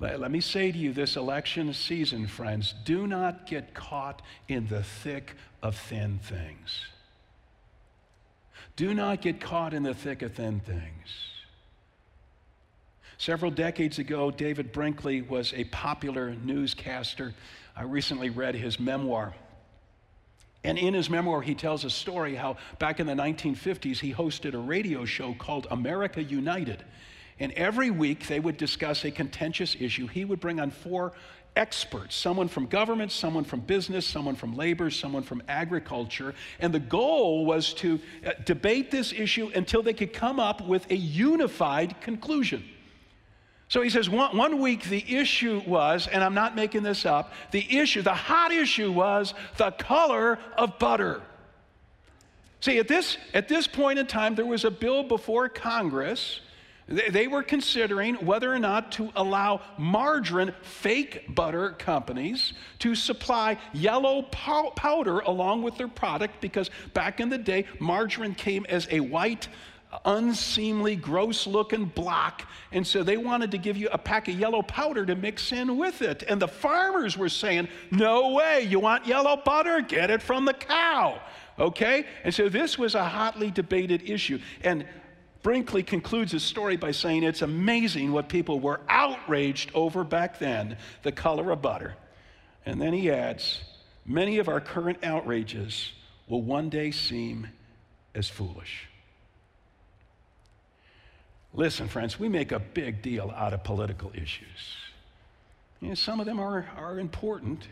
Let, 0.00 0.18
let, 0.18 0.30
me 0.30 0.40
say 0.40 0.72
to 0.72 0.78
you 0.78 0.92
this 0.92 1.16
election 1.16 1.72
season, 1.74 2.26
friends, 2.26 2.74
do 2.84 3.06
not 3.06 3.46
get 3.46 3.74
caught 3.74 4.22
in 4.48 4.66
the 4.68 4.82
thick 4.82 5.36
of 5.62 5.76
thin 5.76 6.18
things. 6.18 6.86
Do 8.74 8.94
not 8.94 9.20
get 9.20 9.40
caught 9.40 9.74
in 9.74 9.82
the 9.82 9.94
thick 9.94 10.22
of 10.22 10.34
thin 10.34 10.60
things. 10.60 11.32
Several 13.18 13.50
decades 13.50 13.98
ago, 13.98 14.30
David 14.30 14.72
Brinkley 14.72 15.22
was 15.22 15.52
a 15.54 15.64
popular 15.64 16.34
newscaster. 16.42 17.34
I 17.76 17.82
recently 17.82 18.30
read 18.30 18.56
his 18.56 18.80
memoir. 18.80 19.34
And 20.64 20.78
in 20.78 20.94
his 20.94 21.10
memoir, 21.10 21.42
he 21.42 21.54
tells 21.54 21.84
a 21.84 21.90
story 21.90 22.34
how 22.36 22.56
back 22.78 23.00
in 23.00 23.06
the 23.06 23.14
1950s, 23.14 23.98
he 23.98 24.12
hosted 24.12 24.54
a 24.54 24.58
radio 24.58 25.04
show 25.04 25.34
called 25.34 25.66
America 25.70 26.22
United. 26.22 26.84
And 27.40 27.50
every 27.52 27.90
week, 27.90 28.28
they 28.28 28.38
would 28.38 28.56
discuss 28.56 29.04
a 29.04 29.10
contentious 29.10 29.76
issue. 29.78 30.06
He 30.06 30.24
would 30.24 30.38
bring 30.38 30.60
on 30.60 30.70
four 30.70 31.12
experts 31.56 32.14
someone 32.14 32.48
from 32.48 32.66
government, 32.66 33.12
someone 33.12 33.44
from 33.44 33.60
business, 33.60 34.06
someone 34.06 34.34
from 34.36 34.56
labor, 34.56 34.90
someone 34.90 35.22
from 35.22 35.42
agriculture. 35.48 36.34
And 36.60 36.72
the 36.72 36.80
goal 36.80 37.44
was 37.44 37.74
to 37.74 38.00
uh, 38.24 38.30
debate 38.44 38.90
this 38.90 39.12
issue 39.12 39.50
until 39.54 39.82
they 39.82 39.92
could 39.92 40.12
come 40.12 40.40
up 40.40 40.66
with 40.66 40.90
a 40.90 40.96
unified 40.96 42.00
conclusion. 42.00 42.64
So 43.72 43.80
he 43.80 43.88
says, 43.88 44.10
one, 44.10 44.36
one 44.36 44.60
week 44.60 44.82
the 44.82 45.02
issue 45.16 45.62
was, 45.66 46.06
and 46.06 46.22
I'm 46.22 46.34
not 46.34 46.54
making 46.54 46.82
this 46.82 47.06
up, 47.06 47.32
the 47.52 47.78
issue, 47.78 48.02
the 48.02 48.12
hot 48.12 48.52
issue 48.52 48.92
was 48.92 49.32
the 49.56 49.70
color 49.70 50.38
of 50.58 50.78
butter. 50.78 51.22
See, 52.60 52.76
at 52.78 52.86
this, 52.86 53.16
at 53.32 53.48
this 53.48 53.66
point 53.66 53.98
in 53.98 54.06
time, 54.06 54.34
there 54.34 54.44
was 54.44 54.66
a 54.66 54.70
bill 54.70 55.04
before 55.04 55.48
Congress. 55.48 56.40
They, 56.86 57.08
they 57.08 57.28
were 57.28 57.42
considering 57.42 58.16
whether 58.16 58.52
or 58.52 58.58
not 58.58 58.92
to 58.92 59.10
allow 59.16 59.62
margarine 59.78 60.52
fake 60.60 61.34
butter 61.34 61.70
companies 61.70 62.52
to 62.80 62.94
supply 62.94 63.56
yellow 63.72 64.20
pow- 64.20 64.74
powder 64.76 65.20
along 65.20 65.62
with 65.62 65.78
their 65.78 65.88
product 65.88 66.42
because 66.42 66.68
back 66.92 67.20
in 67.20 67.30
the 67.30 67.38
day, 67.38 67.64
margarine 67.78 68.34
came 68.34 68.66
as 68.68 68.86
a 68.90 69.00
white 69.00 69.48
unseemly, 70.04 70.96
gross 70.96 71.46
looking 71.46 71.86
block. 71.86 72.46
And 72.72 72.86
so 72.86 73.02
they 73.02 73.16
wanted 73.16 73.50
to 73.50 73.58
give 73.58 73.76
you 73.76 73.88
a 73.92 73.98
pack 73.98 74.28
of 74.28 74.38
yellow 74.38 74.62
powder 74.62 75.04
to 75.06 75.14
mix 75.14 75.52
in 75.52 75.76
with 75.76 76.02
it. 76.02 76.24
And 76.28 76.40
the 76.40 76.48
farmers 76.48 77.16
were 77.16 77.28
saying, 77.28 77.68
No 77.90 78.32
way, 78.32 78.62
you 78.62 78.80
want 78.80 79.06
yellow 79.06 79.36
butter? 79.36 79.80
Get 79.80 80.10
it 80.10 80.22
from 80.22 80.44
the 80.44 80.54
cow. 80.54 81.20
Okay? 81.58 82.06
And 82.24 82.34
so 82.34 82.48
this 82.48 82.78
was 82.78 82.94
a 82.94 83.04
hotly 83.04 83.50
debated 83.50 84.08
issue. 84.08 84.38
And 84.62 84.86
Brinkley 85.42 85.82
concludes 85.82 86.32
his 86.32 86.42
story 86.42 86.76
by 86.76 86.92
saying 86.92 87.24
it's 87.24 87.42
amazing 87.42 88.12
what 88.12 88.28
people 88.28 88.60
were 88.60 88.80
outraged 88.88 89.72
over 89.74 90.04
back 90.04 90.38
then 90.38 90.76
the 91.02 91.12
color 91.12 91.50
of 91.50 91.60
butter. 91.60 91.94
And 92.64 92.80
then 92.80 92.92
he 92.92 93.10
adds, 93.10 93.60
Many 94.04 94.38
of 94.38 94.48
our 94.48 94.60
current 94.60 94.98
outrages 95.04 95.92
will 96.26 96.42
one 96.42 96.68
day 96.68 96.90
seem 96.90 97.48
as 98.14 98.28
foolish. 98.28 98.88
Listen, 101.54 101.88
friends, 101.88 102.18
we 102.18 102.28
make 102.28 102.50
a 102.50 102.58
big 102.58 103.02
deal 103.02 103.32
out 103.36 103.52
of 103.52 103.62
political 103.62 104.10
issues. 104.14 104.76
You 105.80 105.88
know, 105.88 105.94
some 105.94 106.20
of 106.20 106.26
them 106.26 106.40
are, 106.40 106.70
are 106.76 106.98
important, 106.98 107.66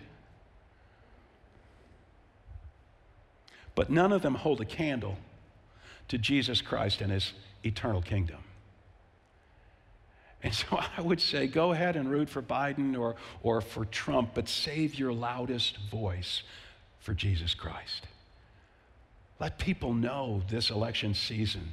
but 3.75 3.89
none 3.89 4.13
of 4.13 4.21
them 4.21 4.35
hold 4.35 4.61
a 4.61 4.65
candle 4.65 5.17
to 6.09 6.19
Jesus 6.19 6.61
Christ 6.61 7.01
and 7.01 7.11
his 7.11 7.33
eternal 7.65 8.03
kingdom. 8.03 8.39
And 10.43 10.55
so 10.55 10.79
I 10.97 11.01
would 11.01 11.21
say 11.21 11.47
go 11.47 11.73
ahead 11.73 11.97
and 11.97 12.11
root 12.11 12.29
for 12.29 12.43
Biden 12.43 12.99
or, 12.99 13.17
or 13.43 13.61
for 13.61 13.87
Trump, 13.87 14.33
but 14.35 14.49
save 14.49 14.97
your 14.97 15.13
loudest 15.13 15.79
voice 15.91 16.43
for 16.99 17.15
Jesus 17.15 17.55
Christ. 17.55 18.07
Let 19.39 19.59
people 19.59 19.95
know 19.95 20.43
this 20.51 20.69
election 20.69 21.15
season 21.15 21.73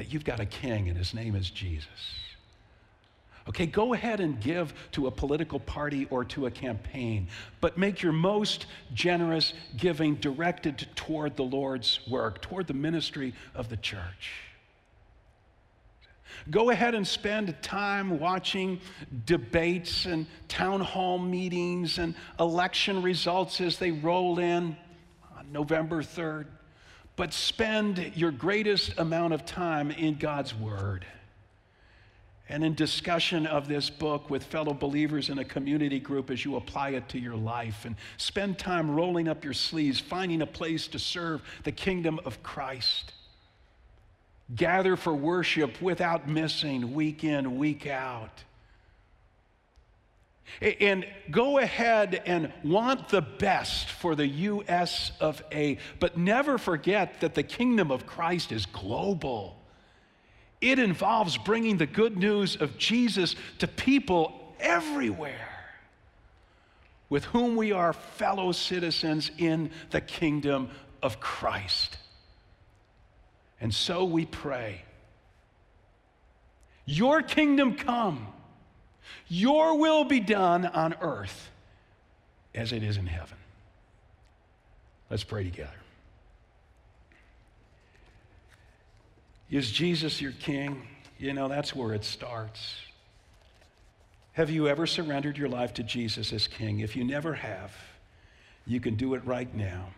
that 0.00 0.14
you've 0.14 0.24
got 0.24 0.40
a 0.40 0.46
king 0.46 0.88
and 0.88 0.96
his 0.96 1.12
name 1.12 1.34
is 1.34 1.50
Jesus. 1.50 1.86
Okay, 3.46 3.66
go 3.66 3.92
ahead 3.92 4.18
and 4.20 4.40
give 4.40 4.72
to 4.92 5.08
a 5.08 5.10
political 5.10 5.60
party 5.60 6.06
or 6.08 6.24
to 6.24 6.46
a 6.46 6.50
campaign, 6.50 7.28
but 7.60 7.76
make 7.76 8.00
your 8.00 8.12
most 8.14 8.64
generous 8.94 9.52
giving 9.76 10.14
directed 10.14 10.88
toward 10.96 11.36
the 11.36 11.42
Lord's 11.42 12.00
work, 12.08 12.40
toward 12.40 12.66
the 12.66 12.72
ministry 12.72 13.34
of 13.54 13.68
the 13.68 13.76
church. 13.76 14.32
Go 16.50 16.70
ahead 16.70 16.94
and 16.94 17.06
spend 17.06 17.54
time 17.60 18.18
watching 18.18 18.80
debates 19.26 20.06
and 20.06 20.26
town 20.48 20.80
hall 20.80 21.18
meetings 21.18 21.98
and 21.98 22.14
election 22.38 23.02
results 23.02 23.60
as 23.60 23.76
they 23.76 23.90
roll 23.90 24.38
in 24.38 24.78
on 25.36 25.52
November 25.52 26.02
3rd 26.02 26.46
but 27.20 27.34
spend 27.34 28.12
your 28.14 28.30
greatest 28.30 28.96
amount 28.96 29.34
of 29.34 29.44
time 29.44 29.90
in 29.90 30.14
God's 30.14 30.54
Word 30.54 31.04
and 32.48 32.64
in 32.64 32.74
discussion 32.74 33.46
of 33.46 33.68
this 33.68 33.90
book 33.90 34.30
with 34.30 34.42
fellow 34.42 34.72
believers 34.72 35.28
in 35.28 35.38
a 35.38 35.44
community 35.44 36.00
group 36.00 36.30
as 36.30 36.46
you 36.46 36.56
apply 36.56 36.92
it 36.92 37.06
to 37.10 37.18
your 37.18 37.36
life. 37.36 37.84
And 37.84 37.94
spend 38.16 38.58
time 38.58 38.90
rolling 38.90 39.28
up 39.28 39.44
your 39.44 39.52
sleeves, 39.52 40.00
finding 40.00 40.40
a 40.40 40.46
place 40.46 40.88
to 40.88 40.98
serve 40.98 41.42
the 41.64 41.72
kingdom 41.72 42.20
of 42.24 42.42
Christ. 42.42 43.12
Gather 44.56 44.96
for 44.96 45.12
worship 45.12 45.82
without 45.82 46.26
missing, 46.26 46.94
week 46.94 47.22
in, 47.22 47.58
week 47.58 47.86
out. 47.86 48.44
And 50.60 51.06
go 51.30 51.58
ahead 51.58 52.22
and 52.26 52.52
want 52.62 53.08
the 53.08 53.22
best 53.22 53.90
for 53.90 54.14
the 54.14 54.26
US 54.26 55.12
of 55.20 55.42
A, 55.52 55.78
but 55.98 56.16
never 56.16 56.58
forget 56.58 57.20
that 57.20 57.34
the 57.34 57.42
kingdom 57.42 57.90
of 57.90 58.06
Christ 58.06 58.52
is 58.52 58.66
global. 58.66 59.56
It 60.60 60.78
involves 60.78 61.38
bringing 61.38 61.78
the 61.78 61.86
good 61.86 62.16
news 62.16 62.56
of 62.56 62.76
Jesus 62.76 63.34
to 63.58 63.66
people 63.66 64.54
everywhere 64.60 65.48
with 67.08 67.24
whom 67.26 67.56
we 67.56 67.72
are 67.72 67.92
fellow 67.92 68.52
citizens 68.52 69.30
in 69.36 69.70
the 69.90 70.00
kingdom 70.00 70.70
of 71.02 71.20
Christ. 71.20 71.98
And 73.60 73.74
so 73.74 74.04
we 74.04 74.24
pray, 74.24 74.82
Your 76.86 77.20
kingdom 77.22 77.74
come 77.74 78.26
your 79.28 79.78
will 79.78 80.04
be 80.04 80.20
done 80.20 80.66
on 80.66 80.94
earth 81.00 81.50
as 82.54 82.72
it 82.72 82.82
is 82.82 82.96
in 82.96 83.06
heaven. 83.06 83.38
Let's 85.08 85.24
pray 85.24 85.44
together. 85.44 85.70
Is 89.50 89.70
Jesus 89.70 90.20
your 90.20 90.32
king? 90.32 90.86
You 91.18 91.32
know, 91.32 91.48
that's 91.48 91.74
where 91.74 91.92
it 91.92 92.04
starts. 92.04 92.76
Have 94.32 94.48
you 94.48 94.68
ever 94.68 94.86
surrendered 94.86 95.36
your 95.36 95.48
life 95.48 95.74
to 95.74 95.82
Jesus 95.82 96.32
as 96.32 96.46
king? 96.46 96.80
If 96.80 96.94
you 96.94 97.04
never 97.04 97.34
have, 97.34 97.72
you 98.66 98.80
can 98.80 98.94
do 98.94 99.14
it 99.14 99.24
right 99.26 99.52
now. 99.54 99.88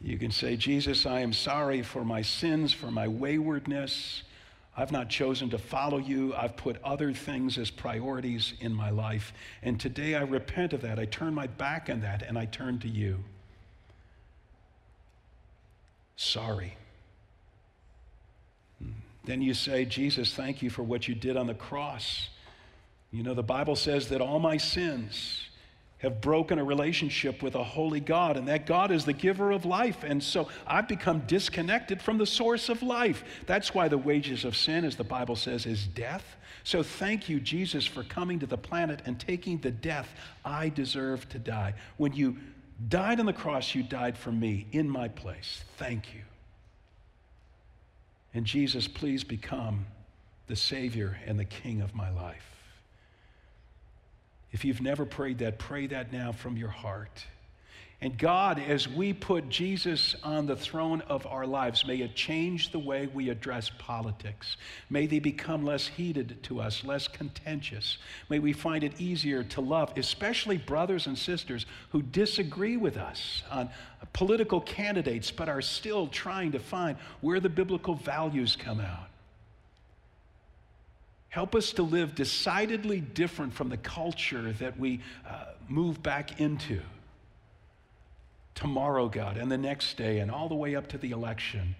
You 0.00 0.18
can 0.18 0.30
say, 0.30 0.56
Jesus, 0.56 1.06
I 1.06 1.20
am 1.20 1.32
sorry 1.32 1.82
for 1.82 2.04
my 2.04 2.22
sins, 2.22 2.72
for 2.72 2.90
my 2.90 3.08
waywardness. 3.08 4.22
I've 4.76 4.92
not 4.92 5.10
chosen 5.10 5.50
to 5.50 5.58
follow 5.58 5.98
you. 5.98 6.34
I've 6.34 6.56
put 6.56 6.82
other 6.82 7.12
things 7.12 7.58
as 7.58 7.70
priorities 7.70 8.54
in 8.60 8.72
my 8.74 8.90
life. 8.90 9.34
And 9.62 9.78
today 9.78 10.14
I 10.14 10.22
repent 10.22 10.72
of 10.72 10.80
that. 10.80 10.98
I 10.98 11.04
turn 11.04 11.34
my 11.34 11.46
back 11.46 11.90
on 11.90 12.00
that 12.00 12.22
and 12.22 12.38
I 12.38 12.46
turn 12.46 12.78
to 12.80 12.88
you. 12.88 13.18
Sorry. 16.16 16.76
Hmm. 18.82 18.92
Then 19.24 19.42
you 19.42 19.52
say, 19.52 19.84
Jesus, 19.84 20.34
thank 20.34 20.62
you 20.62 20.70
for 20.70 20.82
what 20.82 21.06
you 21.06 21.14
did 21.14 21.36
on 21.36 21.46
the 21.46 21.54
cross. 21.54 22.28
You 23.10 23.22
know, 23.22 23.34
the 23.34 23.42
Bible 23.42 23.76
says 23.76 24.08
that 24.08 24.22
all 24.22 24.38
my 24.38 24.56
sins, 24.56 25.48
have 26.02 26.20
broken 26.20 26.58
a 26.58 26.64
relationship 26.64 27.42
with 27.42 27.54
a 27.54 27.62
holy 27.62 28.00
God, 28.00 28.36
and 28.36 28.48
that 28.48 28.66
God 28.66 28.90
is 28.90 29.04
the 29.04 29.12
giver 29.12 29.52
of 29.52 29.64
life. 29.64 30.02
And 30.02 30.22
so 30.22 30.48
I've 30.66 30.88
become 30.88 31.20
disconnected 31.26 32.02
from 32.02 32.18
the 32.18 32.26
source 32.26 32.68
of 32.68 32.82
life. 32.82 33.24
That's 33.46 33.72
why 33.72 33.88
the 33.88 33.98
wages 33.98 34.44
of 34.44 34.56
sin, 34.56 34.84
as 34.84 34.96
the 34.96 35.04
Bible 35.04 35.36
says, 35.36 35.64
is 35.64 35.86
death. 35.86 36.36
So 36.64 36.82
thank 36.82 37.28
you, 37.28 37.40
Jesus, 37.40 37.86
for 37.86 38.02
coming 38.02 38.40
to 38.40 38.46
the 38.46 38.58
planet 38.58 39.00
and 39.06 39.18
taking 39.18 39.58
the 39.58 39.70
death 39.70 40.08
I 40.44 40.68
deserve 40.68 41.28
to 41.30 41.38
die. 41.38 41.74
When 41.96 42.12
you 42.12 42.36
died 42.88 43.20
on 43.20 43.26
the 43.26 43.32
cross, 43.32 43.74
you 43.74 43.82
died 43.82 44.18
for 44.18 44.32
me 44.32 44.66
in 44.72 44.88
my 44.88 45.08
place. 45.08 45.64
Thank 45.76 46.14
you. 46.14 46.22
And 48.34 48.44
Jesus, 48.44 48.88
please 48.88 49.24
become 49.24 49.86
the 50.46 50.56
Savior 50.56 51.18
and 51.26 51.38
the 51.38 51.44
King 51.44 51.80
of 51.80 51.94
my 51.94 52.10
life. 52.10 52.61
If 54.52 54.64
you've 54.64 54.82
never 54.82 55.04
prayed 55.04 55.38
that, 55.38 55.58
pray 55.58 55.86
that 55.88 56.12
now 56.12 56.32
from 56.32 56.56
your 56.56 56.68
heart. 56.68 57.26
And 58.02 58.18
God, 58.18 58.58
as 58.58 58.88
we 58.88 59.12
put 59.12 59.48
Jesus 59.48 60.16
on 60.24 60.46
the 60.46 60.56
throne 60.56 61.02
of 61.02 61.24
our 61.24 61.46
lives, 61.46 61.86
may 61.86 61.98
it 61.98 62.16
change 62.16 62.72
the 62.72 62.80
way 62.80 63.06
we 63.06 63.30
address 63.30 63.70
politics. 63.78 64.56
May 64.90 65.06
they 65.06 65.20
become 65.20 65.64
less 65.64 65.86
heated 65.86 66.42
to 66.42 66.60
us, 66.60 66.82
less 66.82 67.06
contentious. 67.06 67.98
May 68.28 68.40
we 68.40 68.52
find 68.52 68.82
it 68.82 69.00
easier 69.00 69.44
to 69.44 69.60
love, 69.60 69.92
especially 69.96 70.56
brothers 70.58 71.06
and 71.06 71.16
sisters 71.16 71.64
who 71.90 72.02
disagree 72.02 72.76
with 72.76 72.96
us 72.96 73.44
on 73.52 73.70
political 74.12 74.60
candidates, 74.60 75.30
but 75.30 75.48
are 75.48 75.62
still 75.62 76.08
trying 76.08 76.50
to 76.52 76.58
find 76.58 76.98
where 77.20 77.38
the 77.38 77.48
biblical 77.48 77.94
values 77.94 78.56
come 78.56 78.80
out. 78.80 79.11
Help 81.32 81.54
us 81.54 81.72
to 81.72 81.82
live 81.82 82.14
decidedly 82.14 83.00
different 83.00 83.54
from 83.54 83.70
the 83.70 83.78
culture 83.78 84.52
that 84.52 84.78
we 84.78 85.00
uh, 85.26 85.44
move 85.66 86.02
back 86.02 86.38
into. 86.38 86.78
Tomorrow, 88.54 89.08
God, 89.08 89.38
and 89.38 89.50
the 89.50 89.56
next 89.56 89.96
day, 89.96 90.18
and 90.18 90.30
all 90.30 90.46
the 90.50 90.54
way 90.54 90.76
up 90.76 90.88
to 90.88 90.98
the 90.98 91.10
election. 91.12 91.74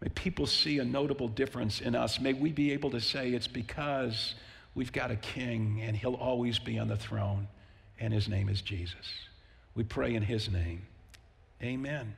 May 0.00 0.08
people 0.10 0.46
see 0.46 0.78
a 0.78 0.84
notable 0.84 1.26
difference 1.26 1.80
in 1.80 1.96
us. 1.96 2.20
May 2.20 2.32
we 2.32 2.52
be 2.52 2.70
able 2.70 2.90
to 2.90 3.00
say 3.00 3.30
it's 3.30 3.48
because 3.48 4.36
we've 4.76 4.92
got 4.92 5.10
a 5.10 5.16
king 5.16 5.82
and 5.82 5.96
he'll 5.96 6.14
always 6.14 6.60
be 6.60 6.78
on 6.78 6.86
the 6.86 6.96
throne, 6.96 7.48
and 7.98 8.12
his 8.12 8.28
name 8.28 8.48
is 8.48 8.62
Jesus. 8.62 9.14
We 9.74 9.82
pray 9.82 10.14
in 10.14 10.22
his 10.22 10.48
name. 10.48 10.82
Amen. 11.60 12.14